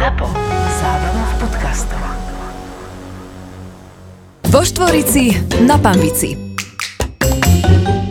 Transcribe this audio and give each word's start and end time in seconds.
ZAPO. 0.00 0.32
Zábrná 0.80 1.24
v 1.28 1.34
podcastov. 1.44 2.00
Vo 4.48 4.64
Štvorici 4.64 5.36
na 5.68 5.76
Pambici. 5.76 6.40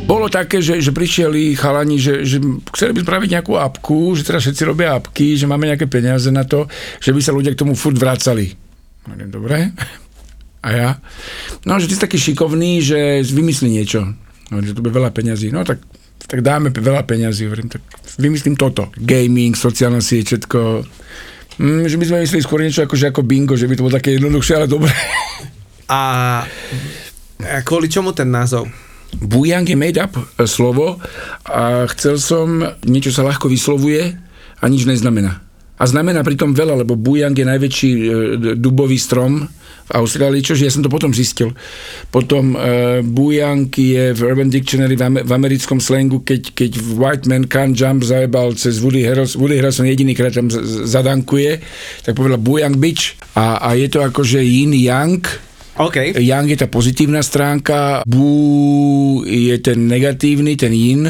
Bolo 0.06 0.30
také, 0.30 0.62
že, 0.62 0.86
že 0.86 0.94
prišieli 0.94 1.58
chalani, 1.58 1.98
že, 1.98 2.22
že 2.30 2.46
chceli 2.78 2.94
by 2.94 3.02
spraviť 3.02 3.30
nejakú 3.34 3.58
apku, 3.58 4.14
že 4.14 4.22
teraz 4.22 4.46
všetci 4.46 4.70
robia 4.70 5.02
apky, 5.02 5.34
že 5.34 5.50
máme 5.50 5.66
nejaké 5.66 5.90
peniaze 5.90 6.30
na 6.30 6.46
to, 6.46 6.70
že 7.02 7.10
by 7.10 7.26
sa 7.26 7.34
ľudia 7.34 7.58
k 7.58 7.62
tomu 7.66 7.74
furt 7.74 7.98
vracali. 7.98 8.54
Dobre. 9.26 9.74
A 10.70 10.70
ja? 10.70 10.90
No, 11.66 11.82
že 11.82 11.90
ty 11.90 11.98
si 11.98 12.06
taký 12.06 12.22
šikovný, 12.22 12.86
že 12.86 13.26
vymyslí 13.26 13.66
niečo. 13.66 14.06
Hovorím, 14.54 14.70
že 14.70 14.78
to 14.78 14.86
bude 14.86 14.94
veľa 14.94 15.10
peňazí. 15.10 15.50
No 15.50 15.66
tak, 15.66 15.82
tak 16.22 16.46
dáme 16.46 16.70
veľa 16.70 17.02
peňazí. 17.02 17.50
Hovorím, 17.50 17.74
tak 17.74 17.82
vymyslím 18.22 18.54
toto. 18.54 18.94
Gaming, 18.94 19.58
sociálna 19.58 20.06
sieť, 20.06 20.38
všetko. 20.38 20.86
Mm, 21.60 21.92
že 21.92 22.00
by 22.00 22.06
sme 22.08 22.24
mysleli 22.24 22.42
skôr 22.42 22.64
niečo 22.64 22.88
ako, 22.88 22.96
že 22.96 23.12
ako 23.12 23.28
bingo, 23.28 23.60
že 23.60 23.68
by 23.68 23.76
to 23.76 23.84
bolo 23.84 23.98
také 24.00 24.16
jednoduchšie, 24.16 24.56
ale 24.56 24.68
dobre. 24.72 24.96
A 25.92 26.00
kvôli 27.68 27.92
čomu 27.92 28.16
ten 28.16 28.32
názov? 28.32 28.72
Bujang 29.20 29.66
je 29.68 29.76
made 29.76 30.00
up 30.00 30.14
e, 30.16 30.46
slovo 30.46 31.02
a 31.44 31.90
chcel 31.92 32.22
som, 32.22 32.62
niečo 32.86 33.10
sa 33.10 33.26
ľahko 33.26 33.50
vyslovuje 33.50 34.16
a 34.62 34.64
nič 34.70 34.86
neznamená. 34.86 35.42
A 35.80 35.84
znamená 35.88 36.22
pritom 36.22 36.54
veľa, 36.54 36.86
lebo 36.86 36.94
bujang 36.94 37.34
je 37.34 37.46
najväčší 37.48 37.92
e, 37.92 38.02
dubový 38.56 39.02
strom 39.02 39.50
v 39.90 39.98
Austrálii, 39.98 40.46
čože 40.46 40.70
ja 40.70 40.72
som 40.72 40.86
to 40.86 40.90
potom 40.94 41.10
zistil. 41.10 41.50
Potom 42.14 42.54
e, 42.54 43.02
bujang 43.02 43.74
je 43.74 44.14
v 44.14 44.20
Urban 44.22 44.54
Dictionary 44.54 44.94
v, 44.94 45.02
ame- 45.02 45.26
v 45.26 45.32
americkom 45.34 45.82
slangu, 45.82 46.22
keď, 46.22 46.54
keď 46.54 46.72
white 46.94 47.26
man 47.26 47.50
can't 47.50 47.74
jump 47.74 48.06
zajebal 48.06 48.54
cez 48.54 48.78
Woody 48.86 49.02
Harrelson, 49.02 49.42
Woody 49.42 49.58
Harrelson 49.58 49.90
jedinýkrát 49.90 50.30
tam 50.30 50.54
z- 50.54 50.86
zadankuje, 50.86 51.58
tak 52.06 52.14
povedal 52.14 52.38
bujang 52.38 52.78
bitch 52.78 53.18
a, 53.34 53.58
a 53.66 53.74
je 53.74 53.90
to 53.90 54.06
akože 54.06 54.38
yin 54.46 54.78
yang, 55.80 55.88
OK. 55.88 55.98
Yang 56.16 56.46
je 56.52 56.58
tá 56.60 56.68
pozitívna 56.68 57.22
stránka, 57.24 58.04
Bu 58.04 58.30
je 59.26 59.56
ten 59.60 59.88
negatívny, 59.88 60.56
ten 60.56 60.72
Yin, 60.72 61.04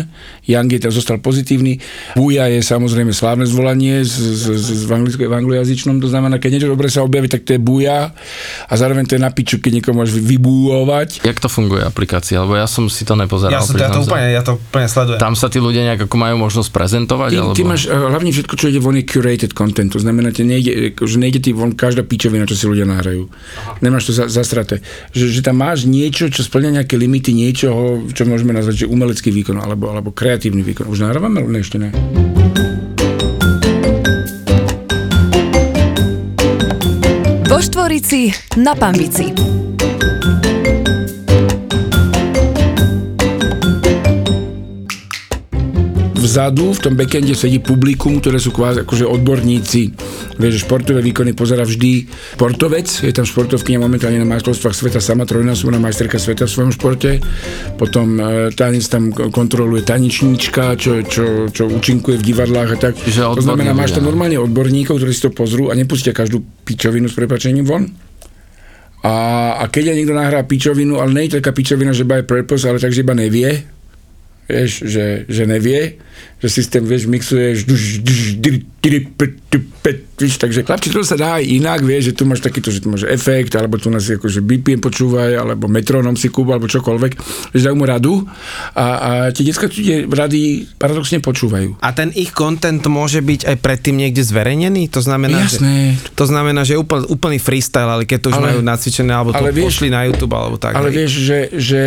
Yang 0.50 0.68
je 0.74 0.80
ten 0.82 0.92
zostal 0.92 1.18
pozitívny, 1.22 1.78
Buja 2.18 2.50
je 2.50 2.66
samozrejme 2.66 3.14
slávne 3.14 3.46
zvolanie 3.46 4.02
z, 4.02 4.14
z, 4.34 4.44
z, 4.58 4.86
v, 4.86 4.92
anglicko, 4.98 5.22
v 5.30 5.36
anglojazyčnom, 5.36 6.02
to 6.02 6.10
znamená, 6.10 6.42
keď 6.42 6.50
niečo 6.58 6.70
dobre 6.74 6.90
sa 6.90 7.06
objaví, 7.06 7.30
tak 7.30 7.46
to 7.46 7.54
je 7.54 7.62
Buja 7.62 8.10
a 8.66 8.74
zároveň 8.74 9.06
to 9.06 9.14
je 9.18 9.22
na 9.22 9.30
piču, 9.30 9.62
keď 9.62 9.78
niekoho 9.78 9.94
môžeš 9.94 10.18
vy- 10.18 10.38
vybúovať. 10.40 11.10
Jak 11.28 11.40
to 11.40 11.52
funguje 11.52 11.84
aplikácia? 11.84 12.40
Lebo 12.42 12.56
ja 12.56 12.66
som 12.66 12.88
si 12.88 13.04
to 13.04 13.14
Ja, 13.14 13.26
nepozeral. 13.26 13.62
som, 13.62 13.76
ja, 13.76 13.92
to 13.92 14.02
úplne, 14.02 14.28
ja 14.32 14.42
to 14.42 14.56
úplne 14.56 14.88
sledujem. 14.88 15.20
Tam 15.20 15.34
sa 15.36 15.52
tí 15.52 15.60
ľudia 15.60 15.84
nejak 15.84 16.08
ako 16.08 16.16
majú 16.16 16.36
možnosť 16.40 16.70
prezentovať? 16.72 17.30
Ty, 17.30 17.38
alebo... 17.38 17.56
ty 17.56 17.64
máš, 17.68 17.82
eh, 17.86 17.94
hlavne 17.94 18.32
všetko, 18.32 18.54
čo 18.56 18.66
ide 18.72 18.80
von, 18.80 18.96
je 18.96 19.06
curated 19.06 19.52
content, 19.52 19.92
to 19.92 20.00
znamená, 20.00 20.32
že 20.32 20.48
nejde, 20.48 20.96
že 20.96 21.18
nejde 21.20 21.40
ti 21.44 21.52
von 21.52 21.76
každá 21.76 22.08
pičovina, 22.08 22.48
čo 22.48 22.56
si 22.56 22.66
ľudia 22.66 22.88
nahrajú. 22.88 23.28
Nemáš 23.84 24.10
to 24.10 24.12
za, 24.16 24.26
zastraté. 24.60 24.84
Že, 25.16 25.26
že 25.40 25.42
tam 25.42 25.64
máš 25.64 25.88
niečo, 25.88 26.28
čo 26.28 26.44
splňa 26.44 26.84
nejaké 26.84 27.00
limity 27.00 27.32
niečoho, 27.32 28.12
čo 28.12 28.28
môžeme 28.28 28.52
nazvať, 28.52 28.86
že 28.86 28.92
umelecký 28.92 29.32
výkon, 29.32 29.58
alebo, 29.60 29.92
alebo 29.92 30.12
kreatívny 30.12 30.62
výkon. 30.64 30.92
Už 30.92 31.08
nahrávame, 31.08 31.44
ale 31.44 31.64
ešte 31.64 31.80
ne. 31.80 31.90
Vo 37.50 37.60
Štvorici 37.60 38.30
na 38.60 38.76
Pambici. 38.78 39.69
Vzadu 46.20 46.76
v 46.76 46.80
tom 46.84 46.94
backende 47.00 47.32
sedí 47.32 47.64
publikum, 47.64 48.20
ktoré 48.20 48.44
sú 48.44 48.52
kvázi 48.52 48.84
akože 48.84 49.08
odborníci. 49.08 49.96
Vieš, 50.36 50.68
športové 50.68 51.00
výkony 51.00 51.32
pozera 51.32 51.64
vždy 51.64 52.12
športovec, 52.36 52.88
je 53.08 53.14
tam 53.16 53.24
športovkyňa 53.24 53.80
momentálne 53.80 54.20
na 54.20 54.28
majstrovstvách 54.28 54.76
sveta, 54.76 55.00
sama 55.00 55.24
trojnásobná 55.24 55.80
majsterka 55.80 56.20
sveta 56.20 56.44
v 56.44 56.52
svojom 56.52 56.72
športe. 56.76 57.24
Potom 57.80 58.20
e, 58.20 58.52
tanec 58.52 58.84
tam 58.92 59.16
kontroluje 59.16 59.88
tanečníčka, 59.88 60.76
čo, 60.76 61.08
čo, 61.08 61.48
čo 61.48 61.72
účinkuje 61.72 62.20
v 62.20 62.28
divadlách 62.36 62.70
a 62.76 62.78
tak. 62.78 62.94
Čiže 63.00 63.40
to 63.40 63.44
znamená, 63.48 63.72
máš 63.72 63.96
tam 63.96 64.04
no. 64.04 64.12
normálne 64.12 64.36
odborníkov, 64.36 65.00
ktorí 65.00 65.16
si 65.16 65.24
to 65.24 65.32
pozrú 65.32 65.72
a 65.72 65.78
nepustia 65.80 66.12
každú 66.12 66.44
pičovinu 66.68 67.08
s 67.08 67.16
prepačením 67.16 67.64
von. 67.64 67.88
A, 69.00 69.16
a 69.56 69.72
keď 69.72 69.96
aj 69.96 69.98
niekto 70.04 70.12
nahrá 70.12 70.44
pičovinu, 70.44 71.00
ale 71.00 71.16
nie 71.16 71.32
je 71.32 71.40
taká 71.40 71.56
pičovina, 71.56 71.96
že 71.96 72.04
by 72.04 72.28
purpose, 72.28 72.68
ale 72.68 72.84
takže 72.84 73.08
iba 73.08 73.16
nevie, 73.16 73.79
vieš, 74.50 74.90
že, 74.90 75.30
že 75.30 75.46
nevie, 75.46 76.02
že 76.42 76.48
systém, 76.50 76.82
vieš, 76.82 77.06
mixuješ, 77.06 77.70
vieš, 77.70 78.02
takže 80.40 80.64
chlapči, 80.64 80.90
to 80.90 81.04
sa 81.04 81.20
dá 81.20 81.38
aj 81.38 81.46
inak, 81.46 81.84
vieš, 81.84 82.12
že 82.12 82.14
tu 82.16 82.24
máš 82.24 82.42
takýto, 82.42 82.72
že 82.72 82.80
tu 82.80 82.90
máš 82.90 83.06
efekt, 83.12 83.54
alebo 83.60 83.76
tu 83.76 83.92
nás 83.92 84.08
akože 84.08 84.40
BPM 84.42 84.80
počúvaj, 84.80 85.36
alebo 85.36 85.68
metronom 85.68 86.16
si 86.16 86.32
kúp, 86.32 86.48
alebo 86.50 86.66
čokoľvek, 86.66 87.12
vieš, 87.54 87.62
dajú 87.62 87.76
mu 87.76 87.86
radu 87.86 88.24
a, 88.74 88.86
a 88.98 89.10
tie 89.36 89.44
detská 89.46 89.68
tie 89.68 90.08
rady 90.08 90.66
paradoxne 90.80 91.20
počúvajú. 91.20 91.78
A 91.84 91.92
ten 91.92 92.10
ich 92.16 92.32
content 92.32 92.82
môže 92.88 93.20
byť 93.20 93.46
aj 93.46 93.56
predtým 93.60 94.00
niekde 94.00 94.24
zverejnený? 94.24 94.88
To 94.96 95.04
znamená, 95.04 95.46
Jasné. 95.46 96.00
Že, 96.00 96.16
to 96.16 96.26
znamená, 96.26 96.62
že 96.64 96.80
úpl, 96.80 97.04
úplný 97.06 97.38
freestyle, 97.38 98.00
ale 98.00 98.08
keď 98.08 98.18
to 98.26 98.28
už 98.34 98.40
Ale- 98.40 98.48
majú 98.56 98.60
nacvičené, 98.64 99.12
alebo 99.12 99.36
to 99.36 99.44
ale 99.44 99.54
vieš- 99.54 99.78
pošli 99.78 99.88
na 99.92 100.08
YouTube, 100.08 100.34
alebo 100.34 100.56
tak. 100.56 100.74
Ale 100.74 100.90
hej. 100.90 100.96
vieš, 100.96 101.12
že, 101.20 101.40
že 101.54 101.82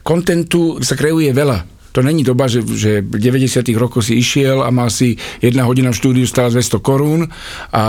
kontentu 0.00 0.80
sa 0.80 0.96
kreuje 0.96 1.30
veľa. 1.30 1.75
To 1.96 2.04
není 2.04 2.20
doba, 2.20 2.44
že, 2.44 2.60
že 2.60 3.00
v 3.00 3.16
90 3.16 3.64
rokoch 3.80 4.04
si 4.04 4.20
išiel 4.20 4.60
a 4.60 4.68
mal 4.68 4.92
si 4.92 5.16
jedna 5.40 5.64
hodina 5.64 5.88
v 5.88 5.96
štúdiu 5.96 6.28
stála 6.28 6.52
200 6.52 6.76
korún 6.84 7.24
a 7.72 7.82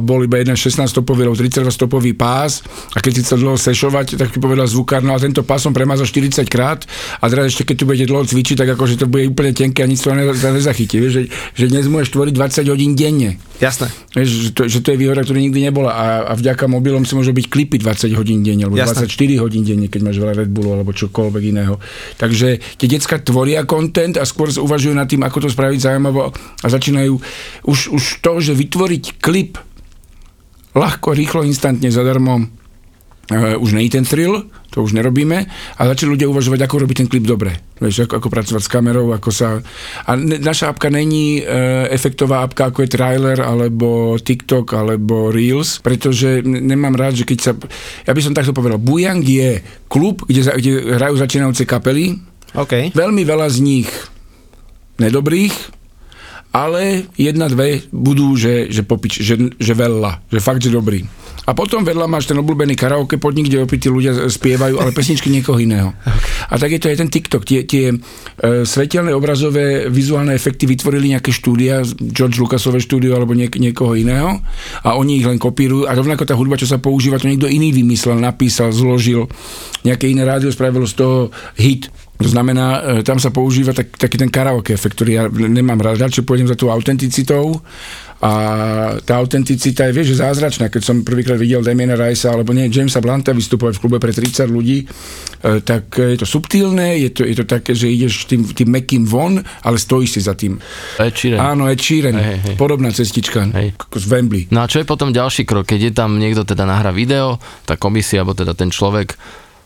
bol 0.00 0.24
iba 0.24 0.40
jeden 0.40 0.56
16 0.56 0.88
stopový 0.88 1.28
alebo 1.28 1.36
32 1.36 1.68
stopový 1.68 2.16
pás 2.16 2.64
a 2.96 3.04
keď 3.04 3.12
si 3.12 3.20
chcel 3.28 3.44
dlho 3.44 3.60
sešovať, 3.60 4.16
tak 4.16 4.32
ti 4.32 4.40
povedal 4.40 4.64
zvukár, 4.64 5.04
no 5.04 5.12
a 5.12 5.20
tento 5.20 5.44
pás 5.44 5.60
som 5.60 5.76
premazal 5.76 6.08
40 6.08 6.40
krát 6.48 6.88
a 7.20 7.24
teraz 7.28 7.52
ešte 7.52 7.68
keď 7.68 7.76
tu 7.76 7.84
budete 7.84 8.06
dlho 8.08 8.24
cvičiť, 8.24 8.56
tak 8.64 8.68
akože 8.80 8.96
to 8.96 9.06
bude 9.12 9.28
úplne 9.28 9.52
tenké 9.52 9.84
a 9.84 9.88
nič 9.90 10.00
sa 10.08 10.16
nezachytí. 10.56 10.96
Vieš, 10.96 11.12
že, 11.12 11.22
že 11.52 11.64
dnes 11.68 11.84
môžeš 11.84 12.16
tvoriť 12.16 12.32
20 12.64 12.72
hodín 12.72 12.96
denne. 12.96 13.36
Jasné. 13.60 13.92
Vieš, 14.16 14.28
že 14.32 14.50
to, 14.56 14.62
že 14.72 14.80
to 14.80 14.96
je 14.96 14.98
výhoda, 15.04 15.20
ktorá 15.20 15.36
nikdy 15.36 15.68
nebola 15.68 15.92
a, 15.92 16.04
a 16.24 16.32
vďaka 16.32 16.64
mobilom 16.64 17.04
si 17.04 17.12
môžu 17.12 17.36
byť 17.36 17.46
klipy 17.52 17.76
20 17.76 18.08
hodín 18.16 18.40
denne, 18.40 18.64
alebo 18.64 18.80
Jasné. 18.80 19.04
24 19.04 19.44
hodín 19.44 19.68
denne, 19.68 19.92
keď 19.92 20.00
máš 20.00 20.16
veľa 20.16 20.34
Red 20.40 20.50
Bullu 20.50 20.80
alebo 20.80 20.96
čokoľvek 20.96 21.42
iného. 21.44 21.76
Takže 22.16 22.56
tie 22.80 22.88
decka 22.88 23.20
tvoria 23.20 23.49
content 23.66 24.14
a 24.20 24.24
skôr 24.28 24.50
uvažujú 24.50 24.94
nad 24.94 25.08
tým, 25.08 25.22
ako 25.26 25.46
to 25.46 25.48
spraviť 25.50 25.78
zaujímavo 25.80 26.30
a 26.34 26.66
začínajú 26.66 27.14
už, 27.66 27.78
už 27.94 28.04
to, 28.22 28.32
že 28.38 28.52
vytvoriť 28.54 29.04
klip 29.18 29.58
ľahko, 30.74 31.14
rýchlo, 31.14 31.42
instantne, 31.42 31.90
zadarmo, 31.90 32.60
Uh, 33.30 33.54
už 33.62 33.78
je 33.78 33.94
ten 33.94 34.02
thrill, 34.02 34.50
to 34.74 34.82
už 34.82 34.90
nerobíme, 34.90 35.46
a 35.78 35.80
začali 35.86 36.18
ľudia 36.18 36.26
uvažovať, 36.26 36.66
ako 36.66 36.82
robiť 36.82 36.96
ten 36.98 37.06
klip 37.06 37.30
dobre. 37.30 37.62
Vieš, 37.78 38.10
ako, 38.10 38.18
ako 38.18 38.26
pracovať 38.26 38.62
s 38.66 38.72
kamerou, 38.74 39.06
ako 39.14 39.30
sa... 39.30 39.62
A 40.02 40.18
ne, 40.18 40.42
naša 40.42 40.74
apka 40.74 40.90
není 40.90 41.38
uh, 41.38 41.86
efektová 41.94 42.42
apka, 42.42 42.74
ako 42.74 42.82
je 42.82 42.90
trailer, 42.90 43.38
alebo 43.38 44.18
TikTok, 44.18 44.74
alebo 44.74 45.30
Reels, 45.30 45.78
pretože 45.78 46.42
nemám 46.42 46.98
rád, 46.98 47.22
že 47.22 47.24
keď 47.30 47.38
sa... 47.38 47.54
Ja 48.02 48.18
by 48.18 48.18
som 48.18 48.34
takto 48.34 48.50
povedal, 48.50 48.82
Bujang 48.82 49.22
je 49.22 49.62
klub, 49.86 50.26
kde, 50.26 50.50
kde 50.50 50.98
hrajú 50.98 51.14
začínajúce 51.14 51.62
kapely, 51.70 52.18
OK. 52.54 52.94
veľmi 52.94 53.22
veľa 53.22 53.46
z 53.50 53.58
nich 53.62 53.88
nedobrých, 55.00 55.54
ale 56.50 57.06
jedna, 57.14 57.46
dve 57.46 57.86
budú, 57.94 58.34
že, 58.34 58.68
že, 58.74 58.82
popič, 58.82 59.22
že, 59.22 59.38
že 59.54 59.72
veľa, 59.72 60.26
že 60.26 60.40
fakt, 60.42 60.66
že 60.66 60.74
dobrý. 60.74 61.06
A 61.48 61.56
potom 61.56 61.82
vedľa 61.82 62.06
máš 62.06 62.28
ten 62.28 62.36
obľúbený 62.36 62.76
karaoke 62.76 63.16
podnik, 63.16 63.48
kde 63.48 63.64
opití 63.64 63.88
ľudia 63.88 64.28
spievajú, 64.28 64.76
ale 64.76 64.94
pesničky 64.94 65.32
niekoho 65.32 65.56
iného. 65.58 65.90
A 66.46 66.54
tak 66.60 66.76
je 66.76 66.78
to 66.78 66.92
aj 66.92 67.00
ten 67.00 67.10
TikTok. 67.10 67.42
Tie, 67.42 67.64
tie 67.64 67.90
e, 67.90 67.96
svetelné 68.62 69.10
obrazové 69.10 69.88
vizuálne 69.90 70.36
efekty 70.36 70.68
vytvorili 70.68 71.10
nejaké 71.16 71.32
štúdia, 71.32 71.82
George 72.12 72.38
Lucasové 72.38 72.78
štúdio 72.78 73.16
alebo 73.16 73.32
niek- 73.32 73.56
niekoho 73.56 73.96
iného 73.96 74.38
a 74.84 74.94
oni 74.94 75.18
ich 75.18 75.26
len 75.26 75.40
kopírujú 75.40 75.88
a 75.88 75.96
rovnako 75.96 76.28
tá 76.28 76.36
hudba, 76.36 76.60
čo 76.60 76.68
sa 76.70 76.78
používa, 76.78 77.18
to 77.18 77.26
niekto 77.26 77.50
iný 77.50 77.72
vymyslel, 77.72 78.20
napísal, 78.20 78.70
zložil, 78.70 79.26
nejaké 79.82 80.12
iné 80.12 80.22
rádio 80.22 80.52
spravilo 80.52 80.84
z 80.86 80.94
toho 81.02 81.18
hit. 81.56 81.90
To 82.20 82.28
znamená, 82.28 83.00
e, 83.00 83.06
tam 83.06 83.16
sa 83.16 83.32
používa 83.32 83.72
tak, 83.72 83.96
taký 83.96 84.20
ten 84.20 84.28
karaoke 84.28 84.76
efekt, 84.76 85.00
ktorý 85.00 85.10
ja 85.16 85.24
nemám 85.32 85.80
rád. 85.80 86.04
Radšej 86.04 86.28
pôjdem 86.28 86.44
za 86.44 86.56
tou 86.56 86.68
autenticitou 86.68 87.64
a 88.20 88.32
tá 89.00 89.16
autenticita 89.16 89.88
je, 89.88 89.96
vieš, 89.96 90.12
že 90.12 90.20
zázračná. 90.20 90.68
Keď 90.68 90.82
som 90.84 91.00
prvýkrát 91.00 91.40
videl 91.40 91.64
Damiena 91.64 91.96
Ricea 91.96 92.36
alebo 92.36 92.52
nie, 92.52 92.68
Jamesa 92.68 93.00
Blanta 93.00 93.32
vystupovať 93.32 93.80
v 93.80 93.80
klube 93.80 93.96
pre 93.96 94.12
30 94.12 94.52
ľudí, 94.52 94.84
e, 94.84 95.64
tak 95.64 95.96
je 95.96 96.20
to 96.20 96.28
subtilné, 96.28 97.00
je 97.08 97.10
to, 97.16 97.24
je 97.24 97.36
to 97.40 97.44
také, 97.48 97.72
že 97.72 97.88
ideš 97.88 98.28
tým, 98.28 98.44
tým 98.52 98.68
mekým 98.68 99.08
von, 99.08 99.40
ale 99.64 99.80
stojíš 99.80 100.10
si 100.12 100.20
za 100.20 100.36
tým. 100.36 100.60
Ed 101.00 101.16
Sheeran. 101.16 101.40
Áno, 101.40 101.72
Ed 101.72 101.80
Sheeran, 101.80 102.20
Hej, 102.20 102.36
hej. 102.44 102.56
podobná 102.60 102.92
cestička, 102.92 103.48
Hej. 103.56 103.72
z 103.80 104.04
Wembley. 104.12 104.52
No 104.52 104.60
a 104.60 104.68
čo 104.68 104.84
je 104.84 104.84
potom 104.84 105.08
ďalší 105.08 105.48
krok? 105.48 105.64
Keď 105.64 105.80
je 105.88 105.92
tam 105.96 106.20
niekto 106.20 106.44
teda 106.44 106.68
nahrá 106.68 106.92
video, 106.92 107.40
tá 107.64 107.80
komisia, 107.80 108.20
alebo 108.20 108.36
teda 108.36 108.52
ten 108.52 108.68
človek 108.68 109.16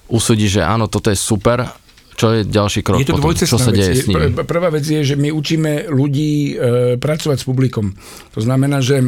usúdi, 0.06 0.46
že 0.46 0.62
áno, 0.62 0.86
toto 0.86 1.10
je 1.10 1.18
super, 1.18 1.66
čo 2.14 2.26
je 2.30 2.40
ďalší 2.46 2.80
krok 2.86 3.02
Je 3.02 3.10
to 3.10 3.18
potom? 3.18 3.34
Čo 3.34 3.58
sa 3.58 3.74
vec. 3.74 3.82
deje 3.82 3.92
s 3.98 4.06
pr- 4.06 4.46
Prvá 4.46 4.70
vec 4.70 4.86
je, 4.86 5.02
že 5.02 5.18
my 5.18 5.34
učíme 5.34 5.90
ľudí 5.90 6.54
e, 6.54 6.94
pracovať 6.96 7.36
s 7.42 7.44
publikom. 7.44 7.94
To 8.34 8.40
znamená, 8.40 8.78
že 8.78 9.02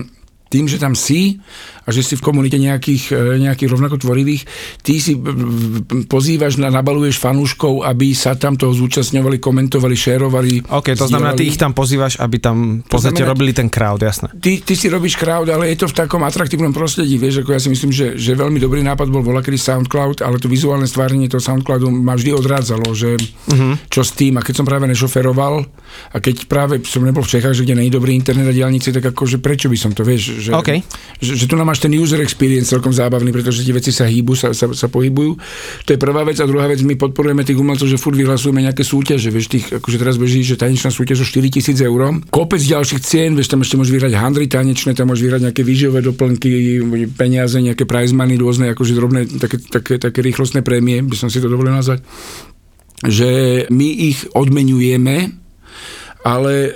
tým, 0.47 0.71
že 0.71 0.79
tam 0.79 0.95
si 0.95 1.43
a 1.87 1.95
že 1.95 2.03
si 2.03 2.15
v 2.19 2.23
komunite 2.23 2.59
nejakých, 2.59 3.15
e, 3.15 3.43
nejakých 3.47 3.71
rovnako 3.71 4.03
tvorivých, 4.03 4.43
ty 4.83 4.99
si 4.99 5.15
b- 5.15 5.31
b- 5.31 6.07
pozývaš, 6.11 6.59
na, 6.59 6.71
nabaluješ 6.71 7.23
fanúškov, 7.23 7.87
aby 7.87 8.11
sa 8.15 8.35
tam 8.35 8.59
toho 8.59 8.75
zúčastňovali, 8.75 9.39
komentovali, 9.39 9.95
šerovali. 9.95 10.53
OK, 10.67 10.99
to 10.99 11.07
znamená, 11.07 11.39
ty 11.39 11.47
ich 11.47 11.59
tam 11.59 11.75
pozývaš, 11.75 12.19
aby 12.19 12.43
tam 12.43 12.83
v 12.83 12.91
podstate 12.91 13.23
robili 13.23 13.55
ten 13.55 13.71
crowd, 13.71 14.03
jasné. 14.03 14.35
Ty, 14.39 14.67
ty 14.67 14.75
si 14.75 14.91
robíš 14.91 15.15
crowd, 15.15 15.47
ale 15.47 15.71
je 15.75 15.79
to 15.83 15.87
v 15.91 15.95
takom 15.95 16.23
atraktívnom 16.27 16.75
prostredí, 16.75 17.19
vieš, 17.19 17.47
ako 17.47 17.55
ja 17.55 17.61
si 17.63 17.71
myslím, 17.71 17.91
že, 17.95 18.19
že 18.19 18.35
veľmi 18.35 18.59
dobrý 18.59 18.83
nápad 18.83 19.07
bol 19.07 19.23
kedy 19.23 19.59
SoundCloud, 19.59 20.27
ale 20.27 20.43
to 20.43 20.51
vizuálne 20.51 20.91
stvárnenie 20.91 21.31
toho 21.31 21.43
SoundCloudu 21.43 21.87
ma 21.91 22.19
vždy 22.19 22.35
odrádzalo, 22.35 22.91
že 22.95 23.15
uh-huh. 23.15 23.79
čo 23.87 24.03
s 24.03 24.11
tým, 24.15 24.39
a 24.39 24.43
keď 24.43 24.63
som 24.63 24.67
práve 24.67 24.91
nešoferoval, 24.91 25.55
a 26.13 26.17
keď 26.19 26.51
práve 26.51 26.83
som 26.83 27.03
nebol 27.07 27.23
v 27.23 27.31
Čechách, 27.39 27.55
že 27.55 27.63
kde 27.63 27.79
je 27.79 27.95
dobrý 27.95 28.17
internet 28.17 28.51
a 28.51 28.55
diálnice, 28.55 28.91
tak 28.91 29.15
akože 29.15 29.39
prečo 29.39 29.71
by 29.71 29.79
som 29.79 29.95
to, 29.95 30.03
vieš, 30.03 30.36
že, 30.39 30.51
OK. 30.53 30.85
že, 31.19 31.33
že 31.35 31.45
tu 31.49 31.57
nám 31.57 31.73
máš 31.73 31.81
ten 31.83 31.93
user 31.97 32.21
experience 32.21 32.71
celkom 32.71 32.93
zábavný, 32.93 33.33
pretože 33.33 33.65
tie 33.65 33.75
veci 33.75 33.91
sa 33.91 34.05
hýbu, 34.05 34.37
sa, 34.37 34.53
sa, 34.53 34.71
sa 34.73 34.87
pohybujú. 34.87 35.37
To 35.87 35.91
je 35.93 35.99
prvá 35.99 36.23
vec 36.23 36.39
a 36.39 36.47
druhá 36.47 36.69
vec, 36.69 36.85
my 36.85 36.95
podporujeme 36.95 37.43
tých 37.43 37.57
umelcov, 37.57 37.89
že 37.89 37.97
furt 37.97 38.15
vyhlasujeme 38.15 38.61
nejaké 38.63 38.85
súťaže, 38.85 39.33
vieš, 39.33 39.49
tých, 39.49 39.67
akože 39.81 39.97
teraz 39.97 40.21
beží, 40.21 40.45
že 40.45 40.61
tanečná 40.61 40.93
súťaž 40.93 41.25
o 41.25 41.27
4000 41.27 41.77
eur, 41.83 42.01
kopec 42.29 42.61
ďalších 42.61 43.01
cien, 43.01 43.33
vieš, 43.33 43.51
tam 43.51 43.65
ešte 43.65 43.81
môžeš 43.81 43.93
vyhrať 43.97 44.13
handry 44.15 44.47
tanečné, 44.47 44.93
tam 44.93 45.11
môžeš 45.11 45.23
vyhrať 45.25 45.43
nejaké 45.51 45.63
výživové 45.65 46.01
doplnky, 46.05 46.81
peniaze, 47.17 47.57
nejaké 47.59 47.89
prize 47.89 48.13
money, 48.13 48.37
rôzne 48.37 48.73
akože 48.77 48.93
drobné, 48.93 49.21
také, 49.41 49.57
také, 49.59 49.97
také 49.97 50.21
rýchlostné 50.21 50.61
prémie, 50.61 51.01
by 51.01 51.17
som 51.17 51.33
si 51.33 51.41
to 51.41 51.49
dovolil 51.49 51.73
nazvať 51.73 52.05
že 53.05 53.29
my 53.69 53.89
ich 54.09 54.25
odmenujeme, 54.33 55.46
ale 56.27 56.53
e, 56.67 56.71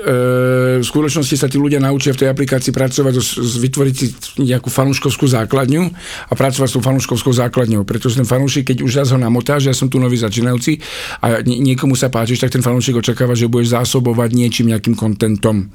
v 0.78 0.86
skutočnosti 0.86 1.34
sa 1.34 1.50
tí 1.50 1.58
ľudia 1.58 1.82
naučia 1.82 2.14
v 2.14 2.22
tej 2.22 2.28
aplikácii 2.30 2.70
pracovať, 2.70 3.18
vytvoriť 3.58 3.94
si 3.98 4.06
nejakú 4.46 4.70
fanúškovskú 4.70 5.26
základňu 5.26 5.82
a 6.30 6.32
pracovať 6.38 6.68
s 6.70 6.74
tou 6.78 6.84
fanúškovskou 6.86 7.34
základňou, 7.34 7.82
pretože 7.82 8.14
ten 8.14 8.28
fanúšik, 8.28 8.70
keď 8.70 8.86
už 8.86 9.02
raz 9.02 9.10
ho 9.10 9.18
namotáš, 9.18 9.66
ja 9.66 9.74
som 9.74 9.90
tu 9.90 9.98
nový 9.98 10.14
začínajúci 10.22 10.78
a 11.18 11.42
nie, 11.42 11.58
niekomu 11.74 11.98
sa 11.98 12.06
páčiš, 12.14 12.46
tak 12.46 12.54
ten 12.54 12.62
fanúšik 12.62 13.02
očakáva, 13.02 13.34
že 13.34 13.50
budeš 13.50 13.74
zásobovať 13.74 14.30
niečím, 14.38 14.70
nejakým 14.70 14.94
kontentom. 14.94 15.66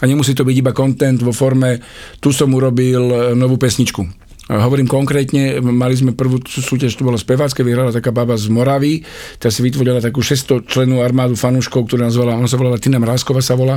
A 0.00 0.08
nemusí 0.08 0.32
to 0.32 0.48
byť 0.48 0.56
iba 0.56 0.72
kontent 0.72 1.20
vo 1.20 1.36
forme, 1.36 1.84
tu 2.24 2.32
som 2.32 2.48
urobil 2.56 3.04
e, 3.12 3.16
novú 3.36 3.60
pesničku. 3.60 4.27
Hovorím 4.48 4.88
konkrétne, 4.88 5.60
mali 5.60 5.92
sme 5.92 6.16
prvú 6.16 6.40
sú- 6.48 6.64
súťaž, 6.64 6.96
to 6.96 7.04
bola 7.04 7.20
spevácka, 7.20 7.60
vyhrala 7.60 7.92
taká 7.92 8.08
baba 8.16 8.32
z 8.40 8.48
Moravy, 8.48 9.04
tá 9.36 9.52
si 9.52 9.60
vytvorila 9.60 10.00
takú 10.00 10.24
600 10.24 10.64
členú 10.64 11.04
armádu 11.04 11.36
fanúškov, 11.36 11.84
ktorá 11.84 12.08
nazvala, 12.08 12.32
ona 12.32 12.48
sa 12.48 12.56
volala 12.56 12.80
Tina 12.80 12.96
Mrázková 12.96 13.44
sa 13.44 13.60
volá, 13.60 13.76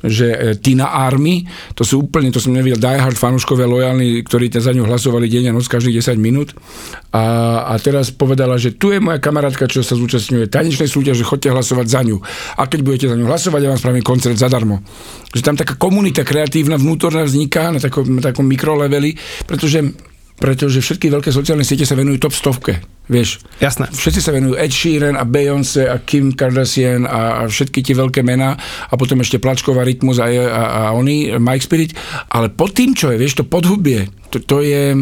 že 0.00 0.32
e, 0.32 0.56
Tina 0.56 0.88
Army, 0.88 1.44
to 1.76 1.84
sú 1.84 2.08
úplne, 2.08 2.32
to 2.32 2.40
som 2.40 2.56
nevidel, 2.56 2.80
diehard 2.80 3.20
fanúškovia 3.20 3.68
lojálni, 3.68 4.24
ktorí 4.24 4.48
za 4.56 4.72
ňu 4.72 4.88
hlasovali 4.88 5.28
deň 5.28 5.52
a 5.52 5.56
noc 5.56 5.68
každých 5.68 6.00
10 6.00 6.16
minút. 6.16 6.56
A, 7.12 7.24
a 7.68 7.74
teraz 7.76 8.08
povedala, 8.08 8.56
že 8.56 8.72
tu 8.72 8.96
je 8.96 9.04
moja 9.04 9.20
kamarátka, 9.20 9.68
čo 9.68 9.84
sa 9.84 10.00
zúčastňuje 10.00 10.48
tanečnej 10.48 10.88
súťaže, 10.88 11.28
chodte 11.28 11.52
hlasovať 11.52 11.86
za 11.92 12.00
ňu. 12.00 12.16
A 12.56 12.64
keď 12.64 12.80
budete 12.80 13.06
za 13.12 13.16
ňu 13.20 13.28
hlasovať, 13.28 13.60
ja 13.60 13.70
vám 13.72 13.80
spravím 13.80 14.04
koncert 14.04 14.40
zadarmo. 14.40 14.80
Že 15.36 15.44
tam 15.44 15.56
taká 15.60 15.76
komunita 15.76 16.24
kreatívna, 16.24 16.80
vnútorná 16.80 17.28
vzniká 17.28 17.68
na 17.68 17.80
takom, 17.84 18.16
na 18.16 18.22
takom 18.24 18.48
mikroleveli, 18.48 19.12
pretože 19.44 20.05
pretože 20.36 20.84
všetky 20.84 21.08
veľké 21.08 21.32
sociálne 21.32 21.64
siete 21.64 21.88
sa 21.88 21.96
venujú 21.96 22.28
top 22.28 22.34
stovke, 22.36 22.84
vieš. 23.08 23.40
Jasné. 23.56 23.88
Všetci 23.88 24.20
sa 24.20 24.36
venujú 24.36 24.54
Ed 24.60 24.68
Sheeran 24.68 25.16
a 25.16 25.24
Beyoncé 25.24 25.88
a 25.88 25.96
Kim 26.04 26.36
Kardashian 26.36 27.08
a, 27.08 27.40
a 27.40 27.48
všetky 27.48 27.80
tie 27.80 27.96
veľké 27.96 28.20
mená 28.20 28.52
a 28.88 28.94
potom 29.00 29.20
ešte 29.24 29.40
Plačková 29.40 29.80
Rytmus 29.82 30.20
a, 30.20 30.28
a, 30.28 30.62
a 30.62 30.80
oni, 30.92 31.32
Mike 31.40 31.64
Spirit, 31.64 31.96
ale 32.28 32.52
pod 32.52 32.76
tým, 32.76 32.92
čo 32.92 33.08
je, 33.08 33.16
vieš, 33.16 33.40
to 33.40 33.48
podhubie, 33.48 34.12
to, 34.28 34.44
to 34.44 34.60
je, 34.60 34.92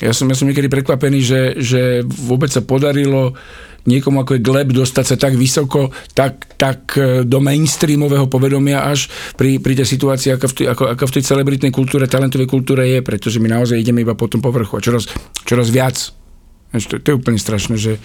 ja 0.00 0.12
som, 0.16 0.24
ja 0.30 0.36
som 0.38 0.48
niekedy 0.48 0.72
prekvapený, 0.72 1.20
že, 1.20 1.40
že 1.60 1.82
vôbec 2.06 2.48
sa 2.48 2.64
podarilo 2.64 3.36
niekomu 3.86 4.24
ako 4.24 4.38
je 4.38 4.44
Gleb 4.44 4.74
dostať 4.74 5.04
sa 5.04 5.16
tak 5.20 5.38
vysoko, 5.38 5.94
tak, 6.16 6.58
tak 6.58 6.98
e, 6.98 7.22
do 7.22 7.38
mainstreamového 7.38 8.26
povedomia 8.26 8.82
až 8.82 9.12
pri, 9.38 9.62
pri 9.62 9.78
tej 9.78 9.86
situácii, 9.86 10.34
ako 10.34 10.46
v, 10.50 10.54
tej, 10.54 10.66
ako, 10.72 10.84
ako 10.96 11.04
v 11.06 11.14
tej 11.14 11.24
celebritnej 11.24 11.72
kultúre, 11.72 12.10
talentovej 12.10 12.48
kultúre 12.48 12.88
je, 12.88 12.98
pretože 13.04 13.38
my 13.38 13.48
naozaj 13.48 13.78
ideme 13.78 14.02
iba 14.02 14.18
po 14.18 14.26
tom 14.26 14.42
povrchu 14.42 14.78
a 14.78 14.84
čoraz, 14.84 15.06
čoraz 15.46 15.70
viac. 15.70 16.18
To, 16.68 17.00
to 17.00 17.06
je 17.08 17.16
úplne 17.16 17.40
strašné, 17.40 17.80
že, 17.80 17.96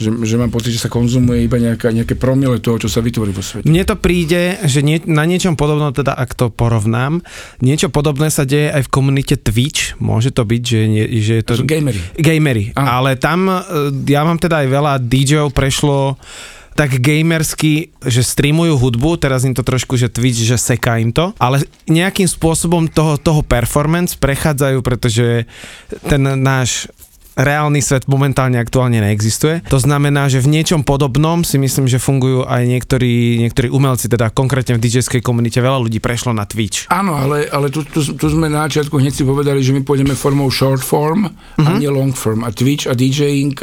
že, 0.00 0.08
že 0.08 0.34
mám 0.40 0.48
pocit, 0.48 0.72
že 0.72 0.80
sa 0.80 0.88
konzumuje 0.88 1.44
iba 1.44 1.60
nejaká, 1.60 1.92
nejaké 1.92 2.16
promile 2.16 2.56
toho, 2.56 2.80
čo 2.80 2.88
sa 2.88 3.04
vytvorí 3.04 3.36
vo 3.36 3.44
svete. 3.44 3.68
Mne 3.68 3.84
to 3.84 4.00
príde, 4.00 4.56
že 4.64 4.80
nie, 4.80 4.96
na 5.04 5.28
niečom 5.28 5.60
podobnom, 5.60 5.92
teda 5.92 6.16
ak 6.16 6.32
to 6.32 6.48
porovnám, 6.48 7.20
niečo 7.60 7.92
podobné 7.92 8.32
sa 8.32 8.48
deje 8.48 8.72
aj 8.72 8.88
v 8.88 8.92
komunite 8.92 9.36
Twitch. 9.36 10.00
Môže 10.00 10.32
to 10.32 10.48
byť, 10.48 10.62
že, 10.64 10.80
nie, 10.88 11.04
že 11.20 11.32
je 11.40 11.44
to... 11.44 11.52
Sú 11.60 11.68
gamery. 11.68 12.00
Gamery. 12.16 12.64
Áno. 12.80 12.88
Ale 13.04 13.20
tam, 13.20 13.44
e, 13.44 13.60
ja 14.08 14.24
mám 14.24 14.40
teda 14.40 14.64
aj 14.64 14.68
veľa 14.72 14.92
DJov 15.04 15.52
prešlo 15.52 16.16
tak 16.78 17.02
gamersky, 17.02 17.90
že 18.06 18.22
streamujú 18.22 18.78
hudbu, 18.78 19.18
teraz 19.18 19.42
im 19.42 19.50
to 19.50 19.66
trošku, 19.66 19.98
že 19.98 20.06
Twitch, 20.06 20.46
že 20.46 20.54
seká 20.54 21.02
im 21.02 21.10
to, 21.10 21.34
ale 21.42 21.66
nejakým 21.90 22.30
spôsobom 22.30 22.86
toho, 22.86 23.18
toho 23.18 23.42
performance 23.42 24.14
prechádzajú, 24.14 24.78
pretože 24.86 25.50
ten 26.06 26.22
náš 26.38 26.86
reálny 27.38 27.78
svet 27.78 28.10
momentálne 28.10 28.58
aktuálne 28.58 28.98
neexistuje. 28.98 29.62
To 29.70 29.78
znamená, 29.78 30.26
že 30.26 30.42
v 30.42 30.50
niečom 30.50 30.82
podobnom 30.82 31.46
si 31.46 31.54
myslím, 31.56 31.86
že 31.86 32.02
fungujú 32.02 32.42
aj 32.42 32.66
niektorí, 32.66 33.38
niektorí 33.46 33.70
umelci, 33.70 34.10
teda 34.10 34.34
konkrétne 34.34 34.74
v 34.74 34.82
DJ-skej 34.82 35.22
komunite 35.22 35.62
veľa 35.62 35.78
ľudí 35.78 36.02
prešlo 36.02 36.34
na 36.34 36.44
Twitch. 36.44 36.90
Áno, 36.90 37.14
ale, 37.14 37.46
ale 37.46 37.70
tu, 37.70 37.86
tu, 37.86 38.02
tu 38.02 38.26
sme 38.26 38.50
na 38.50 38.66
začiatku 38.66 38.98
hneď 38.98 39.14
si 39.14 39.22
povedali, 39.22 39.62
že 39.62 39.70
my 39.70 39.86
pôjdeme 39.86 40.18
formou 40.18 40.50
short 40.50 40.82
form 40.82 41.30
Mhm. 41.56 41.62
a 41.62 41.70
nie 41.78 41.86
long 41.86 42.10
form. 42.10 42.42
A 42.42 42.50
Twitch 42.50 42.90
a 42.90 42.98
DJing 42.98 43.54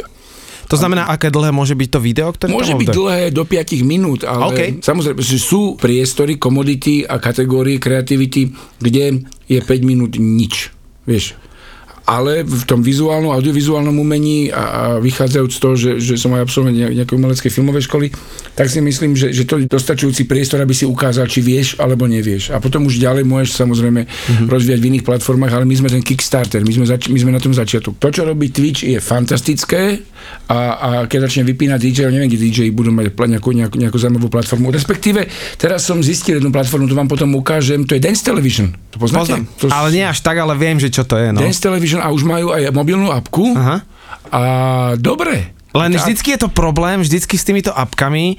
To 0.66 0.74
znamená, 0.74 1.06
aké 1.06 1.30
dlhé 1.30 1.54
môže 1.54 1.78
byť 1.78 1.88
to 1.94 2.00
video, 2.02 2.34
ktoré 2.34 2.50
Môže 2.50 2.74
byť 2.74 2.90
dlhé 2.90 3.30
do 3.30 3.46
5 3.46 3.86
minút, 3.86 4.26
ale 4.26 4.42
OK. 4.50 4.60
samozrejme, 4.82 5.22
sú 5.22 5.78
priestory, 5.78 6.42
komodity 6.42 7.06
a 7.06 7.22
kategórie 7.22 7.78
kreativity, 7.78 8.50
kde 8.82 9.22
je 9.46 9.58
5 9.62 9.86
minút 9.86 10.18
nič. 10.18 10.74
Vieš, 11.06 11.38
ale 12.06 12.46
v 12.46 12.64
tom 12.70 12.86
vizuálnom, 12.86 13.34
audiovizuálnom 13.34 13.98
umení 13.98 14.54
a, 14.54 14.62
a 14.62 14.82
vychádzajúc 15.02 15.50
z 15.50 15.58
toho, 15.58 15.74
že, 15.74 15.90
že 15.98 16.14
som 16.14 16.30
aj 16.38 16.46
absolvent 16.46 16.78
nejak- 16.78 17.02
nejakej 17.02 17.16
umeleckej 17.18 17.50
filmovej 17.50 17.82
školy, 17.90 18.06
tak 18.54 18.70
si 18.70 18.78
myslím, 18.78 19.18
že, 19.18 19.34
že 19.34 19.42
to 19.42 19.58
je 19.58 19.66
dostačujúci 19.66 20.30
priestor, 20.30 20.62
aby 20.62 20.70
si 20.70 20.86
ukázal, 20.86 21.26
či 21.26 21.42
vieš 21.42 21.74
alebo 21.82 22.06
nevieš. 22.06 22.54
A 22.54 22.62
potom 22.62 22.86
už 22.86 23.02
ďalej 23.02 23.26
môžeš 23.26 23.58
samozrejme 23.58 24.06
mm-hmm. 24.06 24.46
rozvíjať 24.46 24.78
v 24.78 24.88
iných 24.94 25.04
platformách, 25.04 25.52
ale 25.58 25.66
my 25.66 25.74
sme 25.74 25.90
ten 25.90 26.00
Kickstarter, 26.00 26.62
my 26.62 26.72
sme, 26.72 26.86
zač- 26.86 27.10
my 27.10 27.18
sme 27.18 27.34
na 27.34 27.42
tom 27.42 27.50
začiatku. 27.50 27.98
To, 27.98 28.08
čo 28.14 28.22
robí 28.22 28.54
Twitch, 28.54 28.86
je 28.86 29.02
fantastické 29.02 29.98
a, 30.46 30.58
a 30.78 30.88
keď 31.10 31.26
začne 31.26 31.42
vypínať 31.42 31.78
DJ, 31.82 32.00
neviem, 32.14 32.30
kde 32.30 32.38
DJ 32.38 32.58
budú 32.70 32.94
mať 32.94 33.18
nejakú, 33.18 33.50
nejakú, 33.50 33.76
nejakú 33.82 33.98
zaujímavú 33.98 34.30
platformu. 34.30 34.70
Respektíve, 34.70 35.26
teraz 35.58 35.82
som 35.82 35.98
zistil 35.98 36.38
jednu 36.38 36.54
platformu, 36.54 36.86
to 36.86 36.94
vám 36.94 37.10
potom 37.10 37.34
ukážem, 37.34 37.82
to 37.82 37.98
je 37.98 38.00
Dance 38.02 38.22
Television. 38.22 38.70
To 38.94 39.02
poznáte? 39.02 39.42
Poznám. 39.42 39.42
To, 39.58 39.64
Ale 39.74 39.88
nie 39.90 40.04
až 40.06 40.18
tak, 40.22 40.38
ale 40.38 40.54
viem, 40.54 40.78
že 40.78 40.88
čo 40.88 41.02
to 41.02 41.18
je. 41.18 41.34
No. 41.34 41.42
Dance 41.42 41.58
Television 41.58 41.95
a 41.98 42.12
už 42.12 42.22
majú 42.28 42.52
aj 42.52 42.70
mobilnú 42.70 43.10
apku. 43.10 43.56
Aha. 43.56 43.82
A 44.30 44.40
dobre. 45.00 45.55
Len 45.76 45.92
Tá- 45.92 46.00
vždycky 46.00 46.28
je 46.30 46.40
to 46.40 46.48
problém, 46.48 46.98
vždycky 46.98 47.34
s 47.34 47.44
týmito 47.44 47.70
apkami 47.70 48.34
e, 48.34 48.36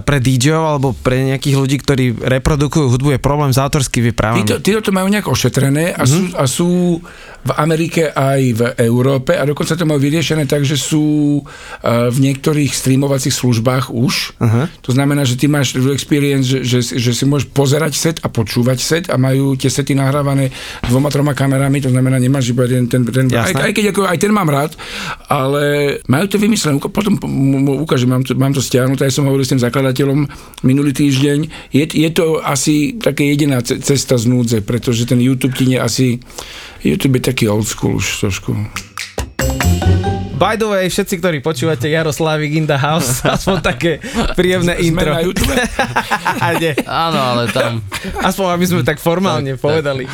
pre 0.00 0.18
DJov 0.18 0.62
alebo 0.64 0.88
pre 0.92 1.26
nejakých 1.26 1.56
ľudí, 1.56 1.76
ktorí 1.78 2.04
reprodukujú 2.14 2.86
hudbu, 2.88 3.08
je 3.12 3.20
problém 3.20 3.50
s 3.50 3.58
autorskými 3.58 4.10
právami. 4.10 4.42
Títo, 4.42 4.58
títo 4.58 4.80
to 4.80 4.90
majú 4.90 5.08
nejak 5.08 5.26
ošetrené 5.26 5.92
a, 5.92 6.02
Mhm. 6.02 6.08
sú, 6.08 6.20
a 6.32 6.44
sú 6.44 6.68
v 7.38 7.52
Amerike 7.56 8.10
aj 8.10 8.40
v 8.52 8.62
Európe 8.82 9.32
a 9.32 9.42
dokonca 9.42 9.72
to 9.72 9.82
majú 9.82 9.96
vyriešené 9.98 10.44
tak, 10.44 10.62
že 10.62 10.76
sú 10.76 11.38
uh, 11.38 11.46
v 12.06 12.18
niektorých 12.20 12.68
streamovacích 12.68 13.30
službách 13.30 13.88
už. 13.88 14.36
Aha. 14.38 14.66
To 14.82 14.90
znamená, 14.90 15.22
že 15.22 15.34
ty 15.34 15.46
máš 15.46 15.72
experience, 15.88 16.44
že, 16.44 16.60
že, 16.60 16.78
že 16.98 17.10
si 17.10 17.24
môžeš 17.24 17.48
pozerať 17.48 17.92
set 17.94 18.16
a 18.20 18.28
počúvať 18.28 18.78
set 18.78 19.04
a 19.06 19.16
majú 19.16 19.54
tie 19.54 19.68
sety 19.68 19.94
nahrávané 19.94 20.50
dvoma, 20.84 21.08
troma 21.08 21.32
kamerami, 21.32 21.78
to 21.78 21.88
znamená, 21.88 22.18
nemáš 22.18 22.50
iba 22.50 22.66
ten, 22.66 22.84
ten, 22.84 23.00
ten 23.02 23.26
aj, 23.30 23.54
aj, 23.54 23.72
keď 23.72 23.84
ako, 23.90 24.00
aj 24.04 24.18
ten 24.18 24.32
mám 24.34 24.46
rád, 24.46 24.74
ale 25.24 25.62
majú 26.04 26.26
to 26.26 26.36
vymyslené. 26.36 26.67
Uka- 26.74 26.88
Potom 26.88 27.16
mu- 27.22 27.80
ukážem, 27.80 28.06
mám 28.06 28.20
to, 28.20 28.34
mám 28.34 28.52
to 28.52 28.60
stiahnuté, 28.60 29.04
ja 29.04 29.10
som 29.10 29.24
hovoril 29.24 29.42
s 29.42 29.52
tým 29.52 29.62
zakladateľom 29.62 30.28
minulý 30.60 30.92
týždeň. 30.92 31.38
Je, 31.70 31.84
je 31.84 32.10
to 32.10 32.38
asi 32.38 32.92
také 32.94 33.24
jediná 33.26 33.60
ce- 33.60 33.78
cesta 33.78 34.14
z 34.14 34.26
núdze, 34.26 34.60
pretože 34.60 35.04
ten 35.04 35.18
YouTube 35.18 35.52
ti 35.52 35.64
nie 35.64 35.78
asi... 35.78 36.20
YouTube 36.78 37.16
je 37.16 37.26
taký 37.26 37.44
old 37.46 37.64
school 37.64 37.96
už 37.96 38.06
trošku. 38.20 38.52
By 40.38 40.54
the 40.54 40.70
way, 40.70 40.86
všetci, 40.86 41.18
ktorí 41.18 41.38
počúvate 41.42 41.90
Jaroslavik 41.90 42.54
in 42.54 42.62
the 42.62 42.78
house, 42.78 43.18
aspoň 43.26 43.56
také 43.58 43.98
príjemné 44.38 44.78
Sme 44.78 44.86
intro. 44.86 45.10
na 45.10 45.26
YouTube? 45.26 45.50
A 46.44 46.54
nie. 46.54 46.78
Áno, 46.86 47.18
ale 47.18 47.50
tam... 47.50 47.82
Aspoň 48.22 48.44
aby 48.48 48.64
sme 48.64 48.82
tak 48.86 49.02
formálne 49.02 49.58
povedali. 49.58 50.06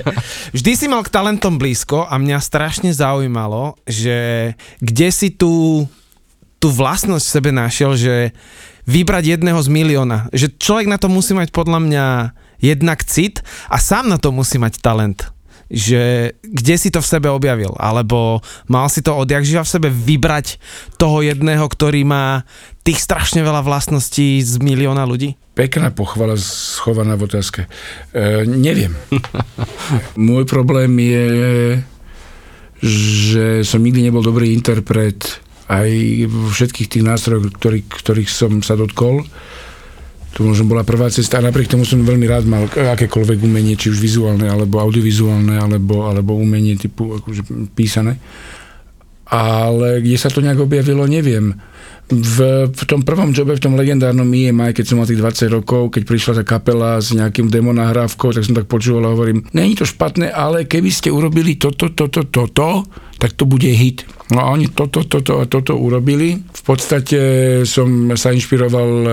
Vždy 0.56 0.72
si 0.74 0.86
mal 0.90 1.06
k 1.06 1.14
talentom 1.14 1.54
blízko 1.54 2.02
a 2.02 2.18
mňa 2.18 2.42
strašne 2.42 2.90
zaujímalo, 2.90 3.78
že 3.86 4.50
kde 4.82 5.08
si 5.14 5.30
tú, 5.30 5.86
tú 6.58 6.74
vlastnosť 6.74 7.24
v 7.24 7.34
sebe 7.38 7.50
našiel, 7.54 7.94
že 7.94 8.34
vybrať 8.84 9.38
jedného 9.38 9.60
z 9.62 9.68
milióna. 9.70 10.18
Že 10.34 10.58
človek 10.58 10.86
na 10.90 10.98
to 10.98 11.06
musí 11.10 11.32
mať 11.34 11.54
podľa 11.54 11.78
mňa 11.84 12.06
jednak 12.58 13.06
cit 13.06 13.44
a 13.70 13.78
sám 13.78 14.10
na 14.10 14.18
to 14.18 14.34
musí 14.34 14.58
mať 14.58 14.82
talent. 14.82 15.30
že 15.68 16.32
kde 16.40 16.74
si 16.80 16.88
to 16.88 17.04
v 17.04 17.10
sebe 17.12 17.28
objavil, 17.28 17.76
alebo 17.76 18.40
mal 18.72 18.88
si 18.88 19.04
to 19.04 19.12
odjak 19.12 19.44
živa 19.44 19.68
v 19.68 19.74
sebe 19.76 19.88
vybrať 19.92 20.56
toho 20.96 21.20
jedného, 21.20 21.60
ktorý 21.68 22.08
má 22.08 22.48
tých 22.80 23.04
strašne 23.04 23.44
veľa 23.44 23.60
vlastností 23.60 24.40
z 24.40 24.56
milióna 24.64 25.04
ľudí? 25.04 25.36
Pekná 25.52 25.92
pochvala 25.92 26.40
schovaná 26.40 27.20
v 27.20 27.28
otázke. 27.28 27.68
E, 28.16 28.48
neviem. 28.48 28.96
Môj 30.16 30.48
problém 30.48 30.88
je, 30.96 31.28
že 32.80 33.46
som 33.68 33.84
nikdy 33.84 34.08
nebol 34.08 34.24
dobrý 34.24 34.56
interpret 34.56 35.44
aj 35.68 35.90
všetkých 36.28 36.88
tých 36.88 37.04
nástrojoch, 37.04 37.52
ktorý, 37.52 37.84
ktorých 37.84 38.30
som 38.32 38.64
sa 38.64 38.74
dotkol. 38.74 39.20
To 40.36 40.44
možno 40.44 40.68
bola 40.68 40.84
prvá 40.84 41.12
cesta 41.12 41.40
a 41.40 41.44
napriek 41.44 41.72
tomu 41.72 41.84
som 41.84 42.00
veľmi 42.04 42.24
rád 42.28 42.44
mal 42.48 42.68
akékoľvek 42.68 43.38
umenie, 43.44 43.76
či 43.76 43.92
už 43.92 44.00
vizuálne, 44.00 44.48
alebo 44.48 44.80
audiovizuálne, 44.80 45.56
alebo, 45.60 46.08
alebo 46.08 46.36
umenie 46.36 46.76
typu 46.80 47.20
akože 47.20 47.72
písané. 47.76 48.16
Ale 49.28 50.00
kde 50.00 50.16
sa 50.16 50.32
to 50.32 50.40
nejak 50.40 50.56
objavilo, 50.56 51.04
neviem. 51.04 51.52
V, 52.08 52.64
v 52.72 52.82
tom 52.88 53.04
prvom 53.04 53.36
jobe, 53.36 53.60
v 53.60 53.64
tom 53.68 53.76
legendárnom 53.76 54.24
EMI, 54.24 54.72
keď 54.72 54.84
som 54.88 54.96
mal 54.96 55.04
tých 55.04 55.20
20 55.20 55.52
rokov, 55.60 55.92
keď 55.92 56.02
prišla 56.08 56.32
tá 56.40 56.44
kapela 56.48 56.96
s 56.96 57.12
nejakým 57.12 57.52
demo 57.52 57.68
nahrávkou, 57.76 58.32
tak 58.32 58.48
som 58.48 58.56
tak 58.56 58.64
počúval 58.64 59.04
a 59.04 59.12
hovorím, 59.12 59.44
není 59.52 59.76
to 59.76 59.84
špatné, 59.84 60.32
ale 60.32 60.64
keby 60.64 60.88
ste 60.88 61.12
urobili 61.12 61.60
toto, 61.60 61.92
toto, 61.92 62.24
toto, 62.24 62.88
tak 63.18 63.34
to 63.34 63.44
bude 63.44 63.66
hit. 63.66 64.06
No 64.28 64.44
a 64.44 64.52
oni 64.52 64.68
toto, 64.68 65.08
toto 65.08 65.40
a 65.40 65.48
toto 65.48 65.80
urobili. 65.80 66.36
V 66.36 66.62
podstate 66.62 67.18
som 67.64 68.12
sa 68.12 68.28
inšpiroval 68.28 68.90
uh, 69.08 69.12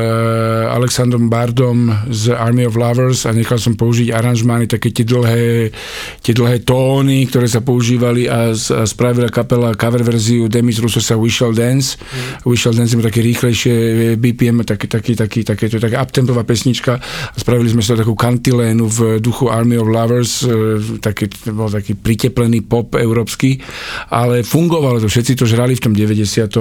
Alexandrom 0.76 1.32
Bardom 1.32 1.88
z 2.12 2.36
Army 2.36 2.68
of 2.68 2.76
Lovers 2.76 3.24
a 3.24 3.32
nechal 3.32 3.56
som 3.56 3.80
použiť 3.80 4.12
aranžmány, 4.12 4.68
také 4.68 4.92
tie 4.92 5.08
dlhé, 5.08 5.72
tie 6.20 6.34
dlhé 6.36 6.68
tóny, 6.68 7.32
ktoré 7.32 7.48
sa 7.48 7.64
používali 7.64 8.28
a, 8.28 8.52
a 8.52 8.84
spravila 8.84 9.32
kapela 9.32 9.72
cover 9.72 10.04
verziu 10.04 10.52
Demis 10.52 10.84
Russosa 10.84 11.16
We 11.16 11.32
Shall 11.32 11.56
Dance. 11.56 11.96
Mm. 11.96 12.52
We 12.52 12.60
Shall 12.60 12.76
Dance 12.76 12.92
je 12.92 13.00
také 13.00 13.24
rýchlejšie 13.24 13.74
BPM, 14.20 14.68
taký, 14.68 14.92
taký, 14.92 15.16
taký, 15.16 15.48
také, 15.48 15.72
to 15.72 15.80
je 15.80 15.84
taká 15.88 16.04
uptempová 16.04 16.44
pesnička 16.44 17.00
a 17.00 17.36
spravili 17.40 17.72
sme 17.72 17.80
sa 17.80 17.96
takú 17.96 18.20
kantilénu 18.20 18.84
v 18.84 19.00
duchu 19.24 19.48
Army 19.48 19.80
of 19.80 19.88
Lovers, 19.88 20.44
uh, 20.44 20.76
taký, 21.00 21.32
bol 21.56 21.72
taký 21.72 21.96
priteplený 21.96 22.68
pop 22.68 23.00
európsky, 23.00 23.64
ale 24.10 24.46
fungovalo 24.46 25.02
to, 25.02 25.08
všetci 25.08 25.40
to 25.40 25.46
žrali 25.46 25.76
v 25.76 25.82
tom 25.82 25.94
93. 25.94 26.52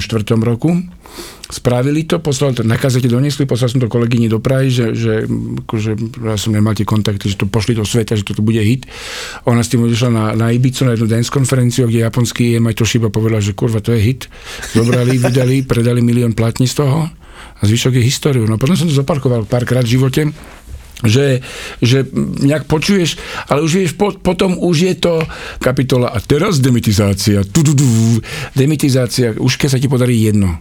roku. 0.40 0.70
Spravili 1.44 2.08
to, 2.08 2.18
poslali 2.18 2.56
to, 2.56 2.64
na 2.64 2.80
kazete 2.80 3.04
doniesli, 3.04 3.44
poslal 3.44 3.68
som 3.68 3.78
to 3.78 3.86
kolegyni 3.86 4.32
do 4.32 4.40
Prahy, 4.40 4.72
že, 4.72 4.96
že 4.96 5.12
akože, 5.68 5.90
ja 6.24 6.36
som 6.40 6.56
nemal 6.56 6.72
tie 6.72 6.88
kontakty, 6.88 7.28
že 7.28 7.36
to 7.36 7.46
pošli 7.46 7.76
do 7.76 7.84
sveta, 7.84 8.16
že 8.16 8.24
toto 8.24 8.40
bude 8.40 8.64
hit. 8.64 8.88
Ona 9.44 9.60
s 9.60 9.70
tým 9.70 9.84
odišla 9.84 10.10
na, 10.10 10.24
na 10.34 10.48
Ibicu, 10.50 10.88
na 10.88 10.96
jednu 10.96 11.06
dance 11.06 11.28
konferenciu, 11.28 11.84
kde 11.86 12.02
japonský 12.02 12.56
EMI 12.56 12.72
Toshiba 12.72 13.12
povedal, 13.12 13.44
že 13.44 13.52
kurva, 13.52 13.84
to 13.84 13.92
je 13.92 14.00
hit. 14.00 14.26
Zobrali, 14.72 15.20
vydali, 15.24 15.62
predali 15.62 16.00
milión 16.00 16.32
platní 16.32 16.64
z 16.64 16.80
toho 16.80 17.12
a 17.54 17.62
zvyšok 17.62 18.00
je 18.00 18.02
históriu. 18.02 18.44
No 18.48 18.58
potom 18.58 18.74
som 18.74 18.88
to 18.88 18.96
zoparkoval 18.96 19.44
párkrát 19.46 19.84
v 19.84 20.00
živote, 20.00 20.20
že, 21.02 21.42
že 21.82 22.06
nejak 22.44 22.70
počuješ, 22.70 23.18
ale 23.50 23.66
už 23.66 23.72
vieš, 23.74 23.92
po, 23.98 24.14
potom 24.14 24.54
už 24.54 24.76
je 24.86 24.94
to 24.94 25.14
kapitola 25.58 26.14
a 26.14 26.22
teraz 26.22 26.62
demitizácia, 26.62 27.42
tu, 27.42 27.66
tu, 27.66 27.74
tu, 27.74 27.86
demitizácia, 28.54 29.34
už 29.34 29.58
keď 29.58 29.68
sa 29.74 29.82
ti 29.82 29.90
podarí 29.90 30.14
jedno, 30.22 30.54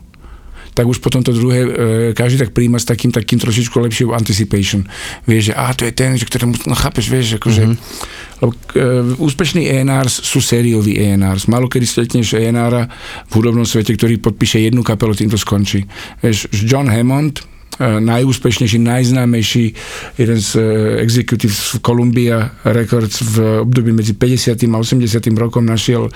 tak 0.74 0.90
už 0.90 0.98
potom 1.00 1.22
to 1.22 1.30
druhé, 1.30 1.60
e, 1.62 1.70
každý 2.18 2.42
tak 2.42 2.52
príjma 2.52 2.82
s 2.82 2.90
takým, 2.90 3.14
takým 3.14 3.38
trošičku 3.38 3.78
lepším 3.78 4.10
anticipation. 4.10 4.82
Vieš, 5.30 5.44
že 5.50 5.54
a 5.54 5.70
to 5.70 5.86
je 5.86 5.94
ten, 5.94 6.18
že 6.18 6.26
ktorému, 6.26 6.66
no 6.66 6.74
chápeš, 6.74 7.14
vieš, 7.14 7.38
akože, 7.38 7.64
mm-hmm. 7.70 8.42
lebo, 8.42 8.54
e, 8.74 9.22
úspešní 9.22 9.70
ENRs 9.70 10.26
sú 10.26 10.42
sérioví 10.42 10.98
ENRs. 10.98 11.46
Malo 11.46 11.70
kedy 11.70 11.86
stretneš 11.86 12.34
ENR 12.34 12.90
v 13.30 13.32
hudobnom 13.38 13.70
svete, 13.70 13.94
ktorý 13.94 14.18
podpíše 14.18 14.66
jednu 14.66 14.82
kapelu, 14.82 15.14
tým 15.14 15.30
to 15.30 15.38
skončí. 15.38 15.86
Vieš, 16.26 16.50
John 16.66 16.90
Hammond, 16.90 17.53
najúspešnejší, 17.82 18.78
najznámejší, 18.80 19.66
jeden 20.18 20.40
z 20.40 20.50
executives 21.02 21.74
v 21.74 21.82
Columbia 21.82 22.54
Records 22.64 23.22
v 23.22 23.66
období 23.66 23.92
medzi 23.92 24.14
50. 24.14 24.58
a 24.70 24.78
80. 24.78 25.10
rokom 25.38 25.66
našiel, 25.66 26.10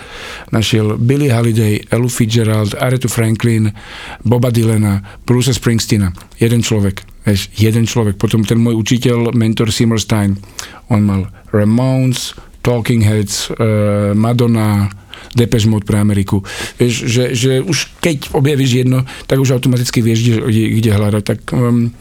našiel 0.51 0.97
Billy 0.97 1.29
Holiday, 1.29 1.81
Elu 1.89 2.09
Fitzgerald, 2.09 2.75
Aretha 2.77 3.09
Franklin, 3.09 3.73
Boba 4.21 4.53
Dylana, 4.53 5.01
Bruce 5.25 5.53
Springsteena. 5.53 6.13
Jeden 6.37 6.61
človek. 6.61 7.01
Vieš, 7.25 7.51
jeden 7.59 7.83
človek. 7.83 8.15
Potom 8.15 8.47
ten 8.47 8.61
môj 8.61 8.79
učiteľ, 8.79 9.35
mentor 9.35 9.73
Seymour 9.73 9.99
Stein, 9.99 10.39
on 10.87 11.03
mal 11.03 11.27
Ramones, 11.51 12.31
Talking 12.63 13.03
Heads, 13.03 13.51
uh, 13.55 14.11
Madonna, 14.15 14.91
Depeche 15.35 15.69
Mode 15.69 15.85
pre 15.85 16.01
Ameriku. 16.01 16.41
Vieš, 16.81 16.93
že, 17.07 17.23
že 17.33 17.51
už 17.63 18.01
keď 18.01 18.31
objavíš 18.33 18.85
jedno, 18.85 19.03
tak 19.25 19.41
už 19.41 19.55
automaticky 19.57 20.01
vieš, 20.01 20.41
kde, 20.43 20.63
kde 20.81 20.89
hľadať. 20.91 21.23
Tak, 21.23 21.39
um, 21.53 21.91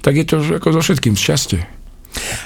tak 0.00 0.18
je 0.18 0.24
to 0.26 0.36
ako 0.58 0.78
so 0.78 0.80
všetkým, 0.80 1.14
šťastie. 1.18 1.82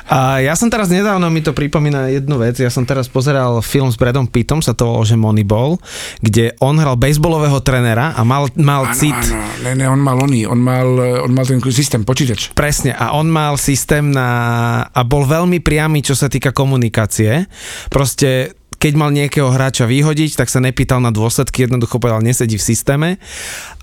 A 0.06 0.38
ja 0.38 0.54
som 0.54 0.70
teraz 0.70 0.86
nedávno, 0.86 1.26
mi 1.26 1.42
to 1.42 1.50
pripomína 1.50 2.14
jednu 2.14 2.38
vec, 2.38 2.54
ja 2.54 2.70
som 2.70 2.86
teraz 2.86 3.10
pozeral 3.10 3.58
film 3.66 3.90
s 3.90 3.98
Bradom 3.98 4.30
Pittom, 4.30 4.62
sa 4.62 4.78
to 4.78 4.86
volalo, 4.86 5.02
že 5.02 5.18
Moneyball, 5.18 5.82
kde 6.22 6.54
on 6.62 6.78
hral 6.78 6.94
baseballového 6.94 7.58
trenera 7.66 8.14
a 8.14 8.22
mal, 8.22 8.46
mal 8.54 8.86
Áno, 8.86 8.94
cit. 8.94 9.10
áno, 9.10 9.42
ne, 9.66 9.72
ne, 9.74 9.86
on 9.90 9.98
mal 9.98 10.16
oný, 10.22 10.46
on 10.46 10.60
mal, 10.62 10.86
on 11.26 11.32
mal 11.34 11.42
ten 11.42 11.58
systém, 11.74 12.06
počítač. 12.06 12.54
Presne, 12.54 12.94
a 12.94 13.18
on 13.18 13.26
mal 13.26 13.58
systém 13.58 14.06
na... 14.06 14.28
a 14.86 15.00
bol 15.02 15.26
veľmi 15.26 15.58
priamy, 15.58 15.98
čo 16.06 16.14
sa 16.14 16.30
týka 16.30 16.54
komunikácie. 16.54 17.50
Proste 17.90 18.54
keď 18.86 18.94
mal 18.94 19.10
nejakého 19.10 19.50
hráča 19.50 19.90
vyhodiť, 19.90 20.38
tak 20.38 20.46
sa 20.46 20.62
nepýtal 20.62 21.02
na 21.02 21.10
dôsledky, 21.10 21.66
jednoducho 21.66 21.98
povedal, 21.98 22.22
nesedí 22.22 22.54
v 22.54 22.62
systéme. 22.70 23.08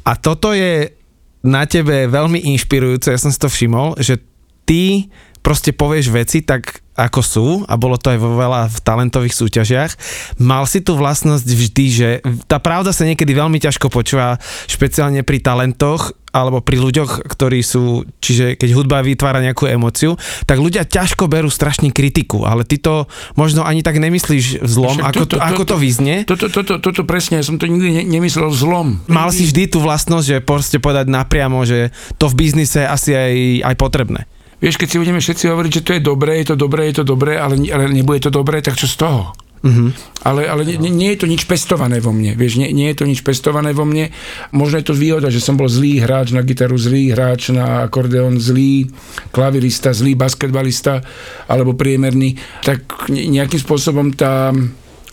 A 0.07 0.15
toto 0.15 0.55
je 0.55 0.95
na 1.43 1.67
tebe 1.67 2.07
veľmi 2.07 2.39
inšpirujúce, 2.55 3.11
ja 3.11 3.19
som 3.19 3.27
si 3.27 3.35
to 3.35 3.51
všimol, 3.51 3.99
že 3.99 4.23
ty 4.63 5.11
proste 5.43 5.75
povieš 5.75 6.07
veci 6.07 6.39
tak, 6.39 6.79
ako 6.93 7.21
sú, 7.25 7.47
a 7.65 7.73
bolo 7.73 7.97
to 7.97 8.13
aj 8.13 8.19
vo 8.21 8.37
veľa 8.37 8.69
v 8.69 8.77
talentových 8.85 9.33
súťažiach. 9.33 9.91
Mal 10.37 10.63
si 10.69 10.85
tú 10.85 10.93
vlastnosť 10.93 11.47
vždy, 11.47 11.85
že 11.89 12.09
tá 12.45 12.61
pravda 12.61 12.93
sa 12.93 13.05
niekedy 13.05 13.33
veľmi 13.33 13.57
ťažko 13.57 13.89
počúva, 13.89 14.37
špeciálne 14.69 15.25
pri 15.25 15.41
talentoch, 15.41 16.13
alebo 16.33 16.65
pri 16.65 16.81
ľuďoch, 16.81 17.29
ktorí 17.29 17.61
sú, 17.61 18.09
čiže 18.17 18.57
keď 18.57 18.69
hudba 18.73 19.05
vytvára 19.05 19.37
nejakú 19.45 19.69
emociu, 19.69 20.17
tak 20.49 20.57
ľudia 20.57 20.81
ťažko 20.81 21.29
berú 21.29 21.53
strašne 21.53 21.93
kritiku, 21.93 22.49
ale 22.49 22.65
ty 22.65 22.81
to 22.81 23.05
možno 23.37 23.61
ani 23.61 23.85
tak 23.85 24.01
nemyslíš 24.01 24.65
zlom, 24.65 24.97
Však 24.97 25.13
ako, 25.13 25.23
to, 25.29 25.35
ako 25.37 25.63
to 25.69 25.75
vyznie. 25.77 26.25
Toto, 26.25 26.49
toto, 26.49 26.81
toto 26.81 27.01
presne, 27.05 27.45
som 27.45 27.61
to 27.61 27.69
nikdy 27.69 28.01
ne, 28.01 28.03
nemyslel 28.09 28.49
zlom. 28.49 29.05
Mal 29.05 29.29
si 29.29 29.45
vždy 29.45 29.69
tú 29.69 29.77
vlastnosť, 29.85 30.25
že 30.25 30.37
proste 30.41 30.81
povedať 30.81 31.05
napriamo, 31.13 31.61
že 31.69 31.93
to 32.17 32.25
v 32.25 32.49
biznise 32.49 32.81
asi 32.81 33.13
aj, 33.13 33.33
aj 33.69 33.75
potrebné. 33.77 34.25
Vieš, 34.63 34.79
keď 34.79 34.87
si 34.87 35.01
budeme 35.03 35.19
všetci 35.19 35.51
hovoriť, 35.51 35.71
že 35.75 35.83
to 35.83 35.91
je 35.99 36.01
dobré, 36.01 36.39
je 36.39 36.47
to 36.47 36.55
dobré, 36.55 36.87
je 36.87 37.03
to 37.03 37.05
dobré, 37.05 37.35
ale, 37.35 37.59
ale 37.67 37.91
nebude 37.91 38.23
to 38.23 38.31
dobré, 38.31 38.63
tak 38.63 38.79
čo 38.79 38.87
z 38.87 38.95
toho? 38.95 39.35
Uh-huh. 39.63 39.95
Ale, 40.27 40.43
ale 40.47 40.63
nie, 40.63 40.91
nie 40.91 41.15
je 41.15 41.23
to 41.23 41.27
nič 41.27 41.47
pestované 41.47 42.03
vo 42.03 42.11
mne, 42.11 42.35
vieš, 42.35 42.59
nie, 42.59 42.71
nie 42.75 42.91
je 42.91 42.99
to 42.99 43.07
nič 43.07 43.23
pestované 43.23 43.71
vo 43.71 43.87
mne. 43.87 44.11
Možno 44.51 44.79
je 44.79 44.87
to 44.87 44.95
výhoda, 44.95 45.31
že 45.31 45.39
som 45.39 45.55
bol 45.55 45.71
zlý 45.71 46.03
hráč 46.03 46.35
na 46.35 46.43
gitaru, 46.43 46.75
zlý 46.75 47.15
hráč 47.15 47.55
na 47.55 47.87
akordeón, 47.87 48.43
zlý 48.43 48.91
klavirista, 49.31 49.95
zlý 49.95 50.19
basketbalista 50.19 50.99
alebo 51.47 51.79
priemerný, 51.79 52.35
tak 52.59 53.07
nejakým 53.07 53.59
spôsobom 53.59 54.11
tá 54.15 54.51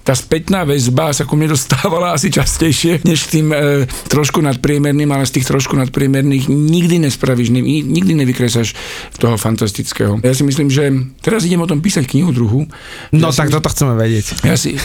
tá 0.00 0.16
spätná 0.16 0.64
väzba 0.64 1.12
sa 1.12 1.28
ku 1.28 1.37
mne 1.37 1.52
dostávala 1.52 2.16
asi 2.16 2.33
častejšie, 2.33 3.04
než 3.04 3.28
tým 3.28 3.52
e, 3.52 3.85
trošku 4.09 4.40
nadpriemerným, 4.40 5.09
ale 5.12 5.28
z 5.28 5.40
tých 5.40 5.47
trošku 5.49 5.76
nadpriemerných 5.76 6.49
nikdy 6.49 7.04
nespravíš, 7.04 7.52
ni, 7.52 7.85
nikdy 7.85 8.16
nevykresáš 8.25 8.73
toho 9.21 9.37
fantastického. 9.37 10.19
Ja 10.25 10.33
si 10.33 10.42
myslím, 10.42 10.73
že 10.73 10.90
teraz 11.21 11.45
idem 11.45 11.61
o 11.61 11.69
tom 11.69 11.85
písať 11.85 12.09
knihu 12.09 12.33
druhú. 12.33 12.64
No 13.12 13.28
ja 13.28 13.37
tak 13.37 13.52
si, 13.52 13.54
toto 13.54 13.69
chceme 13.69 13.95
vedieť. 13.95 14.26
Ja 14.42 14.57
si, 14.57 14.80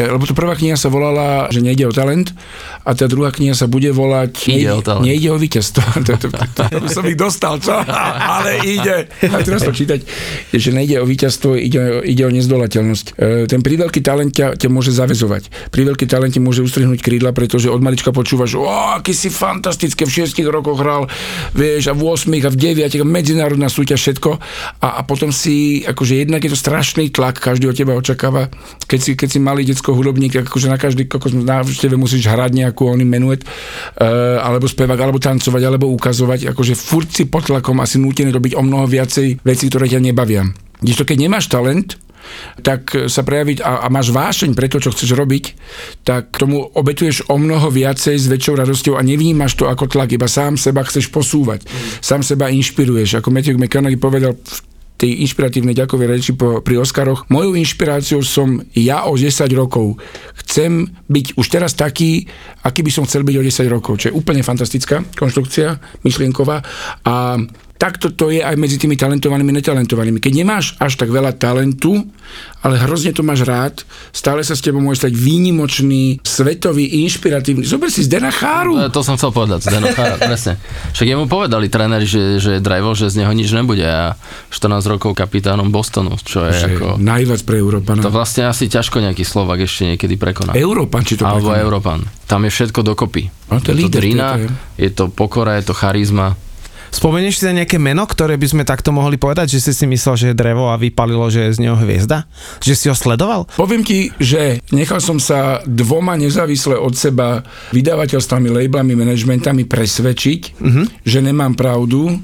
ja, 0.00 0.10
lebo 0.10 0.24
to 0.24 0.32
prvá 0.32 0.56
kniha 0.56 0.80
sa 0.80 0.88
volala, 0.88 1.52
že 1.52 1.60
nejde 1.60 1.84
o 1.84 1.92
talent 1.92 2.32
a 2.82 2.96
tá 2.96 3.04
druhá 3.06 3.30
kniha 3.30 3.52
sa 3.52 3.68
bude 3.68 3.92
volať 3.92 4.48
Ide 4.48 4.72
o 4.72 4.80
talent. 4.80 5.04
Nejde 5.04 5.28
o 5.30 5.38
víťazstvo. 5.38 5.84
to, 6.06 6.16
to, 6.16 6.28
to, 6.32 6.38
to, 6.56 6.62
to 6.80 6.88
som 6.88 7.04
ich 7.04 7.18
dostal, 7.18 7.60
čo? 7.60 7.76
ale 8.40 8.64
ide. 8.64 9.10
A 9.26 9.36
teraz 9.44 9.62
to 9.62 9.72
čítať, 9.74 10.00
že 10.54 10.70
nejde 10.72 11.02
o 11.02 11.06
víťazstvo, 11.06 11.54
ide, 11.60 11.78
o- 11.78 12.02
ide 12.02 12.22
o 12.24 12.30
nezdolateľnosť. 12.32 13.06
E, 13.18 13.44
ten 13.50 13.60
príveľký 13.60 14.00
talent 14.00 14.32
ťa, 14.32 14.55
ťa 14.56 14.68
môže 14.72 14.92
zavezovať. 14.92 15.72
Príveľký 15.72 16.08
talent 16.08 16.32
ti 16.32 16.40
môže 16.40 16.64
ustrihnúť 16.64 17.04
krídla, 17.04 17.36
pretože 17.36 17.68
od 17.68 17.80
malička 17.84 18.10
počúvaš, 18.10 18.56
o, 18.56 18.64
aký 18.66 19.12
si 19.12 19.28
fantastické, 19.28 20.08
v 20.08 20.24
6 20.24 20.40
rokoch 20.48 20.80
hral, 20.80 21.06
vieš, 21.52 21.90
a 21.90 21.94
v 21.94 22.02
8 22.08 22.32
a 22.46 22.50
v 22.50 22.56
9, 22.56 23.00
a 23.00 23.06
medzinárodná 23.06 23.68
súťaž, 23.68 24.00
všetko. 24.00 24.30
A, 24.80 24.88
a 24.98 25.00
potom 25.04 25.30
si, 25.30 25.84
akože 25.84 26.24
jednak 26.24 26.42
je 26.42 26.50
to 26.52 26.58
strašný 26.58 27.12
tlak, 27.12 27.38
každý 27.38 27.68
od 27.68 27.76
teba 27.76 27.92
očakáva, 27.94 28.48
keď 28.88 29.00
si, 29.00 29.10
keď 29.12 29.28
si 29.28 29.38
malý 29.38 29.62
decko 29.68 29.92
hudobník, 29.92 30.34
akože 30.46 30.72
na 30.72 30.80
každý 30.80 31.06
kokos 31.06 31.36
návšteve 31.36 31.98
musíš 31.98 32.26
hrať 32.30 32.52
nejakú 32.56 32.88
oný 32.88 33.04
menuet, 33.04 33.44
uh, 33.44 34.40
alebo 34.40 34.64
spevák, 34.70 34.98
alebo 34.98 35.20
tancovať, 35.20 35.62
alebo 35.62 35.90
ukazovať, 35.92 36.54
akože 36.54 36.74
furt 36.78 37.10
si 37.12 37.28
pod 37.28 37.48
tlakom 37.50 37.76
asi 37.82 37.98
nútený 37.98 38.32
robiť 38.32 38.52
o 38.54 38.62
mnoho 38.62 38.86
viacej 38.88 39.42
vecí, 39.42 39.64
ktoré 39.68 39.90
ťa 39.90 40.00
nebavia. 40.00 40.46
Kdežto 40.80 41.08
keď 41.08 41.18
nemáš 41.28 41.48
talent, 41.48 41.96
tak 42.60 42.94
sa 43.06 43.22
prejaviť 43.22 43.62
a, 43.62 43.84
a 43.84 43.86
máš 43.92 44.10
vášeň 44.12 44.54
pre 44.54 44.70
to, 44.70 44.82
čo 44.82 44.92
chceš 44.92 45.16
robiť, 45.16 45.44
tak 46.06 46.34
tomu 46.36 46.62
obetuješ 46.62 47.28
o 47.32 47.36
mnoho 47.36 47.68
viacej 47.72 48.16
s 48.16 48.26
väčšou 48.30 48.54
radosťou 48.62 48.94
a 48.98 49.06
nevnímaš 49.06 49.58
to 49.58 49.66
ako 49.66 49.90
tlak, 49.90 50.14
iba 50.14 50.28
sám 50.28 50.58
seba 50.60 50.82
chceš 50.86 51.10
posúvať, 51.12 51.66
sám 52.00 52.26
seba 52.26 52.52
inšpiruješ. 52.52 53.20
Ako 53.20 53.30
Matthew 53.30 53.58
McConaughey 53.60 54.00
povedal 54.00 54.34
v 54.36 54.58
tej 54.96 55.28
inšpiratívnej 55.28 55.76
ďakovej 55.76 56.08
reči 56.08 56.32
po, 56.32 56.64
pri 56.64 56.80
Oscaroch. 56.80 57.28
Mojou 57.28 57.52
inšpiráciou 57.52 58.24
som 58.24 58.64
ja 58.72 59.04
o 59.04 59.12
10 59.12 59.28
rokov. 59.52 60.00
Chcem 60.44 60.88
byť 60.88 61.36
už 61.36 61.46
teraz 61.52 61.76
taký, 61.76 62.24
aký 62.64 62.80
by 62.80 62.90
som 62.90 63.04
chcel 63.04 63.20
byť 63.22 63.36
o 63.36 63.44
10 63.44 63.68
rokov, 63.68 64.00
čo 64.00 64.08
je 64.08 64.16
úplne 64.16 64.40
fantastická 64.40 65.04
konštrukcia, 65.20 66.00
myšlienková. 66.00 66.64
A 67.04 67.36
takto 67.76 68.12
to 68.12 68.32
je 68.32 68.40
aj 68.40 68.56
medzi 68.56 68.80
tými 68.80 68.96
talentovanými 68.96 69.52
a 69.52 69.56
netalentovanými. 69.60 70.18
Keď 70.20 70.32
nemáš 70.32 70.74
až 70.80 70.96
tak 70.96 71.12
veľa 71.12 71.36
talentu, 71.36 72.08
ale 72.64 72.80
hrozne 72.82 73.14
to 73.14 73.22
máš 73.22 73.46
rád, 73.46 73.84
stále 74.10 74.42
sa 74.42 74.56
s 74.56 74.64
tebou 74.64 74.82
môže 74.82 75.06
stať 75.06 75.14
výnimočný, 75.14 76.18
svetový, 76.24 77.06
inšpiratívny. 77.06 77.62
Zober 77.62 77.92
si 77.92 78.02
Zdena 78.02 78.32
Cháru. 78.32 78.74
No, 78.74 78.90
To 78.90 79.04
som 79.04 79.14
chcel 79.14 79.30
povedať, 79.30 79.68
Zdeno 79.68 79.92
Chára, 79.92 80.18
presne. 80.28 80.58
Však 80.96 81.06
jemu 81.06 81.24
povedali 81.30 81.70
tréneri, 81.70 82.08
že, 82.08 82.42
že 82.42 82.58
driver, 82.58 82.96
že 82.96 83.12
z 83.12 83.22
neho 83.22 83.32
nič 83.36 83.52
nebude 83.52 83.84
a 83.84 84.18
14 84.50 84.82
rokov 84.96 85.14
kapitánom 85.14 85.68
Bostonu, 85.70 86.16
čo 86.18 86.48
je 86.48 86.56
Že 86.56 86.68
ako... 86.74 86.86
Najviac 86.98 87.40
pre 87.46 87.56
Európana. 87.60 88.00
To 88.02 88.10
vlastne 88.10 88.48
asi 88.48 88.66
ťažko 88.66 89.04
nejaký 89.04 89.22
Slovak 89.22 89.62
ešte 89.62 89.94
niekedy 89.94 90.18
prekoná. 90.18 90.56
Európan, 90.56 91.04
či 91.04 91.20
to 91.20 91.28
Alebo 91.28 91.52
prekoná? 91.52 91.62
Európan. 91.62 91.98
Tam 92.26 92.42
je 92.42 92.50
všetko 92.50 92.80
dokopy. 92.82 93.30
No, 93.52 93.62
to 93.62 93.70
je 93.70 93.86
líder, 93.86 93.86
to 93.86 93.94
je 93.94 94.02
drina, 94.02 94.28
to 94.34 94.38
je. 94.42 94.48
je 94.82 94.90
to 94.90 95.04
pokora, 95.12 95.60
je 95.62 95.70
to 95.70 95.74
charizma. 95.76 96.34
Spomenieš 96.90 97.42
si 97.42 97.48
na 97.48 97.62
nejaké 97.62 97.76
meno, 97.76 98.06
ktoré 98.06 98.36
by 98.36 98.46
sme 98.46 98.62
takto 98.62 98.90
mohli 98.94 99.16
povedať, 99.16 99.58
že 99.58 99.70
si 99.70 99.72
si 99.72 99.84
myslel, 99.86 100.14
že 100.16 100.26
je 100.32 100.36
drevo 100.38 100.70
a 100.70 100.80
vypalilo, 100.80 101.26
že 101.28 101.48
je 101.50 101.56
z 101.56 101.62
neho 101.66 101.76
hviezda? 101.76 102.24
Že 102.62 102.74
si 102.74 102.86
ho 102.90 102.96
sledoval? 102.96 103.46
Poviem 103.54 103.82
ti, 103.82 104.10
že 104.18 104.62
nechal 104.70 105.02
som 105.02 105.18
sa 105.18 105.60
dvoma 105.64 106.14
nezávisle 106.16 106.78
od 106.78 106.94
seba 106.94 107.42
vydavateľstvami, 107.74 108.48
labelami, 108.50 108.94
manažmentami 108.96 109.66
presvedčiť, 109.66 110.40
že 111.04 111.18
nemám 111.20 111.58
pravdu. 111.58 112.18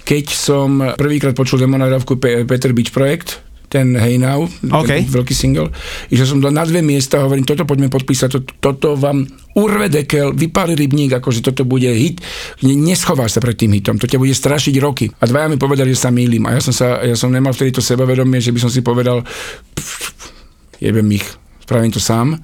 Keď 0.00 0.26
som 0.32 0.96
prvýkrát 0.98 1.36
počul 1.36 1.62
demonografku 1.62 2.18
Pe- 2.18 2.42
Peter 2.48 2.74
Beach 2.74 2.90
Projekt, 2.90 3.44
ten 3.70 3.94
Hey 3.94 4.18
Now, 4.18 4.50
OK. 4.50 4.90
ten 4.90 5.06
veľký 5.06 5.30
single, 5.30 5.70
išiel 6.10 6.26
som 6.26 6.38
do, 6.42 6.50
na 6.50 6.66
dve 6.66 6.82
miesta 6.82 7.22
a 7.22 7.30
hovorím, 7.30 7.46
toto 7.46 7.62
poďme 7.62 7.86
podpísať, 7.86 8.28
toto, 8.34 8.50
toto 8.58 8.88
vám 8.98 9.30
urve 9.58 9.90
dekel, 9.90 10.30
vypáli 10.30 10.78
rybník, 10.78 11.18
akože 11.18 11.42
toto 11.42 11.66
bude 11.66 11.90
hit. 11.90 12.22
Ne, 12.62 12.74
neschováš 12.78 13.38
sa 13.38 13.40
pred 13.42 13.58
tým 13.58 13.74
hitom, 13.74 13.98
to 13.98 14.06
ťa 14.06 14.20
bude 14.20 14.34
strašiť 14.34 14.74
roky. 14.78 15.10
A 15.10 15.26
dvaja 15.26 15.50
mi 15.50 15.58
povedali, 15.58 15.90
že 15.90 16.06
sa 16.06 16.14
mýlim. 16.14 16.46
A 16.46 16.58
ja 16.58 16.60
som, 16.62 16.74
sa, 16.74 17.02
ja 17.02 17.16
som 17.18 17.34
nemal 17.34 17.54
vtedy 17.54 17.74
to 17.74 17.82
sebavedomie, 17.82 18.38
že 18.38 18.54
by 18.54 18.60
som 18.62 18.70
si 18.70 18.84
povedal, 18.84 19.26
jebem 20.78 21.06
ich, 21.10 21.26
spravím 21.62 21.90
to 21.90 22.02
sám. 22.02 22.38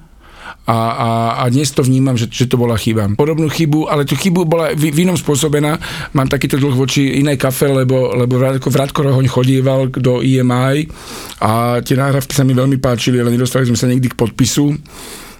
A, 0.67 0.79
a, 0.91 1.09
a 1.39 1.43
dnes 1.47 1.71
to 1.71 1.79
vnímam, 1.79 2.19
že, 2.19 2.27
že 2.27 2.43
to 2.51 2.59
bola 2.59 2.75
chyba. 2.75 3.07
Podobnú 3.15 3.47
chybu, 3.47 3.87
ale 3.87 4.03
tú 4.03 4.19
chybu 4.19 4.43
bola 4.43 4.75
v, 4.75 4.91
v 4.91 5.07
inom 5.07 5.15
spôsobená. 5.15 5.79
Mám 6.11 6.27
takýto 6.27 6.59
dlh 6.59 6.75
voči 6.75 7.23
inej 7.23 7.39
kafe, 7.39 7.71
lebo, 7.71 8.11
lebo 8.11 8.35
Vratko, 8.35 8.67
Vratko 8.67 8.99
Rohoň 9.07 9.31
chodieval 9.31 9.87
do 9.95 10.19
EMI 10.19 10.91
a 11.39 11.79
tie 11.79 11.95
náhrávky 11.95 12.35
sa 12.35 12.43
mi 12.43 12.51
veľmi 12.51 12.83
páčili, 12.83 13.15
ale 13.15 13.31
nedostali 13.31 13.63
sme 13.63 13.79
sa 13.79 13.87
nikdy 13.87 14.11
k 14.11 14.19
podpisu. 14.19 14.75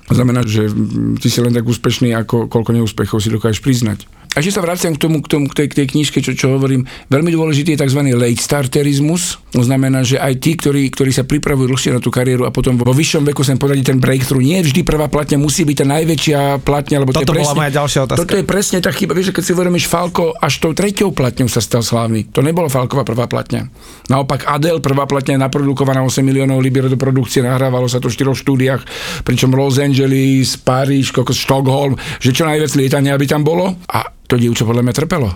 To 0.07 0.13
znamená, 0.15 0.47
že 0.47 0.71
ty 1.19 1.27
si 1.27 1.43
len 1.43 1.51
tak 1.51 1.67
úspešný, 1.67 2.15
ako 2.15 2.47
koľko 2.47 2.71
neúspechov 2.71 3.19
si 3.19 3.27
dokážeš 3.27 3.59
priznať. 3.59 4.07
A 4.36 4.43
ešte 4.43 4.60
sa 4.60 4.62
vraciam 4.62 4.93
k 4.93 5.00
tomu, 5.00 5.24
k, 5.24 5.27
tomu, 5.31 5.46
k, 5.50 5.63
tej, 5.63 5.67
k 5.72 5.74
tej 5.84 5.88
knižke, 5.96 6.19
čo, 6.22 6.36
čo 6.36 6.53
hovorím. 6.53 6.84
Veľmi 7.07 7.31
dôležitý 7.34 7.77
je 7.77 7.81
tzv. 7.86 8.01
late 8.13 8.41
starterizmus. 8.41 9.39
To 9.55 9.63
znamená, 9.63 10.03
že 10.03 10.19
aj 10.19 10.34
tí, 10.43 10.53
ktorí, 10.60 10.91
ktorí 10.93 11.10
sa 11.15 11.24
pripravujú 11.24 11.67
dlhšie 11.72 11.91
na 11.96 12.01
tú 12.03 12.12
kariéru 12.13 12.46
a 12.46 12.51
potom 12.51 12.77
vo 12.77 12.93
vyššom 12.93 13.24
veku 13.31 13.41
sa 13.41 13.55
im 13.55 13.62
podarí 13.62 13.81
ten 13.81 13.98
breakthrough. 13.98 14.43
Nie 14.43 14.62
vždy 14.62 14.84
prvá 14.84 15.07
platňa 15.07 15.39
musí 15.39 15.63
byť 15.63 15.77
tá 15.81 15.86
najväčšia 15.88 16.39
platňa, 16.62 16.97
lebo 17.01 17.12
to 17.15 17.23
Toto 17.23 17.34
je 17.34 17.41
bola 17.41 17.41
presne, 17.41 17.60
moja 17.60 17.71
ďalšia 17.73 17.99
otázka. 18.04 18.19
Toto 18.21 18.36
je 18.36 18.45
presne 18.45 18.78
tá 18.84 18.91
chyba. 18.93 19.12
Vieš, 19.17 19.34
keď 19.34 19.43
si 19.43 19.51
uvedomíš, 19.56 19.86
Falko 19.89 20.36
až 20.38 20.54
tou 20.62 20.71
treťou 20.75 21.10
platňou 21.15 21.49
sa 21.49 21.63
stal 21.63 21.82
slávny. 21.82 22.30
To 22.36 22.43
nebola 22.43 22.69
Falková 22.69 23.08
prvá 23.08 23.25
platňa. 23.25 23.71
Naopak 24.12 24.45
Adele 24.45 24.84
prvá 24.84 25.10
platňa 25.10 25.39
je 25.39 25.41
naprodukovaná 25.41 26.04
8 26.06 26.21
miliónov 26.21 26.62
libier 26.62 26.86
do 26.91 26.99
produkcie, 26.99 27.41
nahrávalo 27.41 27.89
sa 27.89 27.97
to 27.97 28.12
v 28.12 28.15
štyroch 28.15 28.38
štúdiách, 28.38 28.82
pričom 29.25 29.56
Los 29.56 29.80
Angeles, 29.82 30.60
Paríž, 30.60 31.15
Stockholm, 31.34 31.97
že 32.21 32.36
čo 32.36 32.45
najviac 32.45 32.71
lietania, 32.75 33.15
aby 33.15 33.25
tam 33.25 33.41
bolo. 33.41 33.73
A 33.89 34.17
to 34.27 34.35
dievča 34.35 34.67
podľa 34.67 34.83
mňa 34.83 34.95
trpelo. 34.95 35.29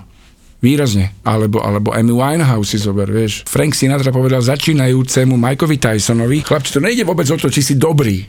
Výrazne. 0.61 1.17
Alebo, 1.25 1.57
alebo 1.65 1.89
Amy 1.89 2.13
Winehouse 2.13 2.75
si 2.75 2.77
zober, 2.77 3.09
vieš. 3.09 3.41
Frank 3.49 3.73
Sinatra 3.73 4.13
povedal 4.13 4.45
začínajúcemu 4.45 5.33
Mikeovi 5.33 5.81
Tysonovi, 5.81 6.45
chlapči, 6.45 6.77
to 6.77 6.85
nejde 6.85 7.01
vôbec 7.01 7.25
o 7.33 7.37
to, 7.39 7.49
či 7.49 7.65
si 7.65 7.73
dobrý. 7.81 8.21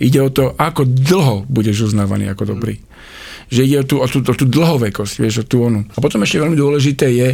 Ide 0.00 0.20
o 0.22 0.30
to, 0.30 0.54
ako 0.54 0.86
dlho 0.86 1.44
budeš 1.50 1.90
uznávaný 1.90 2.30
ako 2.30 2.56
dobrý. 2.56 2.78
Že 3.50 3.60
ide 3.66 3.76
o 3.82 3.84
tú, 3.84 3.96
o 3.98 4.06
tú, 4.06 4.22
o 4.22 4.34
tú 4.38 4.46
dlhovekosť, 4.46 5.14
vieš, 5.18 5.42
o 5.42 5.44
tú 5.44 5.66
onu. 5.66 5.82
A 5.82 5.98
potom 5.98 6.22
ešte 6.22 6.38
veľmi 6.38 6.54
dôležité 6.54 7.10
je 7.10 7.28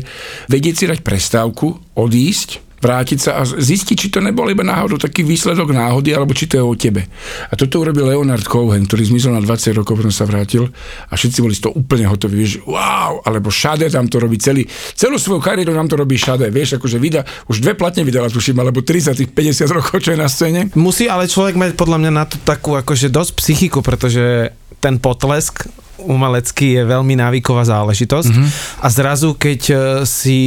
vedieť 0.49 0.75
si 0.75 0.85
dať 0.88 1.05
prestávku, 1.05 1.77
odísť, 1.92 2.66
vrátiť 2.77 3.19
sa 3.19 3.31
a 3.41 3.43
zistiť, 3.45 3.97
či 3.97 4.09
to 4.12 4.21
nebol 4.21 4.45
iba 4.47 4.61
náhodou 4.61 5.01
taký 5.01 5.25
výsledok 5.25 5.73
náhody, 5.73 6.12
alebo 6.12 6.37
či 6.37 6.45
to 6.47 6.61
je 6.61 6.65
o 6.65 6.75
tebe. 6.77 7.09
A 7.49 7.55
toto 7.57 7.81
urobil 7.81 8.12
Leonard 8.12 8.45
Cohen, 8.45 8.85
ktorý 8.85 9.09
zmizol 9.09 9.37
na 9.37 9.43
20 9.43 9.73
rokov, 9.77 9.97
potom 9.97 10.12
sa 10.12 10.29
vrátil 10.29 10.69
a 11.09 11.15
všetci 11.17 11.39
boli 11.41 11.55
z 11.57 11.67
toho 11.67 11.73
úplne 11.75 12.05
hotoví, 12.05 12.37
vieš, 12.45 12.61
wow, 12.69 13.25
alebo 13.25 13.49
Šade 13.49 13.89
tam 13.89 14.07
to 14.07 14.21
robí 14.21 14.37
celý, 14.37 14.69
celú 14.93 15.17
svoju 15.17 15.41
kariéru 15.41 15.73
nám 15.73 15.89
to 15.89 15.97
robí 15.97 16.21
Šade, 16.21 16.53
vieš, 16.53 16.77
akože 16.77 17.01
vydá, 17.01 17.25
už 17.49 17.65
dve 17.65 17.73
platne 17.73 18.05
vydala, 18.05 18.29
tuším, 18.29 18.61
alebo 18.61 18.85
30 18.85 19.17
tých 19.25 19.31
50 19.33 19.77
rokov, 19.77 19.97
čo 20.05 20.12
je 20.12 20.19
na 20.21 20.29
scéne. 20.29 20.69
Musí 20.77 21.09
ale 21.09 21.31
človek 21.31 21.57
mať 21.57 21.71
podľa 21.81 21.99
mňa 22.05 22.12
na 22.12 22.25
to 22.29 22.37
takú 22.45 22.77
akože 22.77 23.09
dosť 23.09 23.33
psychiku, 23.41 23.81
pretože 23.81 24.53
ten 24.79 25.01
potlesk 25.01 25.65
umelecký 25.97 26.77
je 26.77 26.83
veľmi 26.85 27.17
návyková 27.17 27.65
záležitosť 27.65 28.29
Mhm. 28.29 28.37
mm-hmm. 28.37 28.85
a 28.85 28.87
zrazu 28.93 29.33
keď 29.33 29.61
e, 29.73 29.77
si 30.05 30.39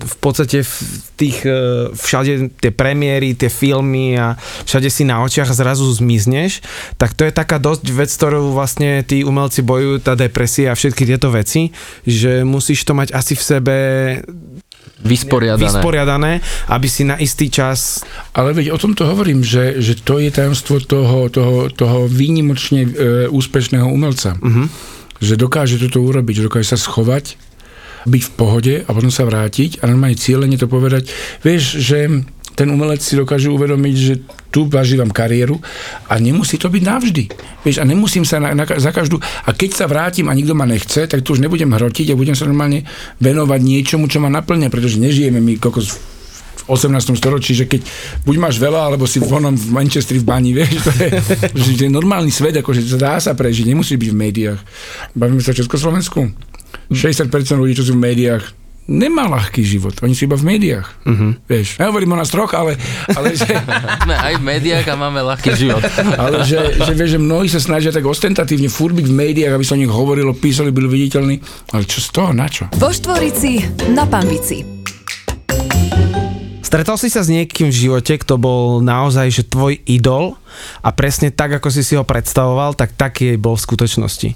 v 0.00 0.16
podstate 0.18 0.64
v 0.64 0.74
tých 1.14 1.44
e, 1.44 1.52
všade 1.92 2.56
tie 2.58 2.72
premiéry, 2.72 3.36
tie 3.36 3.52
filmy 3.52 4.16
a 4.16 4.34
všade 4.64 4.88
si 4.88 5.04
na 5.04 5.20
očiach 5.20 5.52
a 5.52 5.58
zrazu 5.58 5.84
zmizneš, 5.92 6.64
tak 6.96 7.12
to 7.12 7.28
je 7.28 7.32
taká 7.32 7.60
dosť 7.60 7.84
vec, 7.92 8.10
ktorú 8.10 8.56
vlastne 8.56 9.04
tí 9.04 9.22
umelci 9.22 9.60
bojujú, 9.60 10.00
tá 10.00 10.16
depresia 10.16 10.72
a 10.72 10.78
všetky 10.78 11.04
tieto 11.04 11.28
veci, 11.28 11.70
že 12.08 12.42
musíš 12.42 12.82
to 12.88 12.96
mať 12.96 13.12
asi 13.12 13.36
v 13.36 13.42
sebe 13.42 13.76
Vysporiadané. 15.00 15.64
vysporiadané, 15.64 16.32
aby 16.68 16.88
si 16.88 17.08
na 17.08 17.16
istý 17.16 17.48
čas 17.48 18.04
Ale 18.36 18.52
veď 18.52 18.76
o 18.76 18.78
tomto 18.80 19.08
hovorím, 19.08 19.40
že, 19.40 19.80
že 19.80 19.96
to 19.96 20.20
je 20.20 20.28
tajomstvo 20.28 20.76
toho, 20.84 21.32
toho, 21.32 21.72
toho 21.72 22.04
výnimočne 22.04 22.84
e, 22.84 22.90
úspešného 23.32 23.88
umelca. 23.88 24.36
Uh-huh. 24.36 24.68
Že 25.16 25.34
dokáže 25.40 25.80
toto 25.80 26.04
urobiť, 26.04 26.44
že 26.44 26.46
dokáže 26.52 26.76
sa 26.76 26.78
schovať, 26.80 27.40
byť 28.06 28.22
v 28.22 28.32
pohode 28.36 28.74
a 28.84 28.90
potom 28.90 29.12
sa 29.12 29.26
vrátiť 29.28 29.82
a 29.82 29.88
normálne 29.90 30.16
cieľene 30.16 30.56
to 30.56 30.70
povedať. 30.70 31.08
Vieš, 31.44 31.80
že 31.80 31.98
ten 32.60 32.68
umelec 32.68 33.00
si 33.00 33.16
dokáže 33.16 33.48
uvedomiť, 33.48 33.94
že 33.96 34.14
tu 34.52 34.68
zažívam 34.68 35.08
kariéru 35.08 35.56
a 36.10 36.20
nemusí 36.20 36.60
to 36.60 36.68
byť 36.68 36.82
navždy. 36.84 37.24
Vieš, 37.64 37.80
a 37.80 37.88
nemusím 37.88 38.28
sa 38.28 38.36
na, 38.36 38.52
na, 38.52 38.68
za 38.68 38.92
každú... 38.92 39.16
A 39.22 39.56
keď 39.56 39.70
sa 39.72 39.86
vrátim 39.88 40.28
a 40.28 40.36
nikto 40.36 40.52
ma 40.52 40.68
nechce, 40.68 41.08
tak 41.08 41.24
tu 41.24 41.32
už 41.32 41.40
nebudem 41.40 41.72
hrotiť 41.72 42.12
a 42.12 42.18
budem 42.18 42.36
sa 42.36 42.44
normálne 42.44 42.84
venovať 43.22 43.60
niečomu, 43.64 44.12
čo 44.12 44.20
ma 44.20 44.28
naplňa, 44.28 44.68
pretože 44.68 45.00
nežijeme 45.00 45.40
my 45.40 45.56
kokos 45.56 45.96
v 46.68 46.76
18. 46.76 47.16
storočí, 47.16 47.56
že 47.56 47.64
keď 47.64 47.80
buď 48.28 48.36
máš 48.36 48.60
veľa, 48.60 48.92
alebo 48.92 49.08
si 49.08 49.22
vonom 49.22 49.56
v 49.56 49.72
Manchesteri 49.72 50.20
v 50.20 50.28
bani, 50.28 50.50
vieš, 50.60 50.84
to 50.84 50.92
je, 51.00 51.08
že 51.56 51.86
je 51.86 51.90
normálny 51.90 52.28
svet, 52.28 52.60
akože 52.60 52.84
dá 53.00 53.16
sa 53.22 53.32
prežiť, 53.32 53.72
nemusí 53.72 53.96
byť 53.96 54.10
v 54.12 54.20
médiách. 54.20 54.60
Bavíme 55.16 55.40
sa 55.40 55.54
o 55.54 55.58
Československu? 55.58 56.28
60% 56.90 57.30
ľudí, 57.60 57.78
čo 57.78 57.86
sú 57.86 57.94
v 57.94 58.02
médiách, 58.10 58.60
nemá 58.90 59.30
ľahký 59.30 59.62
život. 59.62 59.94
Oni 60.02 60.18
sú 60.18 60.26
iba 60.26 60.34
v 60.34 60.44
médiách. 60.50 60.86
Uh-huh. 61.06 61.38
Vieš, 61.46 61.78
ja 61.78 61.86
hovorím 61.86 62.14
o 62.14 62.18
nás 62.18 62.26
troch, 62.34 62.50
ale, 62.58 62.74
ale 63.14 63.38
že, 63.38 63.46
Sme 64.04 64.14
aj 64.18 64.34
v 64.34 64.42
médiách 64.42 64.86
a 64.90 64.94
máme 64.98 65.22
ľahký 65.22 65.54
život. 65.54 65.78
ale 66.20 66.42
že, 66.42 66.58
že, 66.82 66.92
vieš, 66.98 67.14
že 67.14 67.20
mnohí 67.22 67.46
sa 67.46 67.62
snažia 67.62 67.94
tak 67.94 68.02
ostentatívne 68.02 68.66
furt 68.66 68.98
byť 68.98 69.06
v 69.06 69.14
médiách, 69.14 69.54
aby 69.54 69.64
sa 69.64 69.78
o 69.78 69.80
nich 69.80 69.88
hovorilo, 69.88 70.34
písali, 70.34 70.74
byli 70.74 70.90
viditeľní. 70.90 71.36
Ale 71.70 71.86
čo 71.86 72.02
z 72.02 72.08
toho, 72.10 72.34
na 72.34 72.50
čo? 72.50 72.66
Vo 72.74 72.90
Štvorici 72.90 73.62
na 73.94 74.02
Pambici. 74.10 74.82
Stretol 76.70 77.02
si 77.02 77.10
sa 77.10 77.26
s 77.26 77.26
niekým 77.26 77.66
v 77.66 77.74
živote, 77.74 78.14
kto 78.14 78.38
bol 78.38 78.78
naozaj 78.78 79.26
že 79.34 79.42
tvoj 79.42 79.74
idol 79.90 80.38
a 80.86 80.94
presne 80.94 81.34
tak, 81.34 81.58
ako 81.58 81.66
si 81.66 81.82
si 81.82 81.98
ho 81.98 82.06
predstavoval, 82.06 82.78
tak 82.78 82.94
taký 82.94 83.34
bol 83.34 83.58
v 83.58 83.64
skutočnosti. 83.66 84.28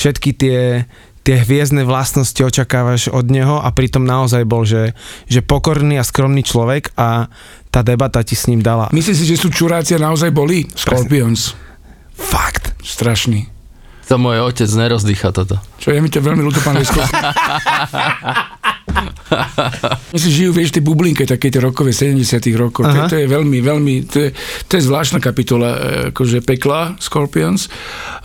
Všetky 0.00 0.30
tie 0.32 0.88
tie 1.22 1.38
hviezdne 1.38 1.86
vlastnosti 1.86 2.38
očakávaš 2.38 3.10
od 3.10 3.30
neho 3.30 3.62
a 3.62 3.70
pritom 3.70 4.02
naozaj 4.02 4.42
bol, 4.42 4.66
že, 4.66 4.98
že 5.30 5.40
pokorný 5.42 5.98
a 5.98 6.04
skromný 6.06 6.42
človek 6.42 6.94
a 6.98 7.30
tá 7.70 7.80
debata 7.80 8.20
ti 8.26 8.34
s 8.34 8.50
ním 8.50 8.60
dala. 8.60 8.90
Myslíš 8.90 9.16
si, 9.16 9.24
že 9.30 9.38
sú 9.38 9.48
čuráci 9.48 9.94
a 9.96 10.02
naozaj 10.02 10.34
boli? 10.34 10.66
Scorpions. 10.74 11.54
Fakt. 12.12 12.74
Strašný. 12.82 13.61
To 14.10 14.14
môj 14.18 14.42
otec 14.42 14.68
nerozdýcha 14.68 15.30
toto. 15.30 15.62
Čo 15.78 15.94
je 15.94 16.02
mi 16.02 16.10
to 16.10 16.18
veľmi 16.18 16.42
ľúto, 16.42 16.58
pán 16.62 16.78
Lesko. 16.78 17.00
Oni 20.12 20.20
si 20.20 20.30
žijú, 20.30 20.52
vieš, 20.52 20.76
tie 20.76 20.84
bublinke, 20.84 21.24
také 21.24 21.48
tie 21.48 21.60
rokové 21.62 21.94
70 21.94 22.20
rokov. 22.58 22.84
To, 22.84 23.08
to, 23.08 23.16
je 23.16 23.26
veľmi, 23.28 23.58
veľmi, 23.64 23.94
to 24.08 24.28
je, 24.28 24.30
to 24.68 24.72
je 24.76 24.82
zvláštna 24.84 25.18
kapitola, 25.22 25.68
e, 25.72 25.78
akože 26.12 26.44
pekla 26.44 26.98
Scorpions. 27.00 27.72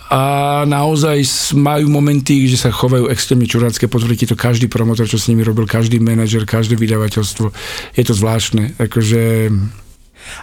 A 0.08 0.64
naozaj 0.64 1.52
majú 1.60 1.92
momenty, 1.92 2.48
že 2.48 2.56
sa 2.56 2.72
chovajú 2.72 3.12
extrémne 3.12 3.44
čurácké, 3.44 3.92
potvrdí 3.92 4.24
to 4.24 4.40
každý 4.40 4.72
promotor, 4.72 5.04
čo 5.04 5.20
s 5.20 5.28
nimi 5.28 5.44
robil, 5.44 5.68
každý 5.68 6.00
manažer, 6.00 6.48
každé 6.48 6.80
vydavateľstvo. 6.80 7.52
Je 7.96 8.04
to 8.04 8.14
zvláštne. 8.16 8.76
Akože... 8.80 9.52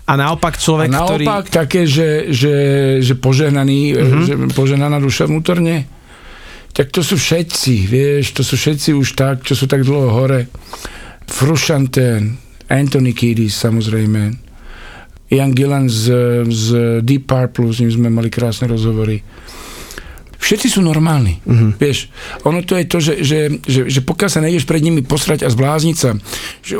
A 0.05 0.12
naopak 0.14 0.55
A 0.57 0.61
človek, 0.61 0.88
ktorý... 0.92 1.25
naopak 1.25 1.44
také, 1.49 1.88
že, 1.88 2.31
že, 2.31 2.55
že 3.01 3.14
požehnaný, 3.16 3.94
mm-hmm. 3.94 4.25
že 4.25 4.35
požehnaná 4.53 5.01
duša 5.01 5.27
vnútorne, 5.31 5.88
tak 6.75 6.90
to 6.90 7.07
sú 7.07 7.14
všetci, 7.14 7.87
vieš, 7.87 8.35
to 8.35 8.42
sú 8.42 8.59
všetci 8.59 8.90
už 8.99 9.09
tak, 9.14 9.47
čo 9.47 9.55
sú 9.55 9.70
tak 9.70 9.87
dlho 9.87 10.11
hore. 10.11 10.51
Frusciante, 11.25 12.20
Anthony 12.66 13.14
Kiedis 13.14 13.55
samozrejme, 13.55 14.35
Ian 15.31 15.53
Gillan 15.55 15.88
z, 15.88 16.05
z 16.51 16.66
Deep 17.01 17.31
Purple, 17.31 17.73
s 17.73 17.81
ním 17.81 17.90
sme 17.94 18.09
mali 18.11 18.29
krásne 18.29 18.68
rozhovory. 18.68 19.23
Všetci 20.44 20.76
sú 20.76 20.80
normálni, 20.85 21.40
mm-hmm. 21.40 21.80
vieš. 21.80 22.12
Ono 22.44 22.61
to 22.61 22.76
je 22.76 22.85
to, 22.85 22.98
že, 23.00 23.14
že, 23.24 23.38
že, 23.64 23.80
že 23.88 24.00
pokiaľ 24.04 24.28
sa 24.28 24.44
nejdeš 24.44 24.68
pred 24.68 24.85
nimi 24.85 25.00
posrať 25.00 25.40
a 25.40 25.48
zblázniť 25.48 25.96
sa, 25.96 26.20
že 26.61 26.76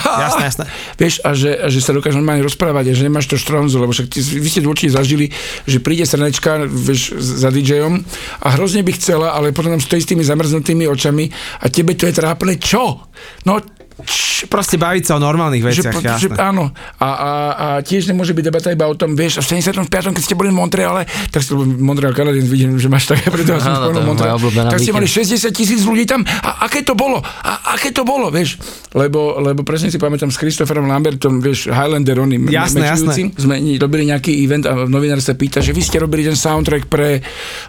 Jasné, 0.00 0.42
jasné. 0.48 0.64
Vieš, 0.96 1.14
a 1.20 1.30
že, 1.36 1.50
a 1.60 1.66
že 1.68 1.84
sa 1.84 1.92
dokáže 1.92 2.16
normálne 2.16 2.40
rozprávať 2.40 2.88
a 2.88 2.96
že 2.96 3.04
nemáš 3.04 3.28
to 3.28 3.36
štronzu, 3.36 3.76
lebo 3.76 3.92
však 3.92 4.08
ty, 4.08 4.24
vy 4.24 4.48
ste 4.48 4.64
určite 4.64 4.96
zažili, 4.96 5.28
že 5.68 5.84
príde 5.84 6.08
srnečka, 6.08 6.64
vieš, 6.64 7.20
za 7.20 7.52
DJom 7.52 8.00
a 8.40 8.46
hrozne 8.56 8.80
by 8.80 8.92
chcela, 8.96 9.36
ale 9.36 9.52
potom 9.52 9.76
tam 9.76 9.82
stojí 9.84 10.00
s 10.00 10.08
tými 10.08 10.24
zamrznutými 10.24 10.88
očami 10.88 11.28
a 11.60 11.68
tebe 11.68 11.92
to 11.92 12.08
je 12.08 12.16
trápne. 12.16 12.56
Čo? 12.56 13.12
No, 13.44 13.60
č, 14.06 14.30
Proste 14.48 14.80
baviť 14.80 15.04
sa 15.04 15.12
o 15.16 15.20
normálnych 15.20 15.60
veciach, 15.60 16.00
že, 16.00 16.32
jasné. 16.32 16.36
áno. 16.40 16.72
A, 16.96 17.08
a, 17.08 17.30
a 17.52 17.66
tiež 17.84 18.08
nemôže 18.08 18.32
byť 18.32 18.44
debata 18.48 18.68
iba 18.72 18.88
o 18.88 18.96
tom, 18.96 19.12
vieš, 19.12 19.38
a 19.38 19.44
v 19.44 19.60
75. 19.60 19.84
keď 20.16 20.22
ste 20.24 20.32
boli 20.32 20.48
v 20.48 20.56
Montreale, 20.56 21.04
tak 21.28 21.44
ste 21.44 21.52
Montreal 21.56 22.16
Canadiens, 22.16 22.48
vidím, 22.48 22.80
že 22.80 22.88
máš 22.88 23.12
také, 23.12 23.28
preto 23.28 23.60
som 23.60 23.76
spomenul 23.76 24.08
Montreal. 24.08 24.40
Tak 24.40 24.80
ste 24.80 24.96
mali 24.96 25.04
víkend. 25.04 25.52
60 25.52 25.52
tisíc 25.52 25.80
ľudí 25.84 26.08
tam 26.08 26.24
a 26.24 26.64
aké 26.64 26.80
to 26.80 26.96
bolo? 26.96 27.20
A 27.20 27.76
aké 27.76 27.92
to 27.92 28.00
bolo, 28.06 28.32
vieš? 28.32 28.56
Lebo, 28.96 29.36
lebo 29.44 29.60
presne 29.60 29.92
si 29.92 30.00
pamätám 30.00 30.32
s 30.32 30.40
Christopherom 30.40 30.88
Lambertom, 30.88 31.44
vieš, 31.44 31.68
Highlander, 31.68 32.16
oni 32.24 32.40
Jasné, 32.48 32.96
mečujúci. 32.96 33.22
Sme 33.36 33.60
robili 33.76 34.08
nejaký 34.08 34.32
event 34.40 34.64
a 34.64 34.88
novinár 34.88 35.20
sa 35.20 35.36
pýta, 35.36 35.60
že 35.60 35.76
vy 35.76 35.84
ste 35.84 36.00
robili 36.00 36.24
ten 36.24 36.36
soundtrack 36.36 36.88
pre 36.88 37.20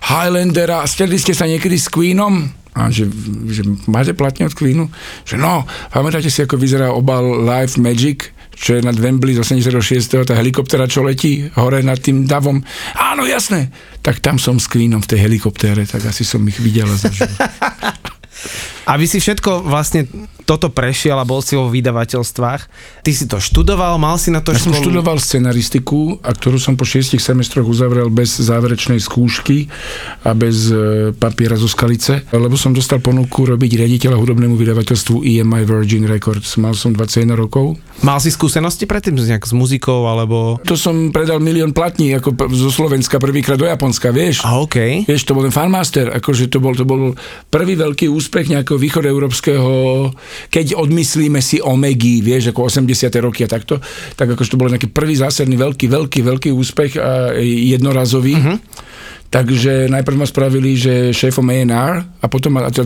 Highlandera 0.08 0.82
a 0.82 0.86
stredli 0.88 1.20
ste 1.20 1.36
sa 1.36 1.44
niekedy 1.44 1.76
s 1.76 1.91
Queenom? 1.91 2.61
A 2.72 2.88
že, 2.88 3.08
že 3.52 3.68
máte 3.92 4.16
platne 4.16 4.48
od 4.48 4.56
Queenu? 4.56 4.88
Že 5.28 5.36
no, 5.40 5.68
pamätáte 5.92 6.32
si, 6.32 6.40
ako 6.40 6.56
vyzerá 6.56 6.96
obal 6.96 7.44
Live 7.44 7.76
Magic? 7.80 8.32
čo 8.62 8.78
je 8.78 8.86
nad 8.86 8.94
Wembley 8.94 9.34
z 9.34 9.42
86. 9.42 10.22
tá 10.22 10.38
helikoptera, 10.38 10.86
čo 10.86 11.02
letí 11.02 11.50
hore 11.58 11.82
nad 11.82 11.98
tým 11.98 12.30
davom. 12.30 12.62
Áno, 12.94 13.26
jasné. 13.26 13.74
Tak 14.06 14.22
tam 14.22 14.38
som 14.38 14.62
s 14.62 14.70
Queenom 14.70 15.02
v 15.02 15.10
tej 15.10 15.20
helikoptére, 15.26 15.82
tak 15.90 16.06
asi 16.06 16.22
som 16.22 16.46
ich 16.46 16.62
videl 16.62 16.86
a 16.86 16.94
zažil. 16.94 17.26
A 18.90 18.98
vy 18.98 19.06
si 19.06 19.22
všetko 19.22 19.66
vlastne 19.66 20.10
toto 20.52 20.68
prešiel 20.68 21.16
a 21.16 21.24
bol 21.24 21.40
si 21.40 21.56
vo 21.56 21.72
vydavateľstvách. 21.72 22.62
Ty 23.08 23.12
si 23.16 23.24
to 23.24 23.40
študoval, 23.40 23.96
mal 23.96 24.20
si 24.20 24.36
na 24.36 24.44
to 24.44 24.52
Ja 24.52 24.60
som 24.60 24.76
školu? 24.76 24.84
študoval 24.84 25.18
scenaristiku, 25.24 26.20
a 26.20 26.36
ktorú 26.36 26.60
som 26.60 26.76
po 26.76 26.84
šiestich 26.84 27.24
semestroch 27.24 27.64
uzavrel 27.64 28.12
bez 28.12 28.36
záverečnej 28.36 29.00
skúšky 29.00 29.72
a 30.28 30.36
bez 30.36 30.68
e, 30.68 31.16
papiera 31.16 31.56
zo 31.56 31.72
skalice, 31.72 32.28
lebo 32.36 32.60
som 32.60 32.76
dostal 32.76 33.00
ponuku 33.00 33.48
robiť 33.48 33.80
riaditeľa 33.80 34.20
hudobnému 34.20 34.60
vydavateľstvu 34.60 35.24
EMI 35.24 35.64
Virgin 35.64 36.04
Records. 36.04 36.60
Mal 36.60 36.76
som 36.76 36.92
21 36.92 37.32
rokov. 37.32 37.80
Mal 38.04 38.20
si 38.20 38.28
skúsenosti 38.28 38.84
predtým 38.84 39.16
nejak 39.16 39.48
s 39.48 39.56
muzikou, 39.56 40.04
alebo... 40.04 40.60
To 40.68 40.76
som 40.76 41.16
predal 41.16 41.40
milión 41.40 41.72
platní 41.72 42.12
ako 42.20 42.36
zo 42.52 42.74
Slovenska 42.74 43.24
prvýkrát 43.24 43.56
do 43.56 43.70
Japonska, 43.70 44.12
vieš? 44.12 44.44
A 44.44 44.60
OK. 44.60 45.08
Vieš, 45.08 45.24
to 45.24 45.32
bol 45.32 45.48
ten 45.48 45.54
Fanmaster, 45.56 46.12
akože 46.12 46.52
to 46.52 46.60
bol, 46.60 46.76
to 46.76 46.84
bol 46.84 47.16
prvý 47.48 47.80
veľký 47.80 48.12
úspech 48.12 48.52
nejakého 48.52 48.76
východoeurópskeho, 48.76 49.72
keď 50.47 50.80
odmyslíme 50.80 51.43
si 51.43 51.60
Omegy, 51.60 52.23
vieš, 52.23 52.56
ako 52.56 52.71
80. 52.71 53.12
roky 53.21 53.43
a 53.45 53.49
takto, 53.51 53.77
tak 54.15 54.34
akože 54.34 54.51
to 54.56 54.60
bol 54.60 54.71
nejaký 54.71 54.89
prvý 54.89 55.19
zásadný 55.19 55.60
veľký, 55.60 55.91
veľký, 55.91 56.19
veľký 56.23 56.49
úspech 56.56 56.97
a 56.97 57.36
jednorazový. 57.41 58.36
Uh-huh. 58.39 58.58
Takže 59.32 59.88
najprv 59.88 60.19
ma 60.19 60.27
spravili, 60.27 60.75
že 60.75 61.15
šéfom 61.15 61.47
A&R 61.47 62.04
a 62.04 62.25
potom 62.27 62.60
a 62.60 62.67
čo 62.67 62.84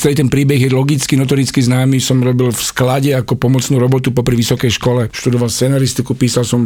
celý 0.00 0.16
ten 0.16 0.32
príbeh 0.32 0.56
je 0.56 0.72
logicky, 0.72 1.20
notoricky 1.20 1.60
známy. 1.60 2.00
Som 2.00 2.24
robil 2.24 2.48
v 2.48 2.62
sklade 2.64 3.12
ako 3.12 3.36
pomocnú 3.36 3.76
robotu 3.76 4.08
popri 4.08 4.32
vysokej 4.40 4.72
škole. 4.72 5.12
Študoval 5.12 5.52
scenaristiku, 5.52 6.16
písal 6.16 6.48
som 6.48 6.64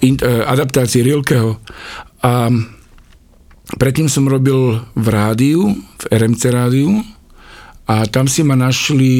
in, 0.00 0.16
uh, 0.24 0.48
adaptácie 0.48 1.04
Rilkeho. 1.04 1.60
A 2.24 2.48
predtým 3.76 4.08
som 4.08 4.24
robil 4.24 4.80
v 4.96 5.06
rádiu, 5.12 5.76
v 5.76 6.04
RMC 6.08 6.42
rádiu 6.48 6.96
a 7.92 8.06
tam 8.06 8.24
si 8.24 8.40
ma 8.40 8.56
našli... 8.56 9.12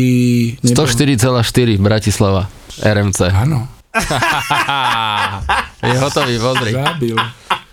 nebo- 0.59 0.81
104,4 0.83 1.77
Bratislava. 1.77 2.49
RMC. 2.75 3.29
Áno, 3.29 3.69
Je 5.83 5.97
hotový, 5.99 6.37
pozri. 6.39 6.73
zabil. 6.73 7.17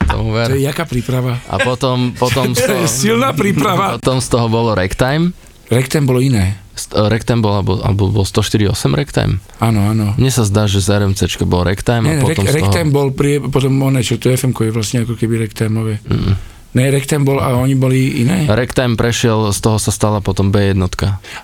Tomu 0.03 0.33
To 0.33 0.39
je 0.41 0.57
ver. 0.57 0.65
jaká 0.65 0.83
príprava? 0.83 1.37
A 1.45 1.55
potom, 1.61 2.11
potom, 2.11 2.51
z 2.51 2.65
toho, 2.67 2.83
silná 2.83 3.31
príprava. 3.31 3.95
potom 3.95 4.19
z 4.19 4.27
toho 4.27 4.49
bolo 4.49 4.73
Ragtime. 4.73 5.31
Rektem 5.69 6.03
bolo 6.03 6.19
iné. 6.19 6.57
Z- 6.73 6.91
Ragtime 6.97 7.39
bol, 7.39 7.53
alebo, 7.55 7.79
alebo 7.79 8.09
bol 8.11 8.25
104,8 8.25 8.73
Ragtime. 8.91 9.37
Áno, 9.59 9.87
áno. 9.87 10.17
Mne 10.17 10.31
sa 10.33 10.43
zdá, 10.43 10.65
že 10.65 10.81
z 10.81 10.97
RMCčka 10.97 11.45
bol 11.45 11.61
Ragtime 11.61 12.03
Nie, 12.03 12.17
a 12.17 12.25
potom 12.25 12.41
rek, 12.41 12.51
z 12.51 12.57
toho... 12.57 12.67
Rektem 12.67 12.87
bol 12.89 13.13
prie, 13.13 13.37
potom 13.39 13.71
oné, 13.79 14.01
čo 14.01 14.17
to 14.17 14.27
FM 14.27 14.51
je 14.51 14.73
vlastne 14.73 15.05
ako 15.05 15.13
keby 15.13 15.39
Rektémové. 15.39 16.01
Mm. 16.03 16.33
Ne, 16.69 16.93
Rektem 16.93 17.25
bol 17.25 17.41
a 17.41 17.57
oni 17.57 17.73
boli 17.73 18.21
iné? 18.21 18.45
Ragtime 18.45 18.93
prešiel, 18.93 19.49
z 19.49 19.59
toho 19.59 19.81
sa 19.81 19.89
stala 19.89 20.21
potom 20.21 20.53
B1. 20.53 20.77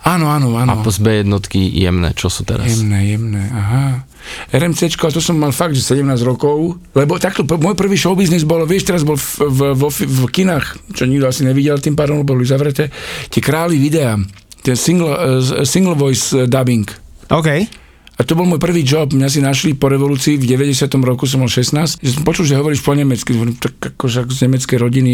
Áno, 0.05 0.29
áno, 0.29 0.53
A 0.53 0.69
áno. 0.69 0.85
z 0.85 0.99
B1 1.01 1.33
jemné, 1.57 2.13
čo 2.13 2.29
sú 2.29 2.45
teraz. 2.45 2.69
Jemné, 2.69 3.17
jemné, 3.17 3.41
aha. 3.49 4.05
RMCčko, 4.53 5.09
a 5.09 5.13
to 5.13 5.21
som 5.21 5.37
mal 5.37 5.49
fakt, 5.49 5.73
že 5.73 5.97
17 5.97 6.05
rokov, 6.25 6.77
lebo 6.93 7.17
takto, 7.17 7.41
môj 7.45 7.73
prvý 7.73 7.97
showbiznis 7.97 8.45
bol, 8.45 8.65
vieš, 8.69 8.85
teraz 8.89 9.01
bol 9.01 9.17
v, 9.17 9.49
v, 9.49 9.59
v, 9.77 9.83
v 10.05 10.21
kinách, 10.29 10.93
čo 10.93 11.09
nikto 11.09 11.29
asi 11.29 11.45
nevidel 11.45 11.77
tým 11.81 11.97
pádom, 11.97 12.21
lebo 12.21 12.37
boli 12.37 12.45
zavreté, 12.45 12.89
tie 13.29 13.41
králi 13.41 13.77
videa, 13.81 14.17
ten 14.61 14.77
single, 14.77 15.13
uh, 15.13 15.65
single 15.65 15.97
voice 15.97 16.33
dubbing. 16.49 16.85
OK. 17.29 17.84
A 18.15 18.23
to 18.23 18.31
bol 18.31 18.47
môj 18.47 18.63
prvý 18.63 18.87
job, 18.87 19.11
mňa 19.11 19.27
si 19.27 19.43
našli 19.43 19.75
po 19.75 19.91
revolúcii, 19.91 20.39
v 20.39 20.47
90. 20.47 20.87
roku 21.03 21.27
som 21.27 21.43
mal 21.43 21.51
16, 21.51 21.99
že 21.99 22.11
som 22.15 22.23
počul, 22.23 22.47
že 22.47 22.55
hovoríš 22.55 22.79
po 22.79 22.95
nemecky, 22.95 23.35
tak 23.59 23.75
akože 23.75 24.23
ako 24.23 24.31
z 24.31 24.39
nemeckej 24.47 24.77
rodiny, 24.79 25.11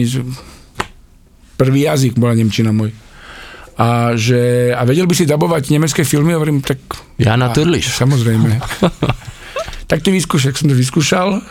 prvý 1.58 1.90
jazyk 1.90 2.18
bola 2.18 2.38
Nemčina 2.38 2.70
môj. 2.70 2.94
A, 3.82 4.14
že, 4.14 4.70
a 4.78 4.86
vedel 4.86 5.10
by 5.10 5.16
si 5.18 5.26
dabovať 5.26 5.74
nemecké 5.74 6.06
filmy, 6.06 6.38
hovorím, 6.38 6.62
tak 6.62 6.78
Ja 7.18 7.34
na 7.34 7.50
Turliš. 7.50 7.90
Samozrejme. 7.90 8.62
tak 9.90 10.06
to 10.06 10.14
vyskúšal, 10.14 10.54
som 10.54 10.70
to 10.70 10.78
vyskúšal. 10.78 11.42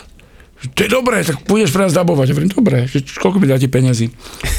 To 0.61 0.81
je 0.85 0.91
dobré, 0.93 1.25
tak 1.25 1.43
pôjdeš 1.49 1.73
pre 1.73 1.89
nás 1.89 1.97
dabovať. 1.97 2.31
Hovorím, 2.31 2.53
dobre, 2.53 2.87
koľko 3.19 3.43
mi 3.43 3.49
dáte 3.49 3.67
peniazy? 3.67 4.13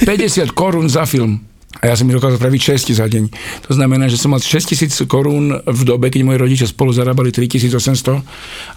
50 0.04 0.52
korún 0.52 0.90
za 0.90 1.08
film. 1.08 1.40
A 1.80 1.88
ja 1.88 1.96
som 1.96 2.04
mi 2.04 2.12
dokázal 2.12 2.36
spraviť 2.36 2.62
6 2.84 3.00
za 3.00 3.08
deň. 3.08 3.32
To 3.66 3.72
znamená, 3.72 4.12
že 4.12 4.20
som 4.20 4.36
mal 4.36 4.44
6 4.44 4.76
tisíc 4.76 4.92
korún 5.08 5.56
v 5.64 5.82
dobe, 5.88 6.12
keď 6.12 6.28
moji 6.28 6.38
rodičia 6.38 6.68
spolu 6.68 6.92
zarábali 6.92 7.32
3800 7.32 8.20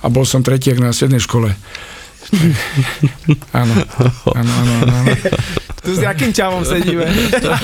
a 0.01 0.07
bol 0.07 0.23
som 0.23 0.47
tretiak 0.47 0.79
na 0.79 0.95
strednej 0.95 1.19
škole. 1.19 1.51
Áno, 3.53 3.75
áno, 4.33 4.53
áno, 4.65 4.73
áno. 4.81 5.13
Tu 5.85 5.93
s 5.93 6.01
akým 6.01 6.33
čavom 6.33 6.65
sedíme? 6.65 7.05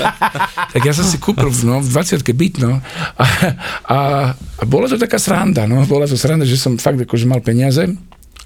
Tak 0.77 0.83
ja 0.87 0.93
som 0.95 1.03
si 1.03 1.19
kúpil 1.19 1.51
no, 1.67 1.81
v 1.83 1.89
20 1.89 2.21
byt, 2.23 2.63
no. 2.63 2.79
A, 3.19 3.25
a, 3.89 3.99
a 4.37 4.63
bola 4.69 4.87
to 4.87 5.01
taká 5.01 5.19
sranda, 5.19 5.67
no. 5.67 5.83
Bola 5.89 6.07
to 6.07 6.15
sranda, 6.15 6.47
že 6.47 6.61
som 6.61 6.79
fakt 6.79 7.01
akože 7.01 7.27
mal 7.27 7.43
peniaze. 7.43 7.91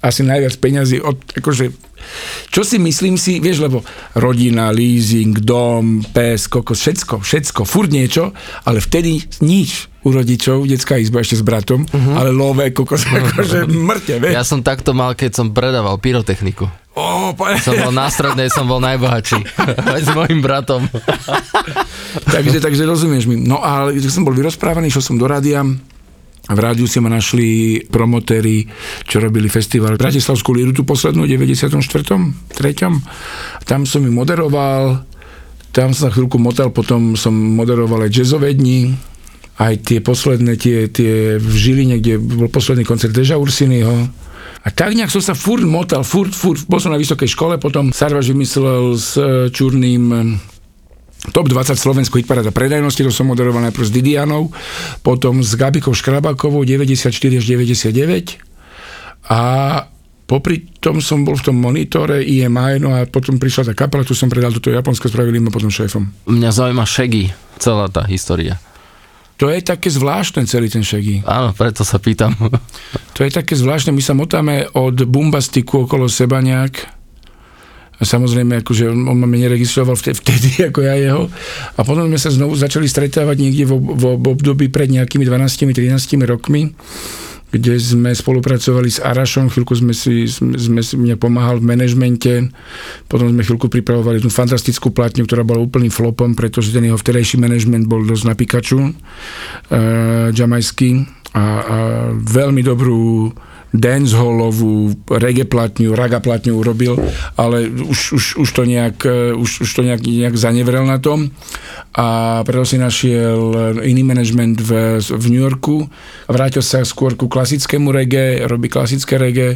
Asi 0.05 0.21
najviac 0.21 0.53
peniazy 0.61 1.01
od, 1.01 1.17
akože, 1.33 1.73
čo 2.53 2.61
si 2.61 2.77
myslím 2.77 3.17
si, 3.17 3.41
vieš, 3.41 3.65
lebo 3.65 3.81
rodina, 4.13 4.69
leasing, 4.69 5.41
dom, 5.41 6.05
pes, 6.13 6.45
kokos, 6.45 6.77
všetko, 6.77 7.25
všetko, 7.25 7.65
furt 7.65 7.89
niečo, 7.89 8.29
ale 8.69 8.77
vtedy 8.77 9.25
nič 9.41 9.89
u 10.05 10.13
rodičov, 10.13 10.69
detská 10.69 11.01
izba 11.01 11.25
ešte 11.25 11.41
s 11.41 11.43
bratom, 11.43 11.89
uh-huh. 11.89 12.13
ale 12.13 12.29
lové, 12.29 12.69
kokos, 12.69 13.09
akože 13.09 13.65
mŕte, 13.65 14.21
vieš. 14.21 14.37
Ja 14.37 14.45
som 14.45 14.61
takto 14.61 14.93
mal, 14.93 15.17
keď 15.17 15.41
som 15.41 15.49
predával 15.49 15.97
pyrotechniku. 15.97 16.69
Ó, 16.95 17.35
pa- 17.35 17.59
Som 17.59 17.75
bol 17.75 17.91
na 17.91 18.07
strednej, 18.07 18.47
som 18.47 18.71
bol 18.71 18.79
najbohatší. 18.79 19.43
Aj 19.83 19.99
s 20.07 20.09
mojim 20.15 20.39
bratom. 20.39 20.87
takže, 22.23 22.63
takže 22.63 22.87
rozumieš 22.87 23.27
mi. 23.27 23.35
No 23.35 23.59
a 23.59 23.91
keď 23.91 24.07
som 24.07 24.23
bol 24.23 24.31
vyrozprávaný, 24.31 24.87
šiel 24.87 25.03
som 25.03 25.19
do 25.19 25.27
rádia, 25.27 25.59
v 26.45 26.59
rádiu 26.61 26.85
si 26.85 27.01
ma 27.01 27.09
našli 27.09 27.81
promotéri, 27.89 28.69
čo 29.09 29.17
robili 29.17 29.49
festival 29.49 29.97
Bratislavskú 29.97 30.53
líru, 30.53 30.77
tú 30.77 30.85
poslednú, 30.85 31.25
v 31.25 31.41
94. 31.41 31.81
3. 31.81 33.65
Tam 33.65 33.81
som 33.89 34.01
ju 34.05 34.11
moderoval, 34.13 35.01
tam 35.73 35.89
som 35.91 36.07
sa 36.07 36.13
chvíľku 36.13 36.37
motal, 36.37 36.69
potom 36.69 37.17
som 37.17 37.33
moderoval 37.33 38.05
aj 38.05 38.13
jazzové 38.13 38.53
dni, 38.53 38.93
aj 39.57 39.73
tie 39.87 39.99
posledné, 40.05 40.53
tie, 40.59 40.85
tie 40.91 41.41
v 41.41 41.49
Žiline, 41.49 41.97
kde 41.97 42.21
bol 42.21 42.51
posledný 42.51 42.85
koncert 42.85 43.15
Deža 43.15 43.41
Ursiniho. 43.41 44.05
A 44.65 44.67
tak 44.73 44.93
nejak 44.93 45.13
som 45.13 45.21
sa 45.21 45.37
furt 45.37 45.65
motal, 45.65 46.05
furt, 46.05 46.33
furt, 46.33 46.61
bol 46.69 46.81
som 46.81 46.93
na 46.93 47.01
vysokej 47.01 47.29
škole, 47.29 47.57
potom 47.61 47.93
Sarvaš 47.93 48.33
vymyslel 48.33 48.97
s 48.97 49.13
e, 49.13 49.49
Čurným 49.53 50.35
Top 51.31 51.49
20 51.49 51.77
Slovensko 51.77 52.21
hitparáda 52.21 52.51
predajnosti, 52.51 53.01
to 53.01 53.13
som 53.13 53.29
moderoval 53.29 53.63
najprv 53.69 53.85
s 53.85 53.91
Didianou, 53.91 54.51
potom 55.01 55.41
s 55.41 55.55
Gabikou 55.57 55.95
Škrabakovou 55.95 56.61
94 56.61 57.09
až 57.13 57.45
99 57.45 58.41
a 59.29 59.41
popri 60.25 60.65
tom 60.81 61.01
som 61.01 61.21
bol 61.25 61.37
v 61.37 61.45
tom 61.45 61.57
monitore 61.57 62.21
EMI, 62.25 62.81
no 62.81 62.93
a 62.93 63.05
potom 63.09 63.37
prišla 63.37 63.71
tá 63.71 63.73
kapela, 63.77 64.05
tu 64.05 64.17
som 64.17 64.29
predal 64.29 64.53
toto 64.53 64.73
Japonsko, 64.73 65.09
spravili 65.09 65.41
ma 65.41 65.49
potom 65.53 65.69
šéfom. 65.69 66.29
Mňa 66.29 66.49
zaujíma 66.53 66.85
Shaggy, 66.85 67.33
celá 67.61 67.89
tá 67.89 68.05
história. 68.09 68.57
To 69.35 69.51
je 69.51 69.59
také 69.59 69.91
zvláštne 69.91 70.47
celý 70.47 70.71
ten 70.71 70.79
Shaggy. 70.79 71.19
Áno, 71.27 71.51
preto 71.51 71.83
sa 71.83 71.99
pýtam. 71.99 72.31
To 73.15 73.19
je 73.23 73.31
také 73.31 73.59
zvláštne, 73.59 73.91
my 73.91 74.03
sa 74.03 74.15
motáme 74.15 74.67
od 74.71 75.03
bombastiku 75.07 75.83
okolo 75.83 76.07
seba 76.07 76.39
nejak. 76.39 76.87
A 77.95 78.03
samozrejme, 78.03 78.59
akože 78.59 78.91
on, 78.91 79.15
ma 79.15 79.27
neregistroval 79.27 79.95
vtedy, 79.95 80.49
ako 80.69 80.79
ja 80.83 80.95
jeho. 80.99 81.31
A 81.75 81.81
potom 81.87 82.07
sme 82.11 82.19
sa 82.19 82.29
znovu 82.31 82.59
začali 82.59 82.87
stretávať 82.89 83.37
niekde 83.39 83.63
v, 83.67 83.73
v, 83.79 84.03
období 84.35 84.67
pred 84.67 84.91
nejakými 84.91 85.23
12-13 85.23 85.71
rokmi 86.27 86.75
kde 87.55 87.79
sme 87.79 88.11
spolupracovali 88.11 88.91
s 88.91 88.99
Arašom, 88.99 89.47
chvíľku 89.47 89.79
sme 89.79 89.95
si, 89.95 90.27
sme, 90.27 90.59
sme 90.59 90.81
si 90.83 90.99
mne 90.99 91.15
pomáhal 91.15 91.63
v 91.63 91.71
manažmente, 91.71 92.51
potom 93.07 93.31
sme 93.31 93.47
chvíľku 93.47 93.71
pripravovali 93.71 94.19
tú 94.19 94.27
fantastickú 94.27 94.91
platňu, 94.91 95.23
ktorá 95.23 95.47
bola 95.47 95.63
úplným 95.63 95.87
flopom, 95.87 96.35
pretože 96.35 96.75
ten 96.75 96.83
jeho 96.83 96.99
vtedajší 96.99 97.39
manažment 97.39 97.87
bol 97.87 98.03
dosť 98.03 98.23
na 98.27 98.35
Pikachu, 98.35 98.91
jamajský 100.35 101.07
a, 101.31 101.45
a 101.45 101.77
veľmi 102.11 102.59
dobrú 102.59 103.31
dancehallovú 103.77 104.95
reggae 105.09 105.45
platňu, 105.45 105.93
raga 105.95 106.19
platňu 106.19 106.59
urobil, 106.59 106.97
ale 107.35 107.67
už, 107.69 108.15
už, 108.15 108.25
už 108.41 108.49
to 108.51 108.63
nejak, 108.63 108.97
e, 109.05 109.33
už, 109.35 109.67
už 109.67 109.69
to 109.69 109.81
nejak, 109.83 110.01
nejak 110.01 110.35
zanevrel 110.35 110.87
na 110.87 110.97
tom. 110.97 111.31
A 111.95 112.41
preto 112.43 112.67
si 112.67 112.75
našiel 112.75 113.55
iný 113.87 114.03
management 114.03 114.59
v, 114.59 114.99
v 114.99 115.25
New 115.31 115.43
Yorku. 115.43 115.87
Vrátil 116.27 116.63
sa 116.63 116.83
skôr 116.83 117.15
ku 117.15 117.31
klasickému 117.31 117.91
reggae, 117.91 118.43
robí 118.47 118.67
klasické 118.67 119.15
reggae 119.15 119.55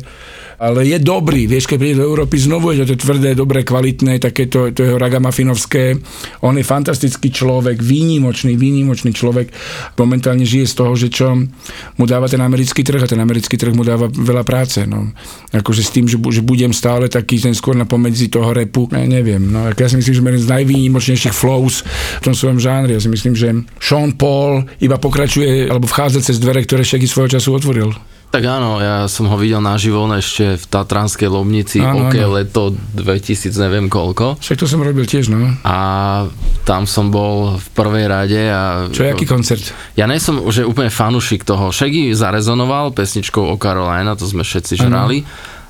ale 0.60 0.84
je 0.92 1.00
dobrý, 1.00 1.48
vieš, 1.48 1.72
keď 1.72 1.78
príde 1.80 2.00
do 2.04 2.08
Európy 2.12 2.36
znovu, 2.36 2.76
je 2.76 2.84
to 2.84 3.00
tvrdé, 3.00 3.32
dobré, 3.32 3.64
kvalitné, 3.64 4.20
takéto 4.20 4.76
to 4.76 4.84
jeho 4.84 5.00
ragamafinovské. 5.00 5.96
On 6.44 6.52
je 6.52 6.68
fantastický 6.68 7.32
človek, 7.32 7.80
výnimočný, 7.80 8.60
výnimočný 8.60 9.16
človek. 9.16 9.56
Momentálne 9.96 10.44
žije 10.44 10.68
z 10.68 10.74
toho, 10.76 10.94
že 11.00 11.08
čo 11.08 11.32
mu 11.96 12.04
dáva 12.04 12.28
ten 12.28 12.44
americký 12.44 12.84
trh 12.84 13.08
a 13.08 13.08
ten 13.08 13.24
americký 13.24 13.56
trh 13.56 13.72
mu 13.72 13.88
dáva 13.88 14.12
veľa 14.12 14.44
práce. 14.44 14.84
No. 14.84 15.16
Akože 15.56 15.80
s 15.80 15.96
tým, 15.96 16.12
že, 16.12 16.20
že 16.20 16.44
budem 16.44 16.76
stále 16.76 17.08
taký 17.08 17.40
ten 17.40 17.56
skôr 17.56 17.80
na 17.80 17.88
pomedzi 17.88 18.28
toho 18.28 18.52
repu, 18.52 18.92
ja 18.92 19.08
neviem. 19.08 19.40
No, 19.40 19.72
ja 19.72 19.88
si 19.88 19.96
myslím, 19.96 20.14
že 20.14 20.24
jeden 20.28 20.44
z 20.44 20.52
najvýnimočnejších 20.60 21.36
flows 21.36 21.88
v 22.20 22.24
tom 22.28 22.36
svojom 22.36 22.60
žánri. 22.60 23.00
Ja 23.00 23.02
si 23.02 23.08
myslím, 23.08 23.32
že 23.32 23.64
Sean 23.80 24.12
Paul 24.12 24.68
iba 24.84 25.00
pokračuje 25.00 25.72
alebo 25.72 25.88
vchádza 25.88 26.20
cez 26.20 26.36
dvere, 26.36 26.68
ktoré 26.68 26.84
Shaggy 26.84 27.08
svojho 27.08 27.40
času 27.40 27.56
otvoril. 27.56 28.19
Tak 28.30 28.46
áno, 28.46 28.78
ja 28.78 29.10
som 29.10 29.26
ho 29.26 29.34
videl 29.42 29.58
naživo 29.58 30.06
ešte 30.14 30.54
v 30.54 30.66
Tatranskej 30.70 31.34
Lomnici, 31.34 31.82
Áno, 31.82 32.14
OK, 32.14 32.14
áno. 32.14 32.38
leto 32.38 32.62
2000, 32.94 33.50
neviem 33.58 33.90
koľko. 33.90 34.38
Však 34.38 34.58
to 34.62 34.70
som 34.70 34.86
robil 34.86 35.10
tiež, 35.10 35.34
no. 35.34 35.50
A 35.66 35.78
tam 36.62 36.86
som 36.86 37.10
bol 37.10 37.58
v 37.58 37.68
prvej 37.74 38.06
rade 38.06 38.42
a... 38.54 38.86
Čo 38.94 39.10
aký 39.10 39.26
koncert? 39.26 39.74
Ja 39.98 40.06
nie 40.06 40.22
som 40.22 40.38
už 40.46 40.70
úplne 40.70 40.94
fanušik 40.94 41.42
toho. 41.42 41.74
Shaggy 41.74 42.14
zarezonoval 42.14 42.94
pesničkou 42.94 43.50
o 43.50 43.58
Carolina, 43.58 44.14
to 44.14 44.30
sme 44.30 44.46
všetci 44.46 44.78
žrali. 44.78 45.26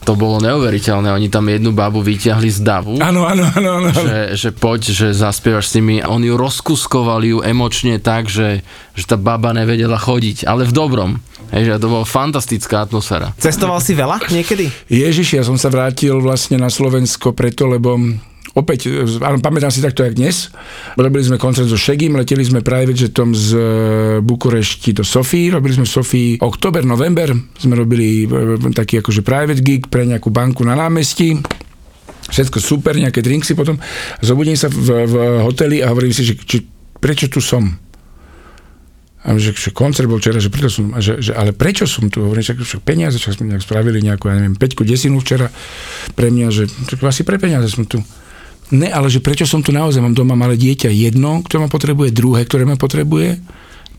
To 0.07 0.15
bolo 0.15 0.39
neuveriteľné, 0.43 1.11
oni 1.11 1.27
tam 1.27 1.47
jednu 1.47 1.71
babu 1.75 1.99
vyťahli 1.99 2.47
z 2.51 2.59
davu. 2.63 2.95
Áno, 2.99 3.23
áno, 3.27 3.43
áno, 3.55 3.69
áno. 3.83 3.89
Že, 3.91 4.19
že 4.35 4.49
poď, 4.55 4.81
že 4.95 5.07
zaspievaš 5.11 5.71
s 5.71 5.75
nimi. 5.79 5.99
On 6.03 6.23
ju 6.23 6.39
rozkuskovali 6.39 7.35
ju 7.35 7.39
emočne 7.43 7.99
tak, 7.99 8.31
že, 8.31 8.63
že 8.95 9.03
tá 9.07 9.19
baba 9.19 9.51
nevedela 9.51 9.99
chodiť, 9.99 10.47
ale 10.47 10.63
v 10.67 10.71
dobrom. 10.71 11.11
Hej, 11.49 11.65
že 11.65 11.81
to 11.81 11.89
bola 11.89 12.05
fantastická 12.05 12.85
atmosféra. 12.85 13.33
Cestoval 13.41 13.81
si 13.81 13.97
veľa 13.97 14.21
niekedy? 14.29 14.69
Ježiš, 14.85 15.41
ja 15.41 15.43
som 15.43 15.57
sa 15.57 15.73
vrátil 15.73 16.13
vlastne 16.21 16.61
na 16.61 16.69
Slovensko 16.69 17.33
preto, 17.33 17.65
lebo 17.65 17.97
opäť, 18.53 18.93
e, 18.93 19.05
áno, 19.25 19.41
pamätám 19.41 19.73
si 19.73 19.81
takto, 19.81 20.05
jak 20.05 20.13
dnes. 20.13 20.53
Robili 20.93 21.25
sme 21.25 21.41
koncert 21.41 21.65
so 21.65 21.73
Šegim, 21.73 22.13
leteli 22.13 22.45
sme 22.45 22.61
private 22.61 23.09
jetom 23.09 23.33
z 23.33 23.57
e, 23.57 23.61
Bukurešti 24.21 24.93
do 24.93 25.01
Sofii, 25.01 25.49
robili 25.49 25.73
sme 25.73 25.89
v 25.89 25.93
Sofii 25.97 26.29
október, 26.37 26.85
november, 26.85 27.33
sme 27.57 27.73
robili 27.73 28.29
e, 28.29 28.69
taký 28.69 29.01
akože 29.01 29.25
private 29.25 29.65
gig 29.65 29.89
pre 29.89 30.05
nejakú 30.05 30.29
banku 30.29 30.61
na 30.61 30.77
námestí. 30.77 31.33
Všetko 32.29 32.61
super, 32.61 32.93
nejaké 32.93 33.25
drinksy 33.25 33.57
potom. 33.57 33.81
Zobudím 34.21 34.53
sa 34.53 34.69
v, 34.69 35.09
v 35.09 35.15
hoteli 35.41 35.81
a 35.81 35.89
hovorím 35.89 36.13
si, 36.13 36.21
že 36.29 36.37
či, 36.37 36.61
prečo 37.01 37.25
tu 37.25 37.41
som? 37.41 37.88
A 39.19 39.35
že, 39.35 39.51
že 39.51 39.75
koncert 39.75 40.07
bol 40.07 40.23
včera, 40.23 40.39
že 40.39 40.47
som, 40.71 40.95
že, 40.95 41.19
že, 41.19 41.35
ale 41.35 41.51
prečo 41.51 41.83
som 41.83 42.07
tu? 42.07 42.23
Hovorím, 42.23 42.39
že, 42.39 42.55
že 42.55 42.79
peniaze, 42.79 43.19
čo 43.19 43.35
sme 43.35 43.51
nejak 43.51 43.67
spravili 43.67 43.99
nejakú, 43.99 44.31
ja 44.31 44.39
neviem, 44.39 44.55
peťku, 44.55 44.87
desinu 44.87 45.19
včera 45.19 45.51
pre 46.15 46.31
mňa, 46.31 46.47
že 46.47 46.71
asi 47.03 47.27
pre 47.27 47.35
peniaze 47.35 47.67
som 47.67 47.83
tu. 47.83 47.99
Ne, 48.71 48.87
ale 48.87 49.11
že 49.11 49.19
prečo 49.19 49.43
som 49.43 49.59
tu 49.59 49.75
naozaj? 49.75 49.99
Mám 49.99 50.15
doma 50.15 50.39
malé 50.39 50.55
dieťa 50.55 50.93
jedno, 50.93 51.43
ktoré 51.43 51.67
ma 51.67 51.71
potrebuje, 51.71 52.15
druhé, 52.15 52.47
ktoré 52.47 52.63
ma 52.63 52.79
potrebuje. 52.79 53.41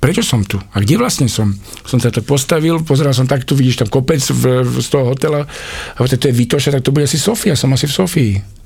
Prečo 0.00 0.24
som 0.24 0.40
tu? 0.40 0.56
A 0.56 0.80
kde 0.80 0.96
vlastne 0.96 1.28
som? 1.28 1.52
Som 1.84 2.00
sa 2.00 2.08
to 2.08 2.24
postavil, 2.24 2.80
pozeral 2.80 3.12
som 3.12 3.28
tak, 3.28 3.44
tu 3.44 3.52
vidíš 3.52 3.84
tam 3.84 3.92
kopec 3.92 4.24
v, 4.24 4.64
v, 4.64 4.80
z 4.80 4.88
toho 4.88 5.12
hotela, 5.12 5.44
a 5.44 5.98
to 6.00 6.16
je 6.16 6.32
Vitoša, 6.32 6.72
tak 6.72 6.80
to 6.80 6.96
bude 6.96 7.04
asi 7.04 7.20
Sofia, 7.20 7.52
som 7.52 7.68
asi 7.76 7.84
v 7.84 7.92
Sofii. 7.92 8.59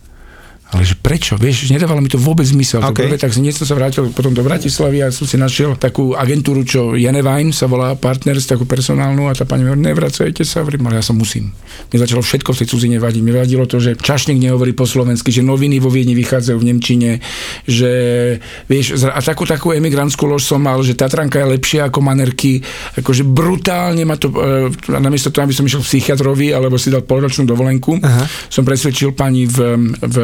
Ale 0.75 0.83
že 0.83 0.99
prečo? 0.99 1.39
Vieš, 1.39 1.71
nedávalo 1.71 2.03
mi 2.03 2.11
to 2.11 2.19
vôbec 2.19 2.43
zmysel. 2.43 2.83
To 2.83 2.91
OK. 2.91 3.07
prvé, 3.07 3.15
tak 3.15 3.31
som 3.31 3.47
sa 3.47 3.79
vrátil 3.79 4.11
potom 4.11 4.35
do 4.35 4.43
Bratislavy 4.43 5.07
a 5.07 5.15
som 5.15 5.23
si 5.23 5.39
našiel 5.39 5.79
takú 5.79 6.19
agentúru, 6.19 6.67
čo 6.67 6.99
Janevine 6.99 7.55
sa 7.55 7.71
volá 7.71 7.95
Partners, 7.95 8.51
takú 8.51 8.67
personálnu 8.67 9.31
a 9.31 9.39
tá 9.39 9.47
pani 9.47 9.63
mi 9.63 9.71
hovorí, 9.71 9.87
nevracajte 9.87 10.43
sa, 10.43 10.67
hovorím, 10.67 10.91
ale 10.91 10.99
ja 10.99 11.05
som 11.07 11.15
musím. 11.15 11.55
Mne 11.95 11.99
začalo 12.03 12.27
všetko 12.27 12.51
v 12.51 12.59
tej 12.59 12.67
cudzine 12.67 12.97
vadiť. 12.99 13.23
Mne 13.23 13.35
vadilo 13.39 13.65
to, 13.71 13.79
že 13.79 13.95
čašník 13.95 14.43
nehovorí 14.43 14.75
po 14.75 14.83
slovensky, 14.83 15.31
že 15.31 15.47
noviny 15.47 15.79
vo 15.79 15.95
Viedni 15.95 16.19
vychádzajú 16.19 16.57
v 16.59 16.67
Nemčine, 16.67 17.11
že 17.71 17.93
vieš, 18.67 19.07
a 19.07 19.21
takú, 19.23 19.47
takú 19.47 19.71
emigrantskú 19.71 20.27
lož 20.27 20.43
som 20.43 20.59
mal, 20.59 20.83
že 20.83 20.99
Tatranka 20.99 21.39
je 21.39 21.47
lepšia 21.55 21.87
ako 21.87 22.03
manerky, 22.03 22.59
akože 22.99 23.23
brutálne 23.23 24.03
ma 24.03 24.19
to, 24.19 24.35
e, 24.35 24.75
namiesto 24.91 25.31
toho, 25.31 25.47
aby 25.47 25.55
som 25.55 25.63
išiel 25.63 25.87
psychiatrovi 25.87 26.51
alebo 26.51 26.75
si 26.75 26.91
dal 26.91 27.07
polročnú 27.07 27.47
dovolenku, 27.47 28.03
Aha. 28.03 28.27
som 28.51 28.67
presvedčil 28.67 29.15
pani 29.15 29.47
v, 29.47 29.79
v 30.03 30.17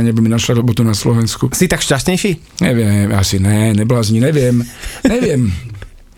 Jenevine, 0.00 0.12
aby 0.14 0.20
mi 0.26 0.32
našla 0.32 0.58
robotu 0.58 0.82
na 0.82 0.94
Slovensku. 0.96 1.50
Si 1.54 1.70
tak 1.70 1.82
šťastnejší? 1.84 2.60
Neviem, 2.64 3.12
asi 3.14 3.38
ne, 3.38 3.74
neblázni, 3.76 4.18
neviem, 4.18 4.62
neviem. 5.06 5.52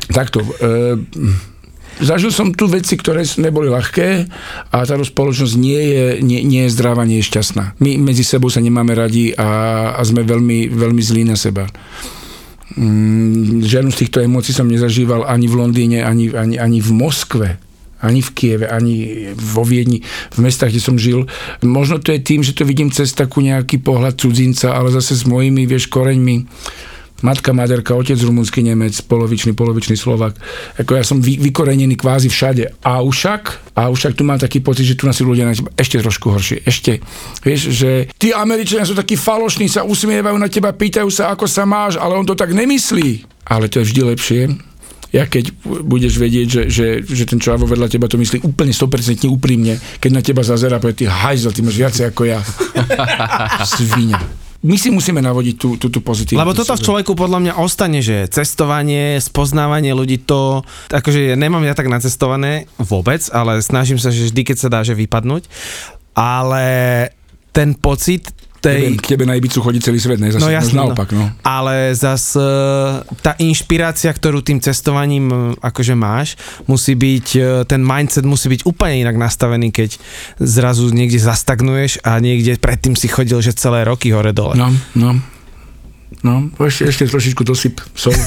Takto, 0.06 0.40
e, 0.40 0.96
zažil 2.00 2.30
som 2.30 2.52
tu 2.52 2.68
veci, 2.68 2.94
ktoré 2.96 3.24
neboli 3.40 3.72
ľahké 3.72 4.28
a 4.70 4.76
táto 4.86 5.04
spoločnosť 5.04 5.54
nie 5.56 5.82
je, 5.82 6.04
nie, 6.22 6.40
nie 6.44 6.62
je 6.68 6.74
zdravá, 6.76 7.02
nie 7.08 7.20
je 7.20 7.28
šťastná. 7.28 7.76
My 7.80 7.96
medzi 7.98 8.22
sebou 8.22 8.52
sa 8.52 8.62
nemáme 8.62 8.92
radi 8.92 9.32
a, 9.34 9.92
a 9.96 10.00
sme 10.04 10.22
veľmi, 10.22 10.72
veľmi 10.72 11.02
zlí 11.02 11.22
na 11.26 11.36
seba. 11.36 11.66
Mm, 12.76 13.64
žiadnu 13.64 13.90
z 13.94 14.00
týchto 14.04 14.20
emócií 14.20 14.52
som 14.52 14.68
nezažíval 14.68 15.24
ani 15.24 15.48
v 15.48 15.54
Londýne, 15.56 15.98
ani, 16.04 16.28
ani, 16.34 16.60
ani 16.60 16.78
v 16.82 16.90
Moskve 16.92 17.48
ani 18.02 18.20
v 18.20 18.30
Kieve, 18.36 18.66
ani 18.68 19.28
vo 19.32 19.64
Viedni, 19.64 20.04
v 20.32 20.38
mestách, 20.44 20.72
kde 20.72 20.82
som 20.84 20.96
žil. 21.00 21.24
Možno 21.64 21.96
to 21.96 22.12
je 22.12 22.20
tým, 22.20 22.44
že 22.44 22.52
to 22.52 22.68
vidím 22.68 22.92
cez 22.92 23.16
takú 23.16 23.40
nejaký 23.40 23.80
pohľad 23.80 24.20
cudzinca, 24.20 24.76
ale 24.76 24.92
zase 24.92 25.16
s 25.16 25.24
mojimi, 25.24 25.64
vieš, 25.64 25.88
koreňmi. 25.88 26.44
Matka, 27.24 27.56
maďarka, 27.56 27.96
otec 27.96 28.20
rumunský 28.20 28.60
Nemec, 28.60 28.92
polovičný, 29.08 29.56
polovičný 29.56 29.96
Slovak. 29.96 30.36
Ako 30.76 31.00
ja 31.00 31.04
som 31.04 31.16
vy, 31.16 31.40
vykorenený 31.40 31.96
kvázi 31.96 32.28
všade. 32.28 32.84
A 32.84 33.00
však, 33.00 33.72
a 33.72 33.88
však 33.88 34.12
tu 34.12 34.22
mám 34.28 34.36
taký 34.36 34.60
pocit, 34.60 34.84
že 34.84 35.00
tu 35.00 35.08
nás 35.08 35.16
ľudia 35.16 35.48
na 35.48 35.56
teba 35.56 35.72
ešte 35.80 35.96
trošku 36.04 36.28
horšie. 36.28 36.68
Ešte. 36.68 37.00
Vieš, 37.40 37.72
že 37.72 38.12
tí 38.20 38.36
Američania 38.36 38.84
sú 38.84 38.92
takí 38.92 39.16
falošní, 39.16 39.64
sa 39.64 39.88
usmievajú 39.88 40.36
na 40.36 40.52
teba, 40.52 40.76
pýtajú 40.76 41.08
sa, 41.08 41.32
ako 41.32 41.48
sa 41.48 41.64
máš, 41.64 41.96
ale 41.96 42.20
on 42.20 42.28
to 42.28 42.36
tak 42.36 42.52
nemyslí. 42.52 43.24
Ale 43.48 43.72
to 43.72 43.80
je 43.80 43.88
vždy 43.88 44.00
lepšie, 44.12 44.40
ja 45.16 45.24
keď 45.24 45.56
budeš 45.64 46.20
vedieť, 46.20 46.46
že, 46.46 46.62
že, 46.68 46.86
že 47.00 47.24
ten 47.24 47.40
čavo 47.40 47.64
vedľa 47.64 47.88
teba 47.88 48.04
to 48.04 48.20
myslí 48.20 48.44
úplne 48.44 48.68
100% 48.68 49.24
úprimne, 49.32 49.80
keď 49.96 50.10
na 50.12 50.20
teba 50.20 50.44
zazerá, 50.44 50.76
povie, 50.76 51.00
ty 51.00 51.04
hajzel, 51.08 51.56
ty 51.56 51.64
máš 51.64 51.80
viacej 51.80 52.04
ako 52.12 52.28
ja. 52.28 52.44
Svinia. 53.72 54.20
My 54.66 54.76
si 54.76 54.90
musíme 54.90 55.22
navodiť 55.22 55.56
tú, 55.56 55.78
tú, 55.78 55.86
tú 55.88 56.00
pozitívnu. 56.02 56.42
Lebo 56.42 56.56
toto 56.56 56.74
v 56.74 56.84
človeku 56.84 57.12
podľa 57.14 57.38
mňa 57.38 57.52
ostane, 57.60 58.02
že 58.02 58.26
cestovanie, 58.28 59.16
spoznávanie 59.22 59.94
ľudí, 59.94 60.20
to, 60.26 60.66
akože 60.90 61.38
nemám 61.38 61.62
ja 61.64 61.72
tak 61.72 61.86
nacestované 61.86 62.66
vôbec, 62.80 63.22
ale 63.30 63.62
snažím 63.62 63.96
sa, 63.96 64.10
že 64.10 64.32
vždy, 64.32 64.42
keď 64.42 64.56
sa 64.58 64.68
dá, 64.68 64.80
že 64.82 64.98
vypadnúť, 64.98 65.46
ale 66.18 66.66
ten 67.54 67.72
pocit 67.72 68.32
tej... 68.66 68.82
Tebe, 68.82 68.98
k 68.98 69.06
tebe 69.14 69.24
na 69.24 69.34
Ibicu 69.38 69.62
chodí 69.62 69.78
celý 69.78 70.02
svet, 70.02 70.18
ne? 70.18 70.34
Zase, 70.34 70.42
No 70.42 70.50
jasne, 70.50 70.78
naopak, 70.82 71.14
no. 71.14 71.30
Ale 71.46 71.94
zas 71.94 72.34
e, 72.34 72.42
tá 73.22 73.38
inšpirácia, 73.38 74.10
ktorú 74.10 74.42
tým 74.42 74.58
cestovaním 74.58 75.30
e, 75.30 75.36
akože 75.62 75.94
máš, 75.94 76.34
musí 76.66 76.98
byť, 76.98 77.26
e, 77.38 77.42
ten 77.70 77.80
mindset 77.80 78.26
musí 78.26 78.50
byť 78.50 78.66
úplne 78.66 79.06
inak 79.06 79.14
nastavený, 79.14 79.70
keď 79.70 79.96
zrazu 80.42 80.90
niekde 80.90 81.22
zastagnuješ 81.22 82.02
a 82.02 82.18
niekde 82.18 82.58
predtým 82.58 82.98
si 82.98 83.06
chodil, 83.06 83.38
že 83.38 83.54
celé 83.54 83.86
roky 83.86 84.10
hore 84.10 84.34
dole. 84.34 84.58
No, 84.58 84.74
no. 84.98 85.35
No, 86.22 86.46
ešte, 86.62 86.86
ešte 86.86 87.04
trošičku 87.10 87.42
dosyp 87.42 87.82
sol. 87.98 88.14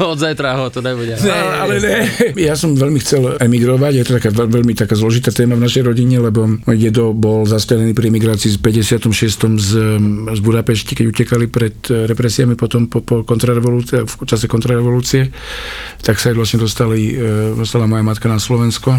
Od 0.00 0.16
zajtra 0.16 0.56
ho 0.56 0.72
to 0.72 0.80
nebude. 0.80 1.20
Ne, 1.20 1.40
ale 1.60 1.76
ne. 1.78 1.96
Ja 2.40 2.56
som 2.56 2.72
veľmi 2.72 2.96
chcel 3.04 3.36
emigrovať, 3.36 3.92
je 3.92 4.04
to 4.08 4.12
taká 4.16 4.30
veľ- 4.32 4.50
veľmi 4.50 4.72
taká 4.72 4.96
zložitá 4.96 5.28
téma 5.30 5.54
v 5.54 5.68
našej 5.68 5.84
rodine, 5.84 6.16
lebo 6.16 6.48
môj 6.64 6.76
dedo 6.80 7.12
bol 7.12 7.44
zastrelený 7.44 7.92
pri 7.92 8.08
emigrácii 8.08 8.56
z 8.56 8.58
56. 8.58 9.60
z, 9.60 9.70
z 10.32 10.40
Budapešti, 10.40 10.96
keď 10.96 11.06
utekali 11.12 11.46
pred 11.46 11.76
eh, 11.92 12.08
represiami 12.08 12.56
potom 12.56 12.88
po, 12.88 13.04
po 13.04 13.20
kontrarevolúcii, 13.22 14.08
v 14.08 14.14
čase 14.24 14.48
kontrarevolúcie, 14.48 15.28
tak 16.00 16.16
sa 16.18 16.32
aj 16.32 16.36
vlastne 16.40 16.58
dostali, 16.58 17.12
eh, 17.12 17.52
dostala 17.52 17.84
moja 17.84 18.02
matka 18.02 18.26
na 18.32 18.40
Slovensko. 18.40 18.96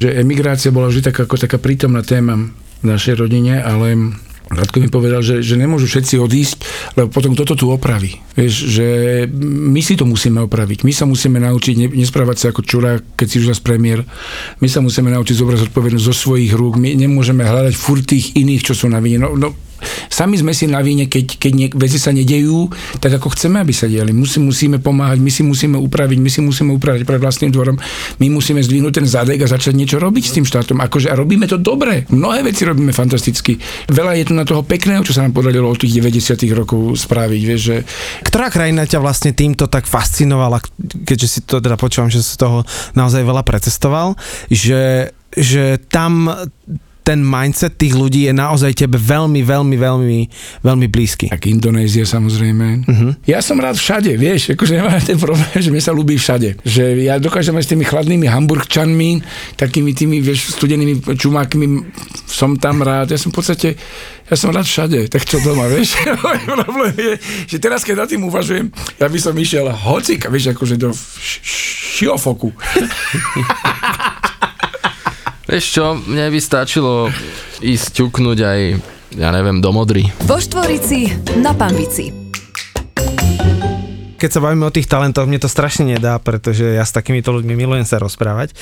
Že 0.00 0.16
emigrácia 0.22 0.72
bola 0.72 0.88
vždy 0.88 1.12
taká, 1.12 1.28
ako 1.28 1.36
taká 1.36 1.58
prítomná 1.60 2.00
téma 2.00 2.48
v 2.80 2.84
našej 2.86 3.20
rodine, 3.20 3.60
ale 3.60 4.16
Radko 4.50 4.82
mi 4.82 4.90
povedal, 4.90 5.22
že, 5.22 5.46
že 5.46 5.54
nemôžu 5.54 5.86
všetci 5.86 6.18
odísť, 6.18 6.58
lebo 6.98 7.06
potom 7.06 7.38
kto 7.38 7.54
to 7.54 7.54
tu 7.54 7.66
opraví. 7.70 8.18
Vieš, 8.34 8.54
že 8.66 8.86
my 9.30 9.78
si 9.78 9.94
to 9.94 10.02
musíme 10.02 10.42
opraviť. 10.42 10.82
My 10.82 10.90
sa 10.90 11.06
musíme 11.06 11.38
naučiť 11.38 11.74
ne, 11.78 11.86
nesprávať 11.86 12.36
sa 12.36 12.46
ako 12.50 12.66
čurák, 12.66 13.14
keď 13.14 13.26
si 13.30 13.38
už 13.38 13.54
raz 13.54 13.62
premiér. 13.62 14.02
My 14.58 14.66
sa 14.66 14.82
musíme 14.82 15.06
naučiť 15.14 15.38
zobrať 15.38 15.70
zodpovednosť 15.70 16.02
zo 16.02 16.14
svojich 16.14 16.50
rúk. 16.50 16.82
My 16.82 16.98
nemôžeme 16.98 17.46
hľadať 17.46 17.78
furt 17.78 18.02
tých 18.02 18.34
iných, 18.34 18.66
čo 18.66 18.74
sú 18.74 18.90
na 18.90 18.98
vine. 18.98 19.22
No, 19.22 19.38
no, 19.38 19.54
sami 20.08 20.36
sme 20.36 20.52
si 20.52 20.68
na 20.68 20.80
vine, 20.84 21.06
keď, 21.06 21.40
keď 21.40 21.52
nie, 21.52 21.68
veci 21.72 21.98
sa 21.98 22.14
nedejú, 22.14 22.70
tak 23.00 23.16
ako 23.16 23.32
chceme, 23.34 23.60
aby 23.60 23.72
sa 23.74 23.88
diali. 23.88 24.12
Musí, 24.14 24.38
musíme 24.38 24.78
pomáhať, 24.78 25.18
my 25.20 25.30
si 25.32 25.42
musíme 25.42 25.76
upraviť, 25.80 26.18
my 26.20 26.30
si 26.30 26.40
musíme 26.44 26.70
upraviť 26.76 27.02
pred 27.04 27.20
vlastným 27.20 27.50
dvorom, 27.50 27.76
my 28.20 28.26
musíme 28.28 28.60
zdvihnúť 28.60 29.02
ten 29.02 29.06
zadek 29.06 29.40
a 29.44 29.50
začať 29.50 29.74
niečo 29.74 29.96
robiť 29.96 30.24
s 30.28 30.34
tým 30.36 30.46
štátom. 30.46 30.78
Akože, 30.80 31.10
a 31.10 31.14
robíme 31.16 31.48
to 31.48 31.56
dobre. 31.60 32.04
Mnohé 32.12 32.44
veci 32.46 32.64
robíme 32.64 32.92
fantasticky. 32.94 33.58
Veľa 33.90 34.20
je 34.20 34.24
tu 34.28 34.32
na 34.36 34.44
toho 34.44 34.62
pekného, 34.62 35.02
čo 35.02 35.16
sa 35.16 35.24
nám 35.24 35.32
podarilo 35.32 35.68
od 35.68 35.78
tých 35.80 35.96
90 35.98 36.36
rokov 36.52 37.00
spraviť. 37.00 37.42
Vieš, 37.42 37.60
že 37.60 37.76
Ktorá 38.24 38.52
krajina 38.52 38.84
ťa 38.84 39.00
vlastne 39.00 39.32
týmto 39.32 39.66
tak 39.66 39.88
fascinovala, 39.88 40.60
keďže 41.06 41.28
si 41.28 41.40
to 41.46 41.58
teda 41.58 41.74
počúvam, 41.80 42.12
že 42.12 42.20
si 42.20 42.36
toho 42.36 42.62
naozaj 42.94 43.22
veľa 43.24 43.42
precestoval, 43.46 44.14
že, 44.50 45.14
že 45.34 45.80
tam 45.88 46.30
ten 47.10 47.26
mindset 47.26 47.74
tých 47.74 47.98
ľudí 47.98 48.30
je 48.30 48.34
naozaj 48.34 48.86
tebe 48.86 48.94
veľmi, 48.94 49.42
veľmi, 49.42 49.74
veľmi, 49.74 50.20
veľmi 50.62 50.86
blízky. 50.86 51.26
tak 51.26 51.50
Indonézia 51.50 52.06
samozrejme. 52.06 52.86
Uh-huh. 52.86 53.10
Ja 53.26 53.42
som 53.42 53.58
rád 53.58 53.74
všade, 53.74 54.14
vieš, 54.14 54.54
akože 54.54 54.78
nemám 54.78 55.02
ten 55.10 55.18
problém, 55.18 55.50
že 55.58 55.74
mne 55.74 55.82
sa 55.82 55.90
ľúbi 55.90 56.14
všade. 56.14 56.62
Že 56.62 57.10
ja 57.10 57.18
dokážem 57.18 57.58
aj 57.58 57.66
s 57.66 57.70
tými 57.74 57.82
chladnými 57.82 58.30
hamburgčanmi, 58.30 59.26
takými 59.58 59.90
tými, 59.90 60.22
vieš, 60.22 60.54
studenými 60.54 61.02
čumákmi, 61.18 61.66
som 62.30 62.54
tam 62.54 62.86
rád. 62.86 63.10
Ja 63.10 63.18
som 63.18 63.34
v 63.34 63.42
podstate, 63.42 63.74
ja 64.30 64.34
som 64.38 64.54
rád 64.54 64.70
všade, 64.70 65.10
tak 65.10 65.26
čo 65.26 65.42
doma, 65.42 65.66
vieš. 65.66 65.98
Problém 66.62 66.94
je, 66.94 67.12
že 67.50 67.56
teraz, 67.58 67.82
keď 67.82 68.06
nad 68.06 68.08
tým 68.14 68.22
uvažujem, 68.22 68.70
ja 69.02 69.10
by 69.10 69.18
som 69.18 69.34
išiel 69.34 69.66
hocika, 69.66 70.30
vieš, 70.30 70.54
akože 70.54 70.78
do 70.78 70.94
šiofoku. 71.98 72.54
Vieš 75.50 75.66
čo, 75.66 75.98
mne 75.98 76.30
by 76.30 76.38
stačilo 76.38 77.10
ísť 77.58 77.98
ťuknúť 77.98 78.38
aj, 78.38 78.60
ja 79.18 79.34
neviem, 79.34 79.58
do 79.58 79.74
Modry. 79.74 80.06
Vo 80.22 80.38
Štvorici 80.38 81.10
na 81.42 81.50
Pambici. 81.50 82.14
keď 84.14 84.30
sa 84.30 84.44
bavíme 84.44 84.68
o 84.68 84.70
tých 84.70 84.86
talentoch, 84.86 85.26
mne 85.26 85.42
to 85.42 85.50
strašne 85.50 85.90
nedá, 85.90 86.22
pretože 86.22 86.62
ja 86.62 86.86
s 86.86 86.94
takýmito 86.94 87.34
ľuďmi 87.34 87.56
milujem 87.56 87.82
sa 87.82 87.98
rozprávať. 87.98 88.54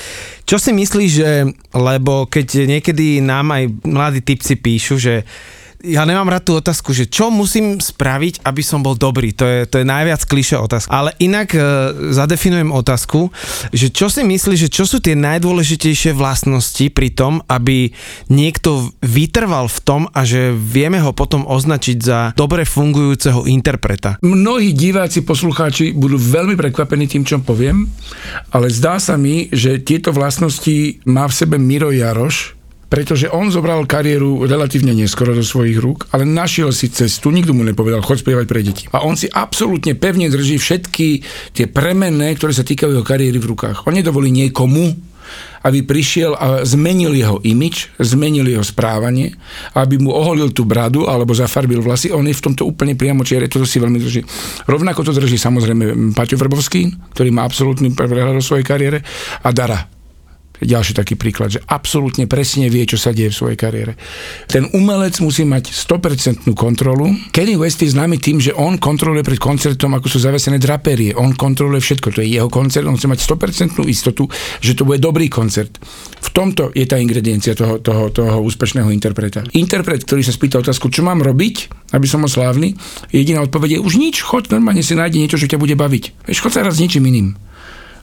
Čo 0.49 0.57
si 0.57 0.73
myslíš, 0.73 1.11
že, 1.13 1.51
lebo 1.77 2.25
keď 2.25 2.65
niekedy 2.65 3.21
nám 3.21 3.53
aj 3.53 3.63
mladí 3.85 4.25
typci 4.25 4.57
píšu, 4.57 4.97
že 4.97 5.29
ja 5.79 6.03
nemám 6.03 6.27
rád 6.27 6.43
tú 6.43 6.53
otázku, 6.59 6.91
že 6.91 7.07
čo 7.07 7.31
musím 7.31 7.79
spraviť, 7.79 8.43
aby 8.43 8.59
som 8.59 8.83
bol 8.83 8.99
dobrý. 8.99 9.31
To 9.39 9.47
je, 9.47 9.59
to 9.63 9.79
je 9.79 9.87
najviac 9.87 10.19
klišé 10.27 10.59
otázka. 10.59 10.91
Ale 10.91 11.15
inak 11.23 11.55
e, 11.55 11.59
zadefinujem 12.11 12.75
otázku, 12.75 13.31
že 13.71 13.87
čo 13.87 14.11
si 14.11 14.27
myslíš, 14.27 14.67
že 14.67 14.69
čo 14.69 14.83
sú 14.83 14.99
tie 14.99 15.15
najdôležitejšie 15.15 16.11
vlastnosti 16.11 16.83
pri 16.91 17.15
tom, 17.15 17.39
aby 17.47 17.95
niekto 18.27 18.91
vytrval 18.99 19.71
v 19.71 19.79
tom 19.79 20.01
a 20.11 20.27
že 20.27 20.51
vieme 20.51 20.99
ho 20.99 21.15
potom 21.15 21.47
označiť 21.47 21.97
za 22.03 22.19
dobre 22.35 22.67
fungujúceho 22.67 23.47
interpreta. 23.47 24.19
Mnohí 24.19 24.75
diváci, 24.75 25.23
poslucháči 25.23 25.95
budú 25.95 26.19
veľmi 26.19 26.59
prekvapení 26.59 27.07
tým, 27.07 27.23
čo 27.23 27.39
poviem, 27.39 27.87
ale 28.51 28.67
zdá 28.67 28.99
sa 28.99 29.15
mi, 29.15 29.47
že 29.55 29.79
tieto 29.79 30.11
vlastnosti 30.11 30.99
má 31.07 31.23
v 31.23 31.33
sebe 31.33 31.55
Miro 31.55 31.95
Jaroš, 31.95 32.58
pretože 32.89 33.29
on 33.29 33.53
zobral 33.53 33.85
kariéru 33.85 34.49
relatívne 34.49 34.97
neskoro 34.97 35.37
do 35.37 35.45
svojich 35.45 35.77
rúk, 35.77 36.09
ale 36.09 36.25
našiel 36.25 36.73
si 36.73 36.89
cestu, 36.89 37.29
nikto 37.29 37.53
mu 37.53 37.61
nepovedal, 37.61 38.01
chod 38.01 38.19
spievať 38.19 38.45
pre 38.49 38.65
deti. 38.65 38.89
A 38.89 39.05
on 39.05 39.13
si 39.13 39.29
absolútne 39.29 39.93
pevne 39.93 40.25
drží 40.27 40.57
všetky 40.57 41.07
tie 41.53 41.69
premenné, 41.69 42.33
ktoré 42.33 42.51
sa 42.51 42.65
týkajú 42.65 42.97
jeho 42.97 43.05
kariéry 43.05 43.37
v 43.37 43.49
rukách. 43.53 43.85
On 43.85 43.93
nedovolí 43.93 44.33
niekomu, 44.33 44.97
aby 45.61 45.85
prišiel 45.85 46.33
a 46.33 46.65
zmenil 46.65 47.13
jeho 47.13 47.37
imič, 47.45 47.93
zmenil 48.01 48.47
jeho 48.49 48.65
správanie, 48.65 49.37
aby 49.77 50.01
mu 50.01 50.09
oholil 50.09 50.49
tú 50.49 50.65
bradu 50.65 51.05
alebo 51.05 51.35
zafarbil 51.37 51.83
vlasy. 51.83 52.09
On 52.09 52.25
je 52.25 52.33
v 52.33 52.45
tomto 52.49 52.65
úplne 52.65 52.97
priamo 52.97 53.21
čiare, 53.21 53.51
toto 53.51 53.69
si 53.69 53.77
veľmi 53.77 53.99
drží. 54.01 54.21
Rovnako 54.65 55.05
to 55.05 55.11
drží 55.13 55.37
samozrejme 55.37 56.15
Paťo 56.17 56.39
Vrbovský, 56.39 57.13
ktorý 57.13 57.29
má 57.29 57.45
absolútny 57.45 57.93
prehľad 57.93 58.39
o 58.39 58.43
svojej 58.43 58.65
kariére 58.65 59.05
a 59.45 59.51
Dara 59.53 59.98
ďalší 60.63 60.95
taký 60.95 61.15
príklad, 61.15 61.55
že 61.55 61.63
absolútne 61.67 62.27
presne 62.27 62.67
vie, 62.67 62.83
čo 62.83 62.99
sa 62.99 63.15
deje 63.15 63.31
v 63.31 63.39
svojej 63.39 63.57
kariére. 63.59 63.93
Ten 64.47 64.67
umelec 64.75 65.19
musí 65.23 65.47
mať 65.47 65.71
100% 65.71 66.47
kontrolu. 66.55 67.11
Kenny 67.31 67.55
West 67.55 67.83
je 67.83 67.91
známy 67.91 68.19
tým, 68.19 68.43
že 68.43 68.55
on 68.55 68.75
kontroluje 68.79 69.23
pred 69.23 69.39
koncertom, 69.39 69.95
ako 69.95 70.07
sú 70.11 70.19
zavesené 70.19 70.59
draperie. 70.59 71.15
On 71.15 71.31
kontroluje 71.31 71.79
všetko, 71.79 72.07
to 72.15 72.19
je 72.23 72.35
jeho 72.35 72.51
koncert, 72.51 72.87
on 72.87 72.99
chce 72.99 73.07
mať 73.07 73.19
100% 73.23 73.79
istotu, 73.87 74.27
že 74.59 74.75
to 74.75 74.83
bude 74.83 74.99
dobrý 74.99 75.31
koncert. 75.31 75.79
V 76.19 76.29
tomto 76.35 76.75
je 76.75 76.83
tá 76.83 76.99
ingrediencia 76.99 77.55
toho, 77.55 77.79
toho, 77.79 78.11
toho 78.11 78.43
úspešného 78.43 78.91
interpreta. 78.91 79.43
Interpret, 79.55 80.03
ktorý 80.03 80.21
sa 80.21 80.35
spýta 80.35 80.59
otázku, 80.59 80.91
čo 80.91 81.01
mám 81.01 81.23
robiť, 81.23 81.71
aby 81.95 82.05
som 82.05 82.21
bol 82.21 82.29
slávny, 82.29 82.75
jediná 83.09 83.41
odpoveď 83.41 83.79
je 83.79 83.83
už 83.83 83.93
nič, 83.97 84.21
choď, 84.21 84.53
normálne 84.53 84.83
si 84.85 84.93
nájde 84.93 85.17
niečo, 85.17 85.39
čo 85.39 85.49
ťa 85.49 85.57
bude 85.57 85.73
baviť. 85.73 86.29
Vieš, 86.29 86.43
choď 86.43 86.51
sa 86.51 86.65
raz 86.67 86.77
s 86.77 86.83
niečím 86.83 87.07
iným 87.07 87.48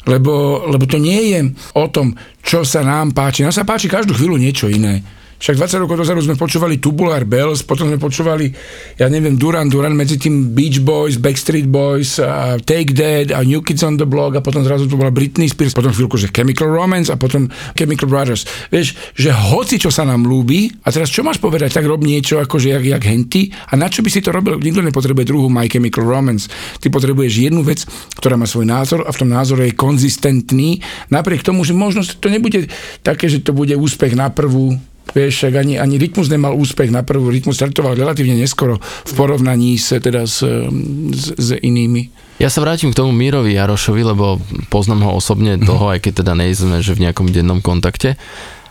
lebo, 0.06 0.64
lebo 0.70 0.84
to 0.86 1.02
nie 1.02 1.34
je 1.34 1.40
o 1.74 1.86
tom, 1.90 2.14
čo 2.40 2.62
sa 2.62 2.86
nám 2.86 3.10
páči. 3.10 3.42
Nám 3.42 3.54
sa 3.54 3.66
páči 3.66 3.90
každú 3.90 4.14
chvíľu 4.14 4.38
niečo 4.38 4.70
iné. 4.70 5.02
Však 5.36 5.60
20 5.60 5.82
rokov 5.84 6.00
dozadu 6.00 6.24
sme 6.24 6.34
počúvali 6.34 6.80
Tubular 6.80 7.28
Bells, 7.28 7.60
potom 7.60 7.92
sme 7.92 8.00
počúvali, 8.00 8.48
ja 8.96 9.06
neviem, 9.12 9.36
Duran 9.36 9.68
Duran, 9.68 9.92
medzi 9.92 10.16
tým 10.16 10.56
Beach 10.56 10.80
Boys, 10.80 11.20
Backstreet 11.20 11.68
Boys, 11.68 12.16
a 12.16 12.56
Take 12.56 12.96
That 12.96 13.36
a 13.36 13.44
New 13.44 13.60
Kids 13.60 13.84
on 13.84 14.00
the 14.00 14.08
Block 14.08 14.32
a 14.32 14.40
potom 14.40 14.64
zrazu 14.64 14.88
to 14.88 14.96
bola 14.96 15.12
Britney 15.12 15.48
Spears, 15.52 15.76
potom 15.76 15.92
chvíľku, 15.92 16.16
že 16.16 16.32
Chemical 16.32 16.72
Romance 16.72 17.12
a 17.12 17.20
potom 17.20 17.52
Chemical 17.76 18.08
Brothers. 18.08 18.48
Vieš, 18.72 18.96
že 19.12 19.28
hoci 19.28 19.76
čo 19.76 19.92
sa 19.92 20.08
nám 20.08 20.24
ľúbi, 20.24 20.72
a 20.84 20.88
teraz 20.88 21.12
čo 21.12 21.20
máš 21.20 21.36
povedať, 21.36 21.76
tak 21.76 21.84
rob 21.84 22.00
niečo 22.00 22.40
akože 22.40 22.72
jak, 22.72 22.84
jak 22.88 23.04
henty 23.04 23.52
a 23.52 23.76
na 23.76 23.92
čo 23.92 24.00
by 24.00 24.08
si 24.08 24.24
to 24.24 24.32
robil? 24.32 24.56
Nikto 24.56 24.80
nepotrebuje 24.80 25.28
druhú 25.28 25.52
My 25.52 25.68
Chemical 25.68 26.08
Romance. 26.08 26.48
Ty 26.80 26.88
potrebuješ 26.88 27.32
jednu 27.52 27.60
vec, 27.60 27.84
ktorá 28.16 28.40
má 28.40 28.48
svoj 28.48 28.64
názor 28.64 29.04
a 29.04 29.12
v 29.12 29.20
tom 29.20 29.28
názore 29.28 29.68
je 29.68 29.76
konzistentný, 29.76 30.80
napriek 31.12 31.44
tomu, 31.44 31.62
že 31.62 31.76
možno 31.76 32.00
to 32.02 32.32
nebude 32.32 32.72
také, 33.04 33.28
že 33.28 33.44
to 33.44 33.52
bude 33.52 33.76
úspech 33.76 34.16
na 34.16 34.32
prvú, 34.32 34.80
Vieš, 35.16 35.48
ani, 35.48 35.80
ani 35.80 35.96
Rytmus 35.96 36.28
nemal 36.28 36.52
úspech 36.52 36.92
na 36.92 37.00
prvú. 37.00 37.32
Rytmus 37.32 37.56
startoval 37.56 37.96
relatívne 37.96 38.36
neskoro 38.36 38.76
v 38.84 39.12
porovnaní 39.16 39.80
s, 39.80 39.96
teda 39.96 40.28
s, 40.28 40.44
s, 40.44 41.24
s 41.32 41.48
inými. 41.56 42.12
Ja 42.36 42.52
sa 42.52 42.60
vrátim 42.60 42.92
k 42.92 43.00
tomu 43.00 43.16
Mírovi 43.16 43.56
Jarošovi, 43.56 44.12
lebo 44.12 44.36
poznám 44.68 45.08
ho 45.08 45.16
osobne 45.16 45.56
toho, 45.56 45.88
aj 45.88 46.04
keď 46.04 46.20
teda 46.20 46.36
nejsme 46.36 46.84
že 46.84 46.92
v 46.92 47.08
nejakom 47.08 47.32
dennom 47.32 47.64
kontakte. 47.64 48.20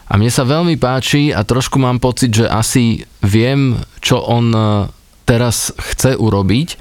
A 0.05 0.21
mne 0.21 0.29
sa 0.29 0.45
veľmi 0.45 0.77
páči 0.77 1.33
a 1.33 1.41
trošku 1.41 1.81
mám 1.81 1.97
pocit, 1.97 2.29
že 2.29 2.45
asi 2.45 3.01
viem, 3.25 3.81
čo 4.05 4.21
on 4.21 4.53
e, 4.53 4.61
teraz 5.25 5.73
chce 5.73 6.13
urobiť, 6.13 6.77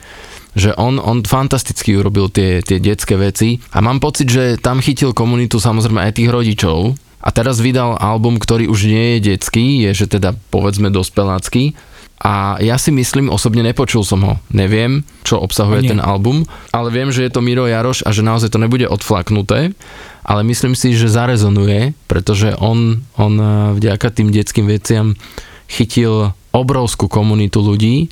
že 0.53 0.77
on, 0.77 1.01
on 1.01 1.25
fantasticky 1.25 1.97
urobil 1.97 2.29
tie, 2.29 2.61
tie 2.61 2.77
detské 2.77 3.17
veci 3.17 3.65
a 3.73 3.81
mám 3.81 3.97
pocit, 3.97 4.29
že 4.29 4.61
tam 4.61 4.85
chytil 4.85 5.17
komunitu 5.17 5.57
samozrejme 5.57 6.05
aj 6.05 6.21
tých 6.21 6.29
rodičov 6.29 7.01
a 7.25 7.29
teraz 7.33 7.57
vydal 7.65 7.97
album, 7.97 8.37
ktorý 8.37 8.69
už 8.69 8.85
nie 8.85 9.17
je 9.17 9.33
detský, 9.33 9.89
je 9.89 10.05
že 10.05 10.21
teda 10.21 10.37
povedzme 10.53 10.93
dospelácky. 10.93 11.73
A 12.21 12.57
ja 12.61 12.77
si 12.81 12.89
myslím, 12.93 13.33
osobne 13.33 13.65
nepočul 13.65 14.05
som 14.05 14.21
ho, 14.25 14.35
neviem, 14.49 15.05
čo 15.29 15.41
obsahuje 15.41 15.93
ten 15.93 16.01
album, 16.01 16.45
ale 16.73 16.89
viem, 16.89 17.13
že 17.13 17.25
je 17.27 17.33
to 17.33 17.45
Miro 17.45 17.69
Jaroš 17.69 18.05
a 18.07 18.13
že 18.17 18.25
naozaj 18.25 18.49
to 18.49 18.63
nebude 18.63 18.89
odflaknuté, 18.89 19.77
ale 20.25 20.41
myslím 20.49 20.73
si, 20.73 20.97
že 20.97 21.13
zarezonuje, 21.13 21.93
pretože 22.09 22.57
on, 22.57 23.05
on 23.21 23.35
eh, 23.37 23.49
vďaka 23.77 24.09
tým 24.09 24.33
detským 24.33 24.69
veciam 24.69 25.17
chytil 25.69 26.33
obrovskú 26.55 27.11
komunitu 27.11 27.61
ľudí 27.61 28.09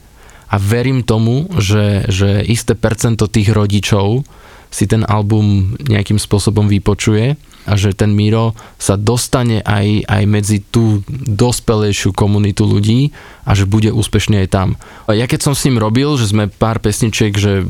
a 0.53 0.61
verím 0.61 1.01
tomu, 1.07 1.49
že, 1.57 2.05
že 2.13 2.45
isté 2.45 2.77
percento 2.77 3.31
tých 3.31 3.49
rodičov 3.49 4.29
si 4.73 4.89
ten 4.89 5.05
album 5.05 5.77
nejakým 5.85 6.16
spôsobom 6.16 6.64
vypočuje 6.64 7.37
a 7.68 7.73
že 7.79 7.95
ten 7.95 8.11
Miro 8.11 8.57
sa 8.81 8.99
dostane 8.99 9.62
aj, 9.62 10.09
aj 10.09 10.23
medzi 10.27 10.64
tú 10.64 11.05
dospelejšiu 11.12 12.11
komunitu 12.16 12.66
ľudí 12.66 13.12
a 13.47 13.55
že 13.55 13.68
bude 13.68 13.93
úspešný 13.93 14.43
aj 14.43 14.49
tam. 14.51 14.68
A 15.07 15.14
ja 15.14 15.29
keď 15.29 15.47
som 15.47 15.55
s 15.55 15.68
ním 15.68 15.79
robil, 15.79 16.16
že 16.16 16.33
sme 16.33 16.51
pár 16.51 16.83
pesničiek, 16.83 17.37
že 17.37 17.68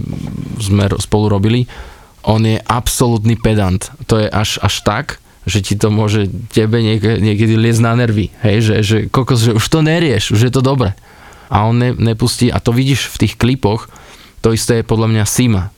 sme 0.62 0.88
spolu 0.96 1.28
robili, 1.28 1.68
on 2.22 2.46
je 2.46 2.62
absolútny 2.62 3.34
pedant. 3.34 3.82
To 4.06 4.22
je 4.22 4.30
až, 4.30 4.62
až 4.62 4.74
tak, 4.86 5.18
že 5.42 5.58
ti 5.58 5.74
to 5.74 5.90
môže 5.90 6.30
tebe 6.54 6.78
niek- 6.78 7.18
niekedy 7.18 7.58
liesť 7.58 7.82
na 7.82 7.98
nervy. 7.98 8.30
Hej, 8.46 8.56
že, 8.62 8.74
že 8.86 8.96
kokos, 9.10 9.42
že 9.42 9.58
už 9.58 9.66
to 9.66 9.82
nerieš, 9.82 10.30
už 10.38 10.48
je 10.48 10.52
to 10.54 10.62
dobre. 10.62 10.94
A 11.50 11.66
on 11.66 11.76
ne, 11.76 11.90
nepustí, 11.92 12.48
a 12.48 12.62
to 12.62 12.70
vidíš 12.70 13.10
v 13.12 13.26
tých 13.26 13.34
klipoch, 13.36 13.90
to 14.40 14.54
isté 14.54 14.80
je 14.80 14.88
podľa 14.88 15.10
mňa 15.10 15.24
Sima. 15.26 15.74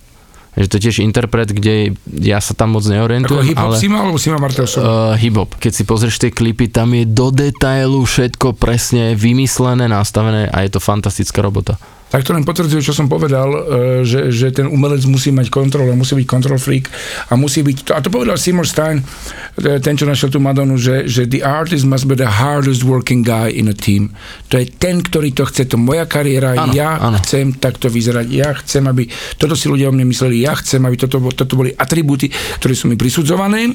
Že 0.55 0.67
to 0.71 0.75
je 0.79 0.83
tiež 0.87 0.97
interpret, 1.03 1.51
kde 1.51 1.99
ja 2.07 2.39
sa 2.39 2.55
tam 2.55 2.79
moc 2.79 2.87
Ako 2.87 2.95
neorientujem, 2.95 3.55
hip-hop 3.55 3.75
ale... 3.75 3.77
Sima 3.83 4.07
alebo 4.07 4.19
Sima 4.23 4.39
Martelsov? 4.39 4.81
Uh, 4.81 5.15
hip-hop. 5.19 5.59
Keď 5.59 5.73
si 5.75 5.83
pozrieš 5.83 6.23
tie 6.23 6.31
klipy, 6.31 6.71
tam 6.71 6.95
je 6.95 7.03
do 7.03 7.35
detailu 7.35 8.07
všetko 8.07 8.55
presne 8.55 9.19
vymyslené, 9.19 9.91
nastavené 9.91 10.47
a 10.47 10.63
je 10.63 10.71
to 10.71 10.81
fantastická 10.81 11.43
robota. 11.43 11.75
Tak 12.13 12.23
to 12.23 12.31
len 12.31 12.47
potvrdzuje, 12.47 12.79
čo 12.85 12.95
som 12.95 13.11
povedal, 13.11 13.49
e, 13.51 13.61
že, 14.07 14.31
že 14.31 14.55
ten 14.55 14.71
umelec 14.71 15.03
musí 15.11 15.35
mať 15.35 15.51
kontrolu, 15.51 15.91
musí 15.99 16.15
byť 16.15 16.27
control 16.31 16.63
freak 16.63 16.87
a 17.27 17.35
musí 17.35 17.67
byť, 17.67 17.91
a 17.91 17.99
to 17.99 18.13
povedal 18.13 18.39
Seymour 18.39 18.69
Stein, 18.69 19.03
e, 19.03 19.83
ten, 19.83 19.99
čo 19.99 20.07
našiel 20.07 20.31
tú 20.31 20.39
Madonu, 20.39 20.79
že, 20.79 21.11
že 21.11 21.27
the 21.27 21.43
artist 21.43 21.83
must 21.83 22.07
be 22.07 22.15
the 22.15 22.29
hardest 22.29 22.87
working 22.87 23.27
guy 23.27 23.51
in 23.51 23.67
a 23.67 23.77
team. 23.77 24.15
To 24.55 24.63
je 24.63 24.71
ten, 24.71 25.03
ktorý 25.03 25.35
to 25.35 25.43
chce, 25.49 25.67
to 25.67 25.77
moja 25.81 26.07
kariéra, 26.07 26.55
Áno, 26.55 26.71
ja 26.71 27.03
áno. 27.03 27.19
chcem 27.19 27.57
takto 27.59 27.91
vyzerať, 27.91 28.27
ja 28.31 28.55
chcem, 28.63 28.87
aby, 28.87 29.11
toto 29.35 29.59
si 29.59 29.67
ľudia 29.67 29.91
o 29.91 29.95
mne 29.95 30.07
mysleli, 30.07 30.47
ja 30.47 30.55
chcem, 30.55 30.87
aby 30.87 30.95
toto, 30.95 31.19
toto 31.35 31.55
boli 31.59 31.75
atribúty, 31.75 32.31
ktoré 32.63 32.79
sú 32.79 32.87
mi 32.87 32.95
prisudzované 32.95 33.75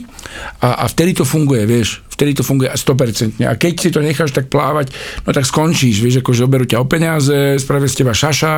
a, 0.63 0.79
a 0.81 0.85
vtedy 0.87 1.11
to 1.11 1.27
funguje, 1.27 1.67
vieš, 1.67 2.07
vtedy 2.19 2.35
to 2.35 2.43
funguje 2.43 2.67
100%. 2.67 3.39
A 3.47 3.55
keď 3.55 3.73
si 3.79 3.89
to 3.95 4.03
necháš 4.03 4.35
tak 4.35 4.51
plávať, 4.51 4.91
no 5.23 5.31
tak 5.31 5.47
skončíš, 5.47 6.03
vieš, 6.03 6.19
akože 6.19 6.43
oberú 6.43 6.67
ťa 6.67 6.83
o 6.83 6.85
peniaze, 6.85 7.55
spravia 7.55 7.87
z 7.87 8.03
teba 8.03 8.11
šaša 8.11 8.53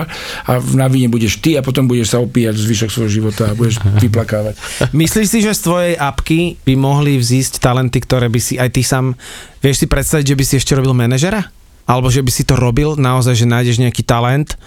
a 0.50 0.52
na 0.74 0.90
víne 0.90 1.14
budeš 1.14 1.38
ty 1.38 1.54
a 1.54 1.62
potom 1.62 1.86
budeš 1.86 2.18
sa 2.18 2.18
opíjať 2.18 2.58
zvyšok 2.58 2.90
svojho 2.90 3.12
života 3.22 3.54
a 3.54 3.54
budeš 3.54 3.78
vyplakávať. 4.04 4.58
Myslíš 4.98 5.28
si, 5.30 5.46
že 5.46 5.54
z 5.54 5.62
tvojej 5.62 5.94
apky 5.94 6.58
by 6.66 6.74
mohli 6.74 7.22
vzísť 7.22 7.62
talenty, 7.62 8.02
ktoré 8.02 8.34
by 8.34 8.42
si 8.42 8.58
aj 8.58 8.74
ty 8.74 8.82
sám, 8.82 9.14
vieš 9.62 9.86
si 9.86 9.88
predstaviť, 9.88 10.26
že 10.34 10.38
by 10.42 10.44
si 10.50 10.54
ešte 10.58 10.74
robil 10.74 10.98
manažera? 10.98 11.46
Alebo 11.86 12.10
že 12.10 12.26
by 12.26 12.32
si 12.34 12.42
to 12.42 12.58
robil, 12.58 12.98
naozaj, 12.98 13.38
že 13.38 13.46
nájdeš 13.46 13.78
nejaký 13.78 14.02
talent 14.02 14.58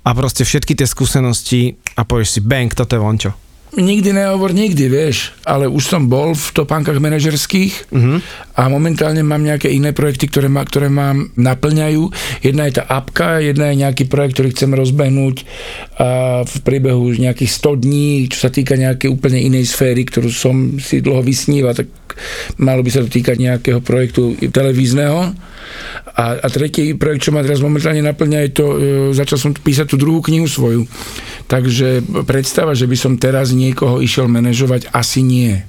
a 0.00 0.16
proste 0.16 0.48
všetky 0.48 0.72
tie 0.72 0.88
skúsenosti 0.88 1.76
a 1.92 2.08
povieš 2.08 2.38
si, 2.38 2.40
bang, 2.40 2.72
toto 2.72 2.96
je 2.96 3.04
vončo. 3.04 3.49
Nikdy 3.70 4.10
nehovor 4.10 4.50
nikdy, 4.50 4.90
vieš, 4.90 5.30
ale 5.46 5.70
už 5.70 5.86
som 5.86 6.10
bol 6.10 6.34
v 6.34 6.46
topánkach 6.50 6.98
manažerských 6.98 7.94
Mhm. 7.94 8.16
a 8.58 8.66
momentálne 8.66 9.22
mám 9.22 9.46
nejaké 9.46 9.70
iné 9.70 9.94
projekty, 9.94 10.26
ktoré 10.26 10.50
ma, 10.50 10.66
ktoré 10.66 10.90
ma 10.90 11.14
naplňajú. 11.38 12.10
Jedna 12.42 12.66
je 12.66 12.82
tá 12.82 12.84
apka, 12.90 13.38
jedna 13.38 13.70
je 13.70 13.86
nejaký 13.86 14.10
projekt, 14.10 14.34
ktorý 14.42 14.50
chcem 14.50 14.74
rozbehnúť 14.74 15.36
a 16.02 16.08
v 16.42 16.54
priebehu 16.66 17.14
nejakých 17.14 17.50
100 17.52 17.84
dní, 17.86 18.26
čo 18.26 18.42
sa 18.42 18.50
týka 18.50 18.74
nejakej 18.74 19.06
úplne 19.06 19.38
inej 19.38 19.70
sféry, 19.70 20.02
ktorú 20.02 20.34
som 20.34 20.82
si 20.82 20.98
dlho 20.98 21.22
vysníval, 21.22 21.78
tak 21.78 21.86
malo 22.60 22.80
by 22.84 22.90
sa 22.90 23.00
to 23.04 23.08
týkať 23.10 23.36
nejakého 23.38 23.80
projektu 23.82 24.36
televízneho. 24.50 25.32
A, 26.10 26.24
a 26.42 26.46
tretí 26.50 26.98
projekt, 26.98 27.30
čo 27.30 27.32
ma 27.32 27.46
teraz 27.46 27.62
momentálne 27.62 28.02
naplňa, 28.02 28.38
je 28.46 28.52
to, 28.52 28.66
e, 28.66 28.76
začal 29.14 29.38
som 29.38 29.50
písať 29.54 29.94
tú 29.94 29.96
druhú 29.96 30.20
knihu 30.26 30.50
svoju. 30.50 30.84
Takže 31.46 32.02
predstava, 32.26 32.74
že 32.74 32.90
by 32.90 32.96
som 32.98 33.12
teraz 33.16 33.54
niekoho 33.54 34.02
išiel 34.02 34.26
manažovať, 34.26 34.90
asi 34.90 35.22
nie. 35.22 35.62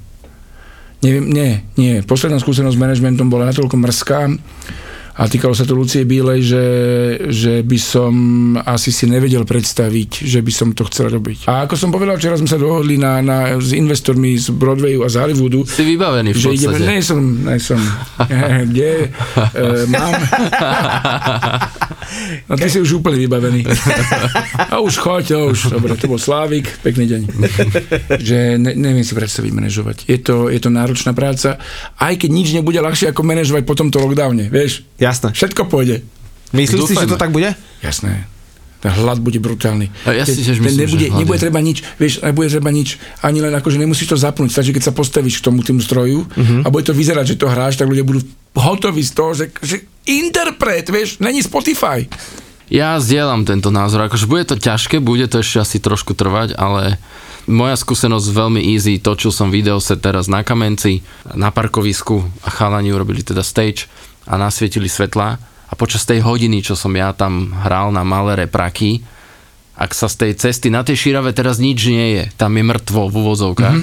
Neviem, 1.02 1.26
nie, 1.30 1.50
nie. 1.74 1.94
Posledná 2.06 2.38
skúsenosť 2.38 2.78
s 2.78 2.82
manažmentom 2.82 3.26
bola 3.26 3.50
natoľko 3.50 3.74
mrzká 3.74 4.20
a 5.12 5.28
týkalo 5.28 5.52
sa 5.52 5.68
to 5.68 5.76
Lucie 5.76 6.08
Bílej, 6.08 6.40
že, 6.40 6.64
že 7.28 7.54
by 7.60 7.78
som 7.80 8.12
asi 8.64 8.88
si 8.88 9.04
nevedel 9.04 9.44
predstaviť, 9.44 10.24
že 10.24 10.40
by 10.40 10.52
som 10.54 10.68
to 10.72 10.88
chcel 10.88 11.12
robiť. 11.12 11.50
A 11.50 11.68
ako 11.68 11.76
som 11.76 11.92
povedal, 11.92 12.16
včera 12.16 12.40
sme 12.40 12.48
sa 12.48 12.56
dohodli 12.56 12.96
na, 12.96 13.20
na, 13.20 13.60
s 13.60 13.76
investormi 13.76 14.40
z 14.40 14.54
Broadwayu 14.56 15.04
a 15.04 15.12
z 15.12 15.20
Hollywoodu, 15.20 15.68
Si 15.68 15.84
vybavený 15.84 16.32
v 16.32 16.38
že 16.40 16.48
ideme, 16.56 16.78
nie 16.80 17.04
som, 17.04 17.20
nie 17.20 17.60
som, 17.60 17.76
kde, 18.70 19.12
e, 19.52 19.86
mám, 19.92 20.16
no 22.48 22.54
ty 22.56 22.66
si 22.72 22.78
už 22.80 23.04
úplne 23.04 23.20
vybavený. 23.20 23.68
A 24.72 24.80
už 24.80 24.96
choď, 24.96 25.24
to 25.32 25.38
už, 25.52 25.58
dobre, 25.72 25.96
to 25.96 26.06
bol 26.06 26.20
Slávik, 26.20 26.68
pekný 26.84 27.08
deň. 27.08 27.22
Že 28.28 28.38
ne, 28.60 28.72
neviem 28.76 29.02
si 29.02 29.16
predstaviť 29.16 29.50
manažovať. 29.50 29.96
Je 30.04 30.18
to, 30.20 30.52
je 30.52 30.60
to 30.60 30.68
náročná 30.68 31.16
práca, 31.16 31.56
aj 31.96 32.14
keď 32.20 32.30
nič 32.30 32.48
nebude 32.52 32.78
ľahšie 32.78 33.10
ako 33.10 33.24
manažovať 33.24 33.62
po 33.64 33.74
tomto 33.74 33.98
lockdowne, 33.98 34.52
vieš, 34.52 34.84
Jasné. 35.02 35.34
všetko 35.34 35.66
pôjde. 35.66 36.06
Myslíš 36.54 36.86
si, 36.86 36.94
že 36.94 37.10
to 37.10 37.18
tak 37.18 37.34
bude? 37.34 37.58
Jasné. 37.82 38.30
Ten 38.82 38.90
hlad 38.98 39.22
bude 39.22 39.38
brutálny. 39.38 39.94
A 40.02 40.10
ja 40.10 40.26
si 40.26 40.42
tiež 40.42 40.58
myslím, 40.58 40.90
nebude, 40.90 41.06
že 41.06 41.14
nebude 41.14 41.38
treba 41.38 41.62
nič, 41.62 41.86
vieš, 42.02 42.18
nebude 42.18 42.50
treba 42.50 42.70
nič, 42.70 42.98
ani 43.22 43.38
len 43.38 43.54
akože 43.54 43.78
nemusíš 43.78 44.10
to 44.10 44.18
zapnúť, 44.18 44.50
stačí, 44.50 44.74
keď 44.74 44.90
sa 44.90 44.92
postavíš 44.92 45.38
k 45.38 45.46
tomu 45.46 45.62
tým 45.62 45.78
stroju 45.78 46.26
Mhm. 46.34 46.66
a 46.66 46.68
bude 46.68 46.82
to 46.82 46.94
vyzerať, 46.94 47.34
že 47.34 47.38
to 47.38 47.46
hráš, 47.46 47.78
tak 47.78 47.86
ľudia 47.86 48.02
budú 48.02 48.26
hotoví 48.58 49.06
z 49.06 49.12
toho, 49.14 49.30
že, 49.32 49.54
že 49.62 49.86
interpret, 50.04 50.90
vieš, 50.90 51.22
není 51.22 51.42
Spotify. 51.42 52.10
Ja 52.66 52.98
zdieľam 52.98 53.46
tento 53.46 53.70
názor, 53.70 54.02
akože 54.10 54.26
bude 54.26 54.44
to 54.44 54.58
ťažké, 54.58 54.98
bude 54.98 55.30
to 55.30 55.38
ešte 55.38 55.62
asi 55.62 55.76
trošku 55.78 56.18
trvať, 56.18 56.58
ale 56.58 56.98
moja 57.46 57.78
skúsenosť 57.78 58.26
veľmi 58.28 58.60
easy, 58.66 58.98
točil 58.98 59.30
som 59.30 59.50
video 59.50 59.78
set 59.78 60.02
teraz 60.02 60.26
na 60.26 60.42
kamenci, 60.42 61.06
na 61.38 61.54
parkovisku 61.54 62.18
a 62.42 62.48
chalani 62.50 62.90
urobili 62.90 63.22
teda 63.22 63.46
stage 63.46 63.86
a 64.26 64.34
nasvietili 64.38 64.86
svetla 64.86 65.28
a 65.42 65.72
počas 65.74 66.04
tej 66.04 66.20
hodiny, 66.20 66.60
čo 66.60 66.76
som 66.76 66.92
ja 66.92 67.16
tam 67.16 67.56
hral 67.64 67.90
na 67.90 68.04
malé 68.04 68.46
repraky, 68.46 69.00
ak 69.72 69.96
sa 69.96 70.06
z 70.06 70.14
tej 70.28 70.32
cesty 70.36 70.68
na 70.68 70.84
tej 70.84 71.08
šírave 71.08 71.32
teraz 71.32 71.56
nič 71.56 71.80
nie 71.88 72.06
je, 72.20 72.24
tam 72.36 72.54
je 72.54 72.64
mŕtvo 72.64 73.08
v 73.08 73.14
úvozovkách, 73.24 73.80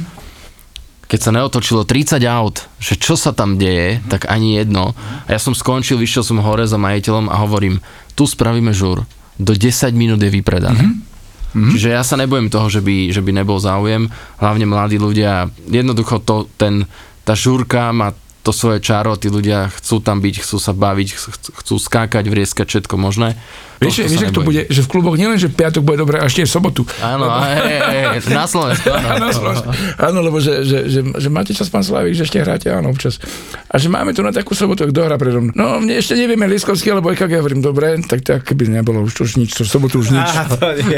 keď 1.09 1.19
sa 1.19 1.33
neotočilo 1.33 1.89
30 1.89 2.21
aut, 2.29 2.69
že 2.77 2.93
čo 2.93 3.17
sa 3.17 3.33
tam 3.33 3.57
deje, 3.57 3.97
tak 4.13 4.29
ani 4.29 4.61
jedno. 4.61 4.93
A 5.25 5.33
ja 5.33 5.41
som 5.41 5.57
skončil, 5.57 5.97
vyšiel 5.97 6.21
som 6.21 6.37
hore 6.45 6.69
za 6.69 6.77
majiteľom 6.77 7.33
a 7.33 7.41
hovorím, 7.41 7.81
tu 8.13 8.29
spravíme 8.29 8.69
žur, 8.69 9.09
do 9.41 9.53
10 9.57 9.89
minút 9.97 10.21
je 10.21 10.29
vypredané. 10.29 10.85
Mm-hmm. 10.85 11.73
Čiže 11.73 11.89
ja 11.97 12.05
sa 12.05 12.13
nebojím 12.13 12.53
toho, 12.53 12.69
že 12.69 12.85
by, 12.85 13.09
že 13.09 13.25
by 13.25 13.41
nebol 13.41 13.57
záujem, 13.57 14.13
hlavne 14.37 14.69
mladí 14.69 15.01
ľudia, 15.01 15.49
jednoducho 15.65 16.21
to, 16.21 16.45
ten, 16.61 16.85
tá 17.25 17.33
žúrka 17.33 17.89
má 17.89 18.13
to 18.50 18.58
svoje 18.58 18.82
čaro, 18.82 19.14
tí 19.14 19.30
ľudia 19.30 19.70
chcú 19.70 20.02
tam 20.02 20.26
byť, 20.26 20.41
chcú 20.41 20.58
sa 20.58 20.74
baviť, 20.74 21.10
chcú, 21.54 21.76
skákať, 21.78 22.26
vrieskať, 22.26 22.66
všetko 22.66 22.97
možné. 22.97 23.38
Vieš, 23.80 24.11
vieš, 24.11 24.36
to 24.36 24.43
bude, 24.43 24.67
že 24.67 24.82
v 24.84 24.89
kluboch 24.91 25.15
nielen, 25.15 25.39
že 25.39 25.47
v 25.47 25.55
piatok 25.55 25.82
bude 25.88 26.03
dobré, 26.03 26.19
a 26.19 26.27
ešte 26.27 26.43
v 26.43 26.51
sobotu. 26.51 26.84
Áno, 26.99 27.32
a 27.32 27.47
hej, 27.47 27.80
hej, 27.80 28.03
hej, 28.19 28.36
na 28.36 28.43
Slovensku. 28.43 28.91
áno. 28.91 29.32
Slovensku. 29.39 29.67
Áno, 29.95 30.19
lebo 30.19 30.43
že, 30.43 30.67
že, 30.67 30.91
že, 30.91 30.99
že, 31.15 31.30
máte 31.32 31.55
čas, 31.55 31.71
pán 31.71 31.80
Slavik, 31.80 32.11
že 32.11 32.27
ešte 32.27 32.43
hráte, 32.43 32.67
áno, 32.67 32.91
občas. 32.91 33.23
A 33.71 33.80
že 33.80 33.88
máme 33.88 34.11
tu 34.11 34.19
na 34.19 34.36
takú 34.36 34.51
sobotu, 34.51 34.84
kto 34.84 34.99
hrá 35.07 35.15
predo 35.15 35.39
mnou. 35.39 35.55
No, 35.55 35.80
mne 35.80 35.95
ešte 35.95 36.19
nevieme 36.19 36.43
Lieskovský 36.51 36.91
alebo 36.91 37.07
EKG, 37.15 37.32
ja 37.32 37.39
hovorím, 37.39 37.63
dobre, 37.63 38.03
tak 38.03 38.19
tak 38.27 38.43
keby 38.43 38.67
nebolo 38.67 39.07
už, 39.07 39.15
už 39.23 39.32
nič, 39.39 39.55
to 39.55 39.63
v 39.63 39.71
sobotu 39.71 40.03
už 40.03 40.11
nič. 40.11 40.30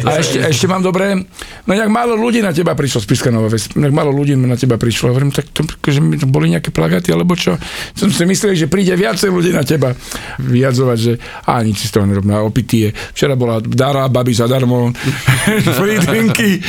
A 0.01 0.09
ešte, 0.17 0.41
ešte 0.41 0.65
mám 0.65 0.82
dobré, 0.82 1.21
no 1.69 1.71
jak 1.77 1.89
málo 1.91 2.17
ľudí 2.17 2.41
na 2.41 2.49
teba 2.49 2.73
prišlo 2.73 3.05
z 3.05 3.07
Piskanova, 3.13 3.53
jak 3.53 3.93
málo 3.93 4.09
ľudí 4.09 4.34
na 4.34 4.57
teba 4.57 4.82
prišlo, 4.82 5.13
hovorím, 5.13 5.29
tak 5.29 5.53
to, 5.53 5.61
že 5.86 6.01
mi 6.01 6.17
to 6.17 6.25
boli 6.25 6.49
nejaké 6.49 6.73
plagáty, 6.73 7.13
alebo 7.13 7.38
čo. 7.38 7.61
Som 7.93 8.09
si 8.09 8.25
myslel, 8.25 8.57
že 8.57 8.65
príde 8.65 8.97
viacej 8.97 9.29
ľudí 9.29 9.53
na 9.53 9.61
teba 9.61 9.93
vyjadzovať, 10.41 10.97
že 10.97 11.13
a 11.45 11.61
nič 11.61 11.86
si 11.86 11.86
z 11.86 12.01
toho 12.01 12.09
nerobím, 12.09 12.34
a 12.34 12.41
opitý 12.72 12.78
je. 12.88 12.89
Včera 13.11 13.36
bola 13.36 13.59
Dara, 13.59 14.07
babi 14.07 14.32
zadarmo, 14.32 14.95
free 15.80 15.99
drinky, 15.99 16.63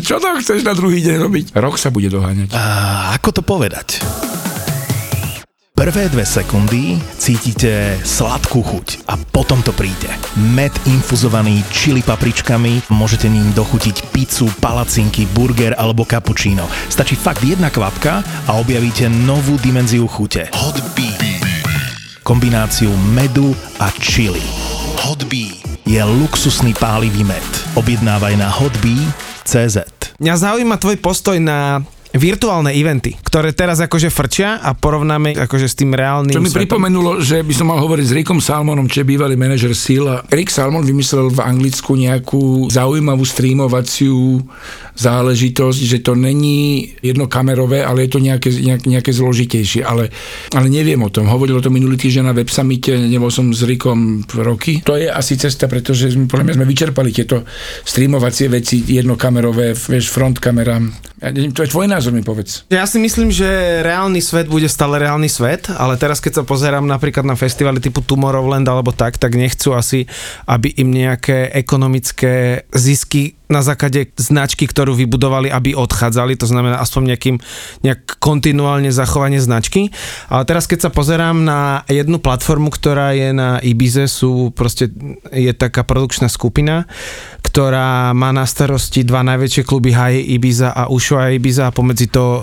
čo 0.00 0.16
to 0.16 0.40
chceš 0.40 0.64
na 0.64 0.72
druhý 0.72 1.04
deň 1.04 1.16
robiť? 1.20 1.44
Rok 1.52 1.76
sa 1.76 1.92
bude 1.92 2.08
doháňať. 2.08 2.56
A 2.56 3.12
ako 3.20 3.28
to 3.36 3.42
povedať? 3.44 4.00
Prvé 5.72 6.06
dve 6.14 6.22
sekundy 6.22 6.94
cítite 7.18 7.98
sladkú 8.06 8.62
chuť 8.62 9.02
a 9.10 9.18
potom 9.18 9.66
to 9.66 9.74
príde. 9.74 10.06
Med 10.54 10.70
infuzovaný 10.86 11.58
čili 11.74 12.06
papričkami, 12.06 12.86
môžete 12.94 13.26
ním 13.26 13.50
dochutiť 13.50 14.14
pizzu, 14.14 14.46
palacinky, 14.62 15.26
burger 15.34 15.74
alebo 15.74 16.06
cappuccino. 16.06 16.70
Stačí 16.86 17.18
fakt 17.18 17.42
jedna 17.42 17.74
kvapka 17.74 18.22
a 18.46 18.62
objavíte 18.62 19.10
novú 19.10 19.58
dimenziu 19.58 20.06
chute. 20.06 20.54
Hot 20.54 20.78
Bee. 20.94 21.18
Kombináciu 22.22 22.94
medu 23.10 23.50
a 23.82 23.90
chili. 23.98 24.81
Hot 25.00 25.24
Bee 25.24 25.56
je 25.88 26.04
luxusný 26.04 26.76
pálivý 26.76 27.24
med. 27.24 27.48
Objednávaj 27.72 28.36
na 28.36 28.52
hotbee.cz 28.52 29.76
Mňa 30.20 30.34
zaujíma 30.36 30.76
tvoj 30.76 31.00
postoj 31.00 31.40
na 31.40 31.80
virtuálne 32.12 32.72
eventy, 32.76 33.16
ktoré 33.24 33.56
teraz 33.56 33.80
akože 33.80 34.12
frčia 34.12 34.60
a 34.60 34.76
porovnáme 34.76 35.32
akože 35.48 35.66
s 35.68 35.74
tým 35.76 35.96
reálnym 35.96 36.32
Čo 36.32 36.44
mi 36.44 36.52
svetom. 36.52 36.60
pripomenulo, 36.64 37.20
že 37.24 37.40
by 37.40 37.54
som 37.56 37.72
mal 37.72 37.80
hovoriť 37.80 38.04
s 38.04 38.12
Rickom 38.12 38.40
Salmonom, 38.40 38.88
čo 38.88 39.00
je 39.02 39.10
bývalý 39.16 39.34
manažer 39.36 39.72
SEAL. 39.72 40.04
A 40.08 40.16
Rick 40.28 40.52
Salmon 40.52 40.84
vymyslel 40.84 41.32
v 41.32 41.40
Anglicku 41.40 41.96
nejakú 41.96 42.68
zaujímavú 42.68 43.24
streamovaciu 43.24 44.44
záležitosť, 44.92 45.80
že 45.88 45.98
to 46.04 46.12
není 46.12 46.92
jednokamerové, 47.00 47.80
ale 47.80 48.04
je 48.04 48.10
to 48.12 48.20
nejaké, 48.20 48.52
nejak, 48.60 48.84
nejaké 48.84 49.10
zložitejšie. 49.12 49.80
Ale, 49.80 50.12
ale 50.52 50.66
neviem 50.68 51.00
o 51.00 51.08
tom. 51.08 51.24
Hovoril 51.32 51.56
o 51.58 51.64
tom 51.64 51.72
minulý 51.72 51.96
týždeň 51.96 52.28
na 52.28 52.36
web 52.36 52.52
summite, 52.52 52.92
nebol 52.92 53.32
som 53.32 53.48
s 53.56 53.64
Rickom 53.64 54.20
roky. 54.36 54.84
To 54.84 55.00
je 55.00 55.08
asi 55.08 55.40
cesta, 55.40 55.64
pretože 55.64 56.12
podľa 56.28 56.44
mňa 56.44 56.56
sme 56.60 56.68
vyčerpali 56.68 57.08
tieto 57.08 57.40
streamovacie 57.88 58.52
veci 58.52 58.84
jednokamerové, 58.84 59.72
vieš, 59.72 60.12
front 60.12 60.36
kamera. 60.36 60.76
Ja 61.22 61.30
neviem, 61.30 61.54
to 61.54 61.62
je 61.62 61.70
tvoj 61.70 61.86
názor, 61.86 62.10
mi 62.10 62.26
povedz. 62.26 62.66
Ja 62.66 62.82
si 62.82 62.98
myslím, 62.98 63.30
že 63.30 63.46
reálny 63.86 64.18
svet 64.18 64.50
bude 64.50 64.66
stále 64.66 64.98
reálny 64.98 65.30
svet, 65.30 65.70
ale 65.70 65.94
teraz 65.94 66.18
keď 66.18 66.42
sa 66.42 66.44
pozerám 66.44 66.82
napríklad 66.82 67.22
na 67.22 67.38
festivaly 67.38 67.78
typu 67.78 68.02
Tomorrowland 68.02 68.66
alebo 68.66 68.90
tak, 68.90 69.22
tak 69.22 69.38
nechcú 69.38 69.70
asi, 69.70 70.10
aby 70.50 70.74
im 70.82 70.90
nejaké 70.90 71.54
ekonomické 71.54 72.66
zisky 72.74 73.38
na 73.52 73.60
základe 73.60 74.08
značky, 74.16 74.64
ktorú 74.64 74.96
vybudovali, 74.96 75.52
aby 75.52 75.76
odchádzali, 75.76 76.40
to 76.40 76.48
znamená 76.48 76.80
aspoň 76.80 77.12
nejakým, 77.12 77.36
nejak 77.84 78.16
kontinuálne 78.16 78.88
zachovanie 78.88 79.38
značky. 79.38 79.92
Ale 80.32 80.48
teraz 80.48 80.64
keď 80.64 80.88
sa 80.88 80.90
pozerám 80.90 81.44
na 81.44 81.84
jednu 81.86 82.16
platformu, 82.16 82.72
ktorá 82.72 83.12
je 83.12 83.36
na 83.36 83.60
Ibize, 83.60 84.08
sú 84.08 84.50
proste, 84.56 84.88
je 85.28 85.52
taká 85.52 85.84
produkčná 85.84 86.32
skupina, 86.32 86.88
ktorá 87.44 88.16
má 88.16 88.32
na 88.32 88.48
starosti 88.48 89.04
dva 89.04 89.20
najväčšie 89.20 89.62
kluby 89.68 89.92
High 89.92 90.24
Ibiza 90.40 90.72
a 90.72 90.88
Ushuaia 90.88 91.36
Ibiza 91.36 91.68
a 91.68 91.74
pomedzi 91.74 92.08
to 92.08 92.24
uh, 92.24 92.40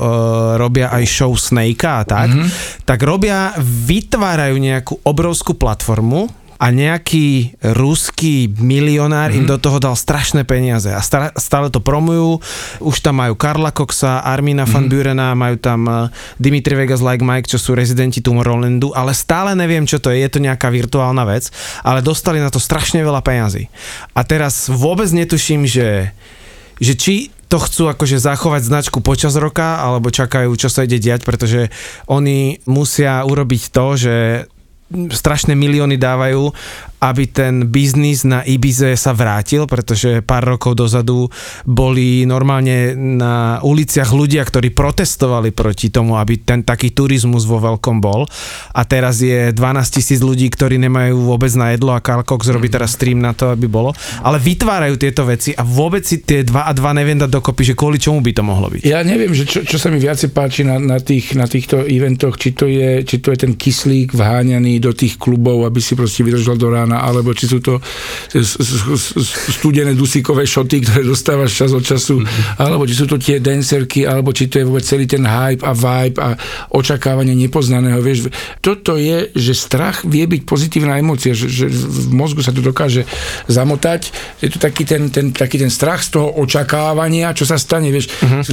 robia 0.61 0.93
aj 0.93 1.03
show 1.09 1.33
Snake 1.33 1.81
a 1.81 2.05
tak, 2.05 2.29
mm-hmm. 2.29 2.85
tak 2.85 3.01
robia, 3.01 3.57
vytvárajú 3.89 4.61
nejakú 4.61 5.01
obrovskú 5.01 5.57
platformu, 5.57 6.29
a 6.59 6.75
nejaký 6.75 7.55
ruský 7.63 8.51
milionár 8.59 9.31
mm-hmm. 9.31 9.47
im 9.47 9.49
do 9.49 9.55
toho 9.55 9.79
dal 9.79 9.95
strašné 9.95 10.43
peniaze 10.43 10.91
a 10.91 10.99
stále 11.39 11.71
to 11.71 11.79
promujú. 11.79 12.43
Už 12.83 12.99
tam 12.99 13.23
majú 13.23 13.39
Karla 13.39 13.71
Coxa, 13.71 14.19
Armina 14.19 14.67
mm-hmm. 14.67 14.75
van 14.75 14.85
Burena, 14.91 15.27
majú 15.39 15.55
tam 15.55 15.81
uh, 15.87 16.11
Dimitri 16.35 16.75
Vegas 16.75 16.99
Like 16.99 17.23
Mike, 17.23 17.47
čo 17.47 17.55
sú 17.55 17.79
rezidenti 17.79 18.19
Tomorrowlandu, 18.19 18.91
ale 18.91 19.15
stále 19.15 19.55
neviem, 19.55 19.87
čo 19.87 20.03
to 20.03 20.11
je. 20.11 20.19
Je 20.19 20.27
to 20.27 20.43
nejaká 20.43 20.67
virtuálna 20.67 21.23
vec, 21.23 21.47
ale 21.79 22.03
dostali 22.03 22.43
na 22.43 22.51
to 22.51 22.59
strašne 22.59 22.99
veľa 22.99 23.23
peňazí. 23.23 23.71
A 24.11 24.27
teraz 24.27 24.67
vôbec 24.67 25.07
netuším, 25.15 25.63
že, 25.63 26.11
že 26.83 26.93
či 26.99 27.15
to 27.47 27.57
chcú 27.57 27.87
akože 27.89 28.19
zachovať 28.19 28.61
značku 28.67 28.99
počas 28.99 29.33
roka, 29.39 29.79
alebo 29.79 30.11
čakajú, 30.11 30.53
čo 30.59 30.67
sa 30.67 30.83
ide 30.83 30.99
diať, 30.99 31.23
pretože 31.23 31.71
oni 32.05 32.61
musia 32.67 33.23
urobiť 33.25 33.73
to, 33.73 33.85
že 33.95 34.15
strašné 35.13 35.55
milióny 35.55 35.97
dávajú, 35.97 36.53
aby 36.99 37.23
ten 37.31 37.67
biznis 37.71 38.27
na 38.27 38.43
Ibize 38.43 38.95
sa 38.99 39.15
vrátil, 39.15 39.63
pretože 39.65 40.19
pár 40.23 40.55
rokov 40.55 40.75
dozadu 40.75 41.31
boli 41.63 42.27
normálne 42.27 42.95
na 42.95 43.63
uliciach 43.63 44.11
ľudia, 44.11 44.43
ktorí 44.43 44.75
protestovali 44.75 45.55
proti 45.55 45.87
tomu, 45.91 46.19
aby 46.19 46.43
ten 46.43 46.63
taký 46.63 46.91
turizmus 46.91 47.47
vo 47.47 47.59
veľkom 47.59 48.03
bol. 48.03 48.27
A 48.75 48.81
teraz 48.83 49.23
je 49.23 49.55
12 49.55 49.95
tisíc 49.95 50.19
ľudí, 50.19 50.51
ktorí 50.51 50.75
nemajú 50.79 51.23
vôbec 51.23 51.51
na 51.55 51.71
jedlo 51.75 51.95
a 51.95 52.03
Carl 52.03 52.27
Cox 52.27 52.51
robí 52.51 52.67
teraz 52.67 52.99
stream 52.99 53.23
na 53.23 53.31
to, 53.31 53.53
aby 53.53 53.69
bolo. 53.69 53.95
Ale 54.25 54.41
vytvárajú 54.41 54.95
tieto 54.99 55.23
veci 55.23 55.53
a 55.55 55.63
vôbec 55.63 56.03
si 56.03 56.19
tie 56.25 56.43
2 56.43 56.51
a 56.51 56.71
2 56.73 56.99
neviem 56.99 57.19
dať 57.19 57.29
dokopy, 57.31 57.71
že 57.71 57.77
kvôli 57.77 58.01
čomu 58.01 58.19
by 58.25 58.31
to 58.33 58.43
mohlo 58.43 58.67
byť. 58.67 58.81
Ja 58.83 59.05
neviem, 59.05 59.31
že 59.31 59.45
čo, 59.45 59.61
čo 59.61 59.77
sa 59.77 59.93
mi 59.93 60.01
viacej 60.01 60.33
páči 60.33 60.65
na, 60.65 60.81
na, 60.81 60.97
tých, 60.97 61.37
na 61.37 61.45
týchto 61.45 61.85
eventoch, 61.85 62.35
či 62.41 62.57
to, 62.57 62.65
je, 62.65 63.05
či 63.05 63.21
to 63.21 63.29
je 63.29 63.37
ten 63.45 63.53
kyslík 63.53 64.17
vháňaný 64.17 64.81
do 64.81 64.91
tých 64.91 65.21
klubov, 65.21 65.69
aby 65.69 65.77
si 65.77 65.93
proste 65.93 66.25
vydržal 66.25 66.57
do 66.57 66.73
rána, 66.73 66.88
alebo 66.97 67.37
či 67.37 67.45
sú 67.45 67.61
to 67.61 67.77
studené 69.59 69.93
dusíkové 69.93 70.49
šoty, 70.49 70.81
ktoré 70.81 71.01
dostávaš 71.05 71.53
čas 71.53 71.71
od 71.75 71.85
času, 71.85 72.25
alebo 72.57 72.89
či 72.89 72.97
sú 72.97 73.05
to 73.05 73.21
tie 73.21 73.37
dancerky, 73.37 74.09
alebo 74.09 74.33
či 74.33 74.49
to 74.49 74.63
je 74.63 74.65
vôbec 74.65 74.81
celý 74.81 75.05
ten 75.05 75.21
hype 75.21 75.61
a 75.61 75.77
vibe 75.77 76.17
a 76.17 76.33
očakávanie 76.73 77.37
nepoznaného. 77.37 78.01
Vieš, 78.01 78.33
toto 78.63 78.97
je, 78.97 79.29
že 79.35 79.53
strach 79.53 80.01
vie 80.07 80.25
byť 80.25 80.41
pozitívna 80.47 80.97
emócia, 80.97 81.37
že, 81.37 81.51
že 81.51 81.65
v 81.69 82.09
mozgu 82.15 82.41
sa 82.41 82.55
to 82.55 82.65
dokáže 82.65 83.05
zamotať. 83.45 84.09
Je 84.41 84.49
to 84.49 84.57
taký 84.57 84.87
ten, 84.87 85.13
ten, 85.13 85.35
taký 85.35 85.59
ten 85.61 85.69
strach 85.69 86.01
z 86.01 86.17
toho 86.17 86.39
očakávania, 86.41 87.35
čo 87.35 87.43
sa 87.43 87.59
stane. 87.59 87.91
Vieš, 87.91 88.09
uh-huh. 88.23 88.43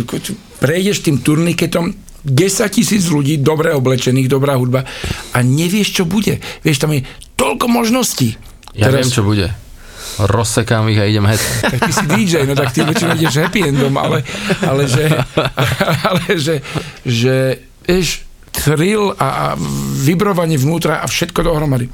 prejdeš 0.60 1.06
tým 1.06 1.22
turniketom, 1.22 1.94
10 2.26 2.74
tisíc 2.74 3.06
ľudí, 3.06 3.38
dobre 3.38 3.70
oblečených, 3.70 4.26
dobrá 4.26 4.58
hudba 4.58 4.82
a 5.30 5.38
nevieš, 5.46 6.02
čo 6.02 6.04
bude. 6.10 6.42
Vieš, 6.66 6.82
tam 6.82 6.90
je 6.90 7.06
toľko 7.36 7.66
možností. 7.68 8.40
Ja 8.76 8.90
Teraz... 8.92 9.08
viem, 9.08 9.10
čo 9.12 9.22
bude. 9.24 9.48
Rozsekám 10.16 10.88
ich 10.88 11.00
a 11.00 11.04
idem 11.04 11.28
het. 11.28 11.40
Tak 11.76 11.80
ty 11.84 11.92
si 11.92 12.04
DJ, 12.08 12.34
no 12.48 12.56
tak 12.56 12.72
ty 12.72 12.80
väčšinou 12.82 13.16
ideš 13.20 13.36
happy 13.36 13.68
endom, 13.68 13.94
ale, 14.00 14.24
ale 14.64 14.88
že, 14.88 15.04
ale 16.08 16.22
že, 16.40 16.64
že 17.04 17.34
vieš, 17.84 18.24
thrill 18.48 19.12
a, 19.20 19.28
a 19.28 19.44
vibrovanie 20.00 20.56
vnútra 20.56 21.04
a 21.04 21.06
všetko 21.06 21.44
dohromady. 21.44 21.92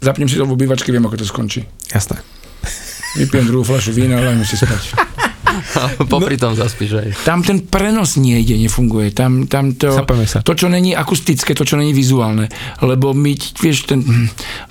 Zapnem 0.00 0.28
si 0.28 0.36
to 0.36 0.44
v 0.48 0.56
obývačke, 0.56 0.92
viem, 0.92 1.04
ako 1.04 1.16
to 1.16 1.26
skončí. 1.28 1.64
Jasné. 1.92 2.20
Vypijem 3.16 3.48
druhú 3.48 3.64
fľašu 3.66 3.92
vína 3.92 4.20
a 4.20 4.24
lajme 4.32 4.44
si 4.44 4.56
spať. 4.56 4.84
Popri 6.12 6.36
tom 6.36 6.54
zaspíš 6.54 7.00
aj. 7.00 7.08
Tam 7.26 7.42
ten 7.44 7.64
prenos 7.66 8.16
nejde, 8.16 8.56
nefunguje. 8.56 9.12
Tam, 9.14 9.46
tam 9.50 9.74
to, 9.74 9.92
Chápeme 9.92 10.26
sa. 10.26 10.42
to, 10.42 10.54
čo 10.54 10.70
není 10.70 10.94
akustické, 10.94 11.52
to, 11.52 11.66
čo 11.66 11.76
není 11.76 11.94
vizuálne. 11.94 12.48
Lebo 12.82 13.12
my, 13.12 13.32
vieš, 13.58 13.90
ten, 13.90 14.02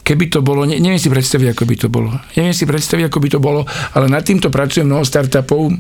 keby 0.04 0.32
to 0.32 0.40
bolo, 0.42 0.66
ne, 0.66 0.80
neviem 0.80 1.02
si 1.02 1.12
predstaviť, 1.12 1.54
ako 1.54 1.64
by 1.66 1.76
to 1.76 1.88
bolo. 1.92 2.10
Neviem 2.36 2.56
si 2.56 2.66
predstaviť, 2.66 3.04
ako 3.08 3.18
by 3.20 3.28
to 3.30 3.40
bolo, 3.40 3.62
ale 3.96 4.06
nad 4.08 4.24
týmto 4.24 4.48
pracuje 4.52 4.86
mnoho 4.86 5.04
startupov, 5.06 5.72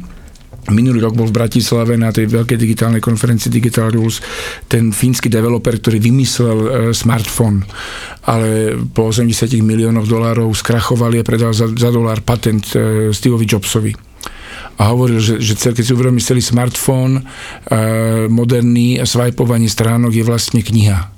Minulý 0.69 1.01
rok 1.01 1.17
bol 1.17 1.25
v 1.25 1.39
Bratislave 1.39 1.97
na 1.97 2.13
tej 2.13 2.29
veľkej 2.29 2.59
digitálnej 2.59 3.01
konferencii 3.01 3.49
Digital 3.49 3.89
Rules 3.89 4.21
ten 4.69 4.93
fínsky 4.93 5.31
developer, 5.31 5.73
ktorý 5.73 5.97
vymyslel 5.97 6.57
e, 6.59 6.69
smartfón, 6.93 7.65
ale 8.29 8.77
po 8.93 9.09
80 9.09 9.49
miliónoch 9.65 10.05
dolárov 10.05 10.51
skrachovali 10.53 11.23
a 11.23 11.25
predal 11.25 11.55
za, 11.55 11.65
za 11.73 11.89
dolár 11.89 12.21
patent 12.21 12.69
e, 12.75 13.09
Steveovi 13.09 13.47
Jobsovi 13.49 13.91
a 14.79 14.95
hovoril, 14.95 15.19
že, 15.19 15.43
že 15.43 15.59
cel, 15.59 15.75
keď 15.75 15.83
si 15.83 15.91
uvedomí 15.91 16.23
celý 16.23 16.39
smartfón, 16.39 17.19
e, 17.19 17.21
moderný 18.31 19.03
a 19.03 19.03
swipovanie 19.03 19.67
stránok 19.67 20.15
je 20.15 20.23
vlastne 20.23 20.63
kniha. 20.63 21.11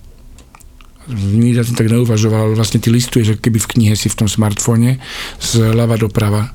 Nikdy 1.11 1.61
som 1.61 1.77
tak 1.77 1.93
neuvažoval, 1.93 2.49
ale 2.49 2.57
vlastne 2.57 2.81
ty 2.81 2.89
listuješ, 2.89 3.37
keby 3.37 3.61
v 3.61 3.69
knihe 3.77 3.93
si 3.93 4.09
v 4.09 4.17
tom 4.17 4.25
smartfóne 4.25 4.97
z 5.37 5.51
ľava 5.77 6.01
doprava. 6.01 6.49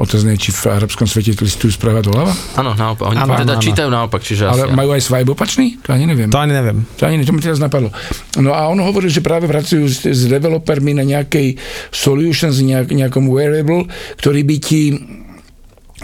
Otázne 0.00 0.34
či 0.40 0.50
v 0.56 0.72
arabskom 0.72 1.04
svete 1.04 1.36
listujú 1.36 1.76
sprava 1.76 2.00
doľava? 2.00 2.32
Áno, 2.56 2.72
naopak. 2.72 3.12
Oni 3.12 3.22
Áno, 3.22 3.36
teda 3.36 3.54
áno, 3.54 3.62
čítajú 3.62 3.88
naopak, 3.92 4.24
čiže 4.24 4.48
Ale 4.48 4.66
asi... 4.66 4.74
majú 4.74 4.90
aj 4.96 5.02
swipe 5.04 5.30
opačný? 5.36 5.76
To 5.84 5.92
ani 5.92 6.08
neviem. 6.08 6.32
To 6.32 6.40
ani 6.40 6.56
neviem. 6.56 6.78
To 6.96 7.02
ani 7.06 7.20
ne, 7.20 7.24
to 7.28 7.36
mi 7.36 7.44
teraz 7.44 7.60
napadlo. 7.60 7.92
No 8.40 8.56
a 8.56 8.72
on 8.72 8.80
hovoril, 8.80 9.12
že 9.12 9.20
práve 9.20 9.44
pracujú 9.46 9.84
s, 9.84 10.08
s 10.08 10.26
developermi 10.32 10.96
na 10.96 11.04
nejakej 11.04 11.60
solutions, 11.92 12.56
nejak, 12.64 12.88
nejakom 12.88 13.28
wearable, 13.28 13.84
ktorý 14.16 14.42
by 14.48 14.56
ti 14.64 14.96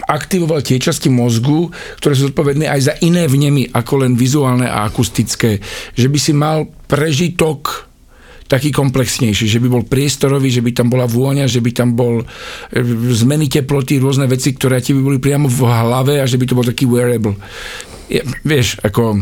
aktivoval 0.05 0.63
tie 0.63 0.79
časti 0.79 1.11
mozgu, 1.11 1.71
ktoré 1.99 2.13
sú 2.15 2.31
zodpovedné 2.31 2.69
aj 2.69 2.81
za 2.81 2.93
iné 3.03 3.25
vnemy, 3.25 3.73
ako 3.73 4.05
len 4.05 4.13
vizuálne 4.15 4.67
a 4.67 4.87
akustické. 4.87 5.59
Že 5.95 6.07
by 6.07 6.19
si 6.19 6.31
mal 6.35 6.69
prežitok 6.87 7.89
taký 8.49 8.73
komplexnejší, 8.73 9.45
že 9.45 9.61
by 9.61 9.69
bol 9.69 9.83
priestorový, 9.85 10.49
že 10.49 10.65
by 10.65 10.73
tam 10.73 10.89
bola 10.89 11.05
vôňa, 11.05 11.45
že 11.45 11.61
by 11.61 11.69
tam 11.69 11.93
bol 11.93 12.25
e, 12.25 12.25
zmeny 13.13 13.45
teploty, 13.45 14.01
rôzne 14.01 14.25
veci, 14.25 14.57
ktoré 14.57 14.81
ti 14.81 14.97
by 14.97 15.01
boli 15.05 15.19
priamo 15.21 15.45
v 15.45 15.69
hlave 15.69 16.17
a 16.17 16.25
že 16.25 16.41
by 16.41 16.45
to 16.49 16.57
bol 16.57 16.65
taký 16.65 16.89
wearable. 16.89 17.37
Je, 18.09 18.25
vieš, 18.41 18.81
ako 18.81 19.21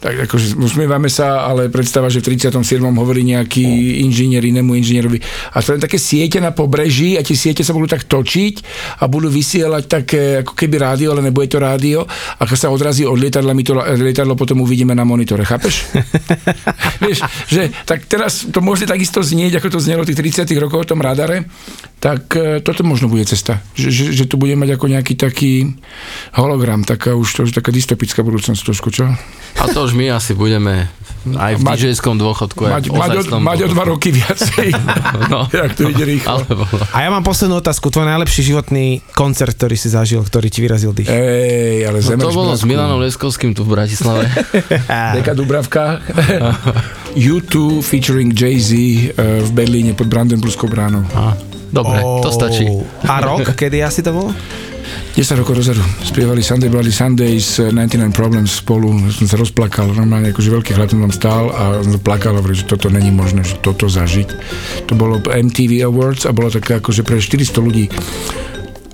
tak 0.00 0.16
akože 0.24 0.56
usmievame 0.56 1.12
sa, 1.12 1.44
ale 1.44 1.68
predstava, 1.68 2.08
že 2.08 2.24
v 2.24 2.32
37. 2.32 2.56
hovorí 2.80 3.20
nejaký 3.20 4.00
inžinier 4.00 4.40
inému 4.40 4.72
inžinierovi. 4.72 5.20
A 5.52 5.60
to 5.60 5.76
je 5.76 5.84
také 5.84 6.00
siete 6.00 6.40
na 6.40 6.56
pobreží 6.56 7.20
a 7.20 7.22
tie 7.22 7.36
siete 7.36 7.60
sa 7.60 7.76
budú 7.76 7.92
tak 7.92 8.08
točiť 8.08 8.64
a 8.96 9.04
budú 9.12 9.28
vysielať 9.28 9.84
také 9.84 10.22
ako 10.40 10.56
keby 10.56 10.80
rádio, 10.80 11.12
ale 11.12 11.28
nebude 11.28 11.52
to 11.52 11.60
rádio. 11.60 12.08
A 12.40 12.42
keď 12.48 12.58
sa 12.58 12.72
odrazí 12.72 13.04
od 13.04 13.20
lietadla, 13.20 13.52
my 13.52 13.60
to 13.60 13.76
lietadlo 13.76 14.40
potom 14.40 14.64
uvidíme 14.64 14.96
na 14.96 15.04
monitore, 15.04 15.44
chápeš? 15.44 15.92
Vieš, 17.04 17.20
že 17.52 17.68
tak 17.84 18.08
teraz 18.08 18.48
to 18.48 18.64
môže 18.64 18.88
takisto 18.88 19.20
znieť, 19.20 19.60
ako 19.60 19.68
to 19.76 19.84
znelo 19.84 20.08
tých 20.08 20.16
30 20.16 20.48
rokov 20.56 20.80
o 20.80 20.88
tom 20.96 21.04
radare, 21.04 21.44
tak 22.00 22.32
e, 22.40 22.64
toto 22.64 22.80
možno 22.88 23.12
bude 23.12 23.28
cesta. 23.28 23.60
Že, 23.76 23.88
že, 23.92 24.04
že 24.16 24.24
tu 24.24 24.40
bude 24.40 24.56
mať 24.56 24.80
ako 24.80 24.86
nejaký 24.88 25.12
taký 25.20 25.76
hologram, 26.40 26.88
taká 26.88 27.12
už 27.12 27.28
to 27.28 27.40
už 27.44 27.52
taká 27.52 27.68
dystopická 27.68 28.24
budúcnosť 28.24 28.64
trošku, 28.64 28.88
čo? 28.88 29.04
A 29.60 29.64
to 29.68 29.89
už 29.90 29.98
my 29.98 30.06
asi 30.14 30.38
budeme 30.38 30.86
aj 31.26 31.58
v 31.58 31.62
Mať- 31.66 31.78
DJ-skom 31.82 32.14
dôchodku. 32.16 32.62
aj 32.64 32.72
Mať, 32.78 32.84
v 32.86 32.92
mať, 32.94 33.10
o, 33.18 33.22
mať 33.42 33.58
o 33.66 33.68
dva 33.74 33.84
roky 33.90 34.14
viacej. 34.14 34.70
No. 35.30 35.46
Jak 35.50 35.76
to 35.76 35.90
ide 35.90 36.02
rýchlo. 36.06 36.42
Alebo, 36.42 36.64
A 36.94 37.06
ja 37.06 37.10
mám 37.12 37.22
poslednú 37.22 37.60
otázku. 37.60 37.90
Tvoj 37.92 38.06
najlepší 38.08 38.50
životný 38.50 39.02
koncert, 39.14 39.54
ktorý 39.54 39.76
si 39.78 39.90
zažil, 39.90 40.22
ktorý 40.22 40.48
ti 40.48 40.58
vyrazil 40.62 40.90
dých. 40.90 41.06
Ej, 41.06 41.86
ale 41.86 41.98
no, 42.02 42.18
to 42.18 42.34
bolo 42.34 42.50
s. 42.56 42.62
Milanom 42.66 42.98
Leskovským 43.02 43.52
tu 43.52 43.62
v 43.62 43.74
Bratislave. 43.78 44.26
Deka 45.18 45.34
Dubravka. 45.34 46.02
U2 47.14 47.82
featuring 47.82 48.30
Jay-Z 48.30 48.70
eh, 48.74 49.42
v 49.42 49.50
Berlíne 49.50 49.92
pod 49.94 50.06
Brandenburskou 50.06 50.66
bránou. 50.70 51.04
Dobre, 51.70 52.02
to 52.22 52.30
stačí. 52.34 52.66
A 53.06 53.22
rok? 53.22 53.54
Kedy 53.54 53.78
asi 53.82 54.02
to 54.02 54.10
bolo? 54.10 54.30
10 55.20 55.36
rokov 55.44 55.60
dozadu. 55.60 55.84
Spievali 56.00 56.40
Sunday 56.40 56.72
Bloody 56.72 56.88
Sundays, 56.88 57.60
eh, 57.60 57.68
99 57.68 58.16
Problems 58.16 58.64
spolu. 58.64 58.88
Som 59.12 59.28
sa 59.28 59.36
rozplakal, 59.36 59.92
normálne 59.92 60.32
akože 60.32 60.48
veľký 60.48 60.72
chlap 60.72 60.96
tam 60.96 61.12
stál 61.12 61.52
a 61.52 61.84
plakal 62.00 62.40
hovoril, 62.40 62.56
že 62.56 62.64
toto 62.64 62.88
není 62.88 63.12
možné, 63.12 63.44
že 63.44 63.60
toto 63.60 63.84
zažiť. 63.84 64.28
To 64.88 64.96
bolo 64.96 65.20
MTV 65.20 65.84
Awards 65.84 66.24
a 66.24 66.32
bolo 66.32 66.48
také 66.48 66.80
akože 66.80 67.04
pre 67.04 67.20
400 67.20 67.60
ľudí 67.60 67.92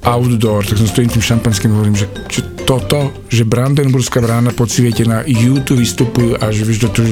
outdoor, 0.07 0.62
tak 0.62 0.78
som 0.78 0.86
stojím 0.86 1.11
tým 1.11 1.24
šampanským 1.24 1.74
hovorím, 1.74 1.98
že, 1.98 2.07
že 2.30 2.40
toto, 2.62 3.11
že 3.26 3.42
Brandenburská 3.42 4.22
brána 4.22 4.54
podsvietená, 4.54 5.26
YouTube 5.26 5.82
vystupujú 5.82 6.38
a 6.38 6.50
že 6.54 6.62
vieš 6.62 6.86
do 6.86 6.90
toho, 6.94 7.11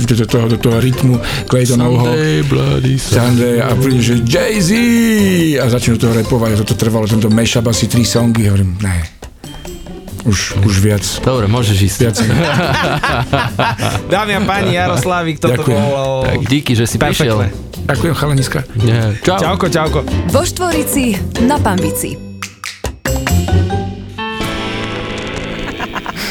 do 0.00 0.26
toho, 0.28 0.44
do 0.48 0.58
toho 0.60 0.76
rytmu 0.80 1.20
Claytonovho 1.48 2.16
bloody 2.48 2.96
Sunday 2.96 3.60
a 3.60 3.72
príde, 3.76 4.00
že 4.00 4.14
Jay-Z 4.24 4.70
a 5.60 5.64
začne 5.68 5.96
do 5.96 6.08
toho 6.08 6.16
repovať 6.16 6.50
a 6.52 6.56
toto 6.64 6.76
trvalo, 6.76 7.04
tento 7.04 7.28
mashup 7.28 7.68
asi 7.68 7.88
tri 7.88 8.04
songy, 8.04 8.48
hovorím, 8.48 8.76
ne, 8.80 9.20
už, 10.24 10.60
už 10.68 10.74
viac. 10.84 11.04
Dobre, 11.24 11.48
môžeš 11.48 11.76
ísť. 11.80 11.98
Viac. 12.04 12.16
Dámy 14.12 14.32
a 14.36 14.40
páni, 14.44 14.76
Jaroslavik, 14.76 15.40
toto 15.40 15.64
Ďakujem. 15.64 15.80
bolo... 15.80 16.04
Tak 16.28 16.40
díky, 16.44 16.72
že 16.76 16.84
si 16.84 16.96
prišiel. 17.00 17.48
Ďakujem, 17.86 18.14
chalaniska. 18.14 18.58
Nie. 18.76 19.16
Čau. 19.20 19.38
Čauko, 19.38 19.66
čauko. 19.68 19.98
Vo 20.28 20.42
Štvorici 20.42 21.16
na 21.42 21.56
Pambici. 21.56 22.30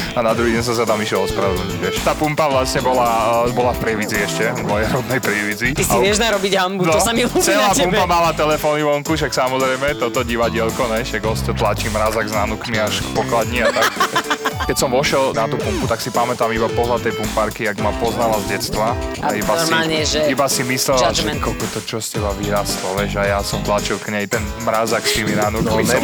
a 0.09 0.25
na 0.25 0.35
druhý 0.35 0.51
deň 0.51 0.63
som 0.67 0.75
sa 0.75 0.83
tam 0.83 0.99
išiel 0.99 1.23
ospravedlniť, 1.23 1.77
vieš. 1.79 1.95
Tá 2.03 2.11
pumpa 2.11 2.51
vlastne 2.51 2.83
bola, 2.83 3.07
eh, 3.39 3.55
bola 3.55 3.71
v 3.71 3.79
Prievidzi 3.79 4.19
ešte, 4.19 4.51
v 4.51 4.67
mojej 4.67 4.87
rodnej 4.91 5.19
Prievidzi. 5.23 5.67
Ty 5.71 5.83
si 5.85 5.95
vieš 5.95 6.19
narobiť 6.19 6.53
hambu, 6.59 6.83
to 6.83 6.99
sa 6.99 7.15
mi 7.15 7.23
ľúbi 7.23 7.39
No, 7.39 7.45
celá 7.47 7.63
na 7.63 7.71
tebe. 7.71 7.95
pumpa 7.95 8.03
mala 8.03 8.31
telefóny 8.35 8.83
vonku, 8.83 9.15
však 9.15 9.31
samozrejme, 9.31 9.95
toto 9.95 10.19
divadielko, 10.19 10.91
ne, 10.91 11.07
však 11.07 11.23
tlačí 11.55 11.87
mrazak 11.87 12.27
s 12.27 12.35
nánukmi 12.35 12.75
až 12.75 12.99
k 12.99 13.07
pokladni 13.15 13.63
a 13.63 13.71
tak. 13.71 13.87
Keď 14.67 14.75
som 14.75 14.89
vošiel 14.91 15.31
na 15.31 15.47
tú 15.47 15.55
pumpu, 15.55 15.87
tak 15.87 16.03
si 16.03 16.11
pamätám 16.11 16.51
iba 16.51 16.67
pohľad 16.67 16.99
tej 17.05 17.15
pumpárky, 17.15 17.63
jak 17.63 17.79
ma 17.79 17.95
poznala 17.95 18.35
z 18.43 18.59
detstva. 18.59 18.91
A 19.23 19.31
iba 19.31 19.53
normálne, 19.55 20.03
si, 20.03 20.19
že 20.19 20.27
iba 20.27 20.45
si 20.51 20.67
myslela, 20.67 20.99
judgment. 21.11 21.39
že 21.39 21.45
koko 21.47 21.65
to 21.71 21.79
čo 21.87 21.97
z 22.03 22.19
teba 22.19 22.31
vyrastlo, 22.35 22.87
vieš, 22.99 23.11
a 23.19 23.23
ja 23.23 23.39
som 23.39 23.63
tlačil 23.63 23.95
k 24.03 24.11
nej 24.11 24.25
ten 24.27 24.43
mrazak 24.67 25.07
s 25.07 25.15
tými 25.15 25.33
nánukmi. 25.39 25.83
No, 25.83 25.87
som 25.87 26.03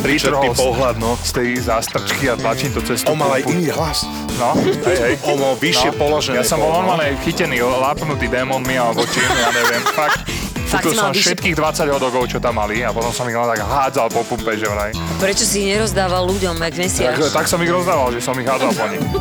pohľad, 0.55 0.95
no. 1.01 1.19
Z 1.19 1.31
tej 1.35 1.49
zástrčky 1.59 2.31
a 2.31 2.39
tlačím 2.39 2.71
to 2.71 2.81
cez 2.85 3.03
tú 3.03 3.11
On 3.11 3.19
mal 3.19 3.35
aj 3.35 3.43
pumpu. 3.43 3.59
iný 3.59 3.67
hlas. 3.75 4.07
No, 4.39 4.55
hej, 4.59 4.97
hej. 4.99 5.13
On 5.27 5.35
mal 5.39 5.55
vyššie 5.59 5.91
položené. 5.95 6.39
Ja 6.39 6.43
som 6.47 6.59
bol 6.59 6.71
no. 6.71 6.83
normálne 6.83 7.15
chytený, 7.23 7.59
lápnutý 7.59 8.27
démonmi 8.31 8.75
alebo 8.79 9.03
čím, 9.07 9.27
ja 9.27 9.51
neviem, 9.51 9.83
fakt. 9.95 10.44
Fakt 10.75 10.83
Kúpil 10.83 10.93
som 10.93 11.09
vyššie- 11.09 11.23
všetkých 11.31 11.55
20 11.55 11.87
hodogov, 11.89 12.23
čo 12.25 12.37
tam 12.37 12.53
mali 12.55 12.83
a 12.83 12.91
potom 12.91 13.09
som 13.09 13.23
ich 13.23 13.33
len 13.33 13.47
tak 13.47 13.61
hádzal 13.61 14.07
po 14.09 14.21
pumpe, 14.21 14.53
že 14.53 14.67
vraj. 14.67 14.91
Prečo 15.17 15.41
si 15.41 15.63
ich 15.63 15.67
nerozdával 15.71 16.27
ľuďom, 16.27 16.55
jak 16.57 16.73
Tak, 16.73 16.81
mesiaš? 16.81 17.15
tak 17.31 17.45
som 17.47 17.59
ich 17.59 17.71
rozdával, 17.71 18.11
že 18.11 18.19
som 18.19 18.35
ich 18.35 18.43
hádzal 18.43 18.71
po 18.71 18.85
nich. 18.87 18.99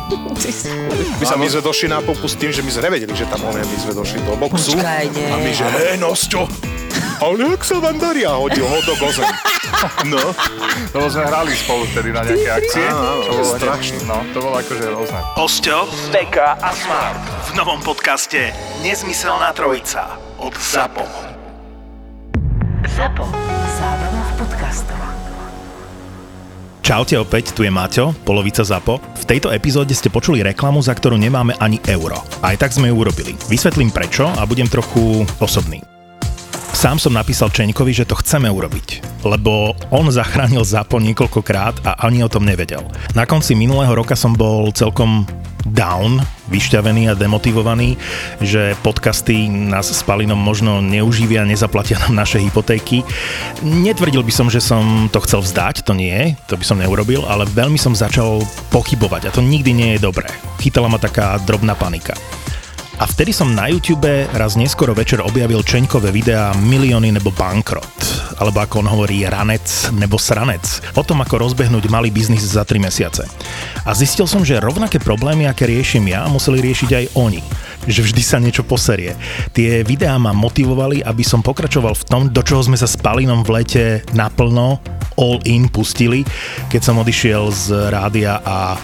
My, 1.15 1.23
sa, 1.23 1.35
my 1.35 1.47
sme 1.47 1.63
došli 1.63 1.87
na 1.87 2.03
pumpu 2.03 2.27
s 2.27 2.35
tým, 2.35 2.51
že 2.51 2.59
my 2.59 2.67
sme 2.67 2.91
nevedeli, 2.91 3.15
že 3.15 3.23
tam 3.25 3.39
on 3.41 3.55
je, 3.55 3.63
my 3.63 3.77
sme 3.79 3.93
došli 3.93 4.19
do 4.21 4.35
boxu. 4.35 4.75
Počkaj, 4.75 5.05
nie. 5.09 5.25
A 5.25 5.39
my, 5.39 5.49
že 5.49 5.63
hej, 5.65 5.95
Nosťo, 5.95 6.43
ale 7.17 7.33
jak 7.49 7.61
sa 7.63 7.79
vám 7.79 7.95
darí? 7.95 8.27
A 8.27 8.35
hodil 8.35 8.61
ho 8.61 8.77
do 8.83 8.93
gozem. 8.95 9.25
No, 10.05 10.17
Lebo 10.93 11.07
sme 11.07 11.25
hrali 11.25 11.51
spolu 11.51 11.83
vtedy 11.85 12.09
na 12.09 12.23
nejaké 12.23 12.47
akcie. 12.49 12.85
Áno, 12.85 12.95
áno, 12.97 13.21
to 13.21 13.31
bolo 13.33 13.53
strašné. 13.53 13.97
No, 14.03 14.17
to 14.31 14.37
bolo 14.39 14.55
akože 14.57 14.85
rôzne. 14.87 15.19
Osťo, 15.35 15.77
Veka 16.09 16.57
a 16.57 16.69
Smart 16.71 17.21
v 17.45 17.59
novom 17.59 17.79
podcaste 17.79 18.49
Nezmyselná 18.81 19.51
trojica 19.51 20.15
od 20.37 20.53
ZAPO. 20.53 21.34
Zapo. 22.85 23.25
Zábrná 23.81 24.21
v 24.21 24.31
podcastov. 24.37 24.99
Čaute 26.85 27.17
opäť, 27.17 27.57
tu 27.57 27.65
je 27.65 27.73
Maťo, 27.73 28.13
polovica 28.21 28.61
ZAPO. 28.61 29.01
V 29.01 29.23
tejto 29.25 29.49
epizóde 29.49 29.97
ste 29.97 30.13
počuli 30.13 30.45
reklamu, 30.45 30.85
za 30.85 30.93
ktorú 30.93 31.17
nemáme 31.17 31.57
ani 31.57 31.81
euro. 31.89 32.21
Aj 32.45 32.53
tak 32.53 32.77
sme 32.77 32.93
ju 32.93 33.01
urobili. 33.01 33.33
Vysvetlím 33.49 33.89
prečo 33.89 34.29
a 34.29 34.45
budem 34.45 34.69
trochu 34.69 35.25
osobný. 35.41 35.94
Sám 36.75 36.99
som 36.99 37.15
napísal 37.15 37.55
Čeňkovi, 37.55 37.95
že 37.95 38.03
to 38.03 38.19
chceme 38.19 38.51
urobiť, 38.51 39.23
lebo 39.23 39.79
on 39.95 40.11
zachránil 40.11 40.67
ZAPO 40.67 40.99
niekoľkokrát 40.99 41.87
a 41.87 42.03
ani 42.03 42.19
o 42.19 42.27
tom 42.27 42.43
nevedel. 42.43 42.83
Na 43.15 43.23
konci 43.23 43.55
minulého 43.55 43.95
roka 43.95 44.11
som 44.11 44.35
bol 44.35 44.75
celkom 44.75 45.23
down, 45.63 46.19
vyšťavený 46.51 47.09
a 47.09 47.17
demotivovaný, 47.17 47.95
že 48.43 48.75
podcasty 48.83 49.47
nás 49.47 49.87
s 49.87 50.03
Palinom 50.03 50.35
možno 50.35 50.83
neuživia, 50.83 51.47
nezaplatia 51.47 51.95
nám 52.03 52.27
naše 52.27 52.43
hypotéky. 52.43 53.07
Netvrdil 53.63 54.21
by 54.21 54.33
som, 54.35 54.51
že 54.51 54.59
som 54.59 55.07
to 55.07 55.23
chcel 55.23 55.39
vzdať, 55.47 55.87
to 55.87 55.95
nie, 55.95 56.35
to 56.51 56.59
by 56.59 56.65
som 56.67 56.83
neurobil, 56.83 57.23
ale 57.23 57.47
veľmi 57.55 57.79
som 57.79 57.95
začal 57.95 58.43
pochybovať 58.75 59.31
a 59.31 59.33
to 59.33 59.39
nikdy 59.39 59.71
nie 59.71 59.89
je 59.95 60.03
dobré. 60.03 60.27
Chytala 60.59 60.91
ma 60.91 60.99
taká 60.99 61.39
drobná 61.47 61.71
panika. 61.71 62.19
A 62.95 63.03
vtedy 63.03 63.35
som 63.35 63.51
na 63.51 63.67
YouTube 63.67 64.07
raz 64.31 64.55
neskoro 64.55 64.95
večer 64.95 65.19
objavil 65.19 65.59
Čeňkové 65.59 66.15
videá 66.15 66.55
Milióny 66.55 67.11
nebo 67.11 67.27
bankrot, 67.27 67.91
alebo 68.39 68.63
ako 68.63 68.87
on 68.87 68.87
hovorí 68.87 69.27
ranec 69.27 69.91
nebo 69.91 70.15
sranec, 70.15 70.63
o 70.95 71.03
tom 71.03 71.19
ako 71.19 71.43
rozbehnúť 71.43 71.91
malý 71.91 72.07
biznis 72.07 72.47
za 72.47 72.63
3 72.63 72.79
mesiace. 72.79 73.27
A 73.83 73.91
zistil 73.91 74.23
som, 74.31 74.47
že 74.47 74.63
rovnaké 74.63 75.03
problémy, 75.03 75.43
aké 75.43 75.67
riešim 75.67 76.07
ja, 76.07 76.23
museli 76.31 76.63
riešiť 76.63 76.89
aj 76.95 77.05
oni. 77.19 77.43
Že 77.83 78.01
vždy 78.07 78.21
sa 78.23 78.39
niečo 78.39 78.63
poserie. 78.63 79.19
Tie 79.51 79.83
videá 79.83 80.15
ma 80.15 80.31
motivovali, 80.31 81.03
aby 81.03 81.23
som 81.27 81.43
pokračoval 81.43 81.99
v 81.99 82.07
tom, 82.07 82.21
do 82.31 82.39
čoho 82.47 82.63
sme 82.63 82.79
sa 82.79 82.87
s 82.87 82.95
Palinom 82.95 83.43
v 83.43 83.59
lete 83.59 83.83
naplno 84.15 84.79
all 85.19 85.43
in 85.43 85.67
pustili, 85.67 86.23
keď 86.71 86.79
som 86.79 87.03
odišiel 87.03 87.51
z 87.51 87.91
rádia 87.91 88.39
a 88.39 88.79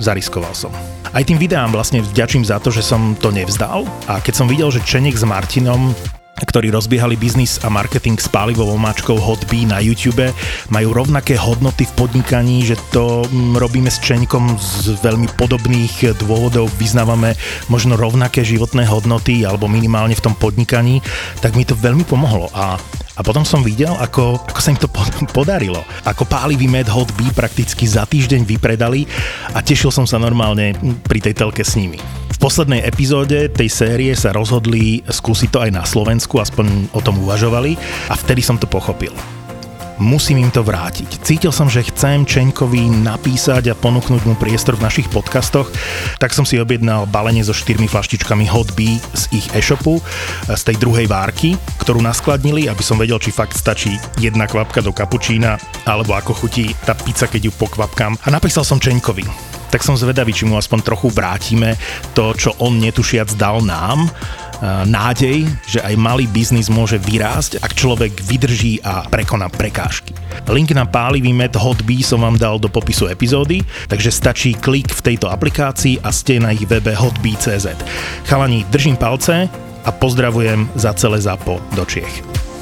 zariskoval 0.00 0.56
som. 0.56 0.95
Aj 1.16 1.24
tým 1.24 1.40
videám 1.40 1.72
vlastne 1.72 2.04
vďačím 2.04 2.44
za 2.44 2.60
to, 2.60 2.68
že 2.68 2.84
som 2.84 3.16
to 3.16 3.32
nevzdal. 3.32 3.88
A 4.04 4.20
keď 4.20 4.36
som 4.36 4.44
videl, 4.52 4.68
že 4.68 4.84
Čenek 4.84 5.16
s 5.16 5.24
Martinom 5.24 5.96
ktorí 6.36 6.68
rozbiehali 6.68 7.16
biznis 7.16 7.56
a 7.64 7.72
marketing 7.72 8.20
s 8.20 8.28
pálivovou 8.28 8.76
mačkou 8.76 9.16
Hotbee 9.16 9.64
na 9.64 9.80
YouTube, 9.80 10.28
majú 10.68 10.92
rovnaké 10.92 11.32
hodnoty 11.32 11.88
v 11.88 11.96
podnikaní, 11.96 12.60
že 12.60 12.76
to 12.92 13.24
mm, 13.24 13.56
robíme 13.56 13.88
s 13.88 13.96
Čeňkom 14.04 14.60
z 14.60 15.00
veľmi 15.00 15.32
podobných 15.40 16.20
dôvodov, 16.20 16.68
vyznávame 16.76 17.32
možno 17.72 17.96
rovnaké 17.96 18.44
životné 18.44 18.84
hodnoty 18.84 19.48
alebo 19.48 19.64
minimálne 19.64 20.12
v 20.12 20.24
tom 20.28 20.36
podnikaní, 20.36 21.00
tak 21.40 21.56
mi 21.56 21.64
to 21.64 21.72
veľmi 21.72 22.04
pomohlo. 22.04 22.52
A 22.52 22.76
a 23.16 23.20
potom 23.24 23.42
som 23.48 23.64
videl, 23.64 23.92
ako, 23.96 24.44
ako 24.44 24.60
sa 24.60 24.72
im 24.72 24.78
to 24.80 24.88
pod- 24.92 25.12
podarilo. 25.36 25.80
Ako 26.04 26.28
pálivý 26.28 26.68
med 26.68 26.86
Hot 26.92 27.08
Bee 27.16 27.32
prakticky 27.32 27.88
za 27.88 28.04
týždeň 28.04 28.44
vypredali 28.44 29.08
a 29.56 29.64
tešil 29.64 29.88
som 29.88 30.04
sa 30.04 30.20
normálne 30.20 30.76
pri 31.08 31.24
tej 31.24 31.34
telke 31.34 31.64
s 31.64 31.74
nimi. 31.74 31.98
V 32.32 32.38
poslednej 32.38 32.84
epizóde 32.84 33.48
tej 33.48 33.72
série 33.72 34.12
sa 34.12 34.36
rozhodli 34.36 35.00
skúsiť 35.08 35.48
to 35.48 35.58
aj 35.64 35.70
na 35.72 35.84
Slovensku, 35.88 36.36
aspoň 36.36 36.92
o 36.92 37.00
tom 37.00 37.16
uvažovali 37.24 37.80
a 38.12 38.14
vtedy 38.14 38.44
som 38.44 38.60
to 38.60 38.68
pochopil 38.68 39.16
musím 39.98 40.44
im 40.44 40.50
to 40.52 40.60
vrátiť. 40.60 41.20
Cítil 41.24 41.52
som, 41.52 41.68
že 41.68 41.86
chcem 41.88 42.28
Čeňkovi 42.28 43.04
napísať 43.04 43.72
a 43.72 43.78
ponúknuť 43.78 44.22
mu 44.28 44.34
priestor 44.36 44.76
v 44.76 44.84
našich 44.84 45.08
podcastoch, 45.08 45.68
tak 46.20 46.32
som 46.36 46.44
si 46.44 46.60
objednal 46.60 47.08
balenie 47.08 47.44
so 47.44 47.56
štyrmi 47.56 47.88
flaštičkami 47.88 48.44
Hot 48.52 48.72
Bee 48.76 49.00
z 49.16 49.24
ich 49.32 49.46
e-shopu, 49.56 50.00
z 50.48 50.62
tej 50.62 50.76
druhej 50.80 51.08
várky, 51.08 51.56
ktorú 51.80 52.04
naskladnili, 52.04 52.68
aby 52.68 52.82
som 52.84 53.00
vedel, 53.00 53.20
či 53.20 53.32
fakt 53.32 53.56
stačí 53.56 53.96
jedna 54.20 54.44
kvapka 54.44 54.84
do 54.84 54.92
kapučína, 54.92 55.56
alebo 55.88 56.12
ako 56.16 56.32
chutí 56.44 56.72
tá 56.84 56.92
pizza, 56.92 57.28
keď 57.28 57.48
ju 57.48 57.52
pokvapkám. 57.56 58.16
A 58.24 58.28
napísal 58.28 58.64
som 58.64 58.80
Čeňkovi 58.80 59.56
tak 59.66 59.82
som 59.82 59.98
zvedavý, 59.98 60.32
či 60.32 60.46
mu 60.46 60.56
aspoň 60.56 60.78
trochu 60.80 61.10
vrátime 61.12 61.76
to, 62.16 62.32
čo 62.32 62.54
on 62.62 62.78
netušiac 62.78 63.28
dal 63.36 63.60
nám, 63.60 64.08
nádej, 64.64 65.44
že 65.68 65.82
aj 65.84 65.94
malý 66.00 66.24
biznis 66.30 66.72
môže 66.72 66.96
vyrásť, 66.96 67.60
ak 67.60 67.76
človek 67.76 68.12
vydrží 68.24 68.80
a 68.80 69.04
prekoná 69.08 69.52
prekážky. 69.52 70.16
Link 70.48 70.72
na 70.72 70.88
pálivý 70.88 71.32
med 71.32 71.52
Hotbee 71.56 72.04
som 72.04 72.22
vám 72.22 72.40
dal 72.40 72.56
do 72.56 72.70
popisu 72.70 73.10
epizódy, 73.10 73.60
takže 73.90 74.14
stačí 74.14 74.50
klik 74.56 74.92
v 74.92 75.04
tejto 75.12 75.28
aplikácii 75.28 76.00
a 76.00 76.12
ste 76.14 76.40
na 76.40 76.54
ich 76.54 76.64
webe 76.64 76.94
hotbee.cz. 76.96 77.66
Chalani, 78.28 78.64
držím 78.72 78.96
palce 78.96 79.48
a 79.86 79.90
pozdravujem 79.92 80.68
za 80.74 80.96
celé 80.96 81.20
zápo 81.20 81.60
do 81.76 81.84
Čiech. 81.84 82.55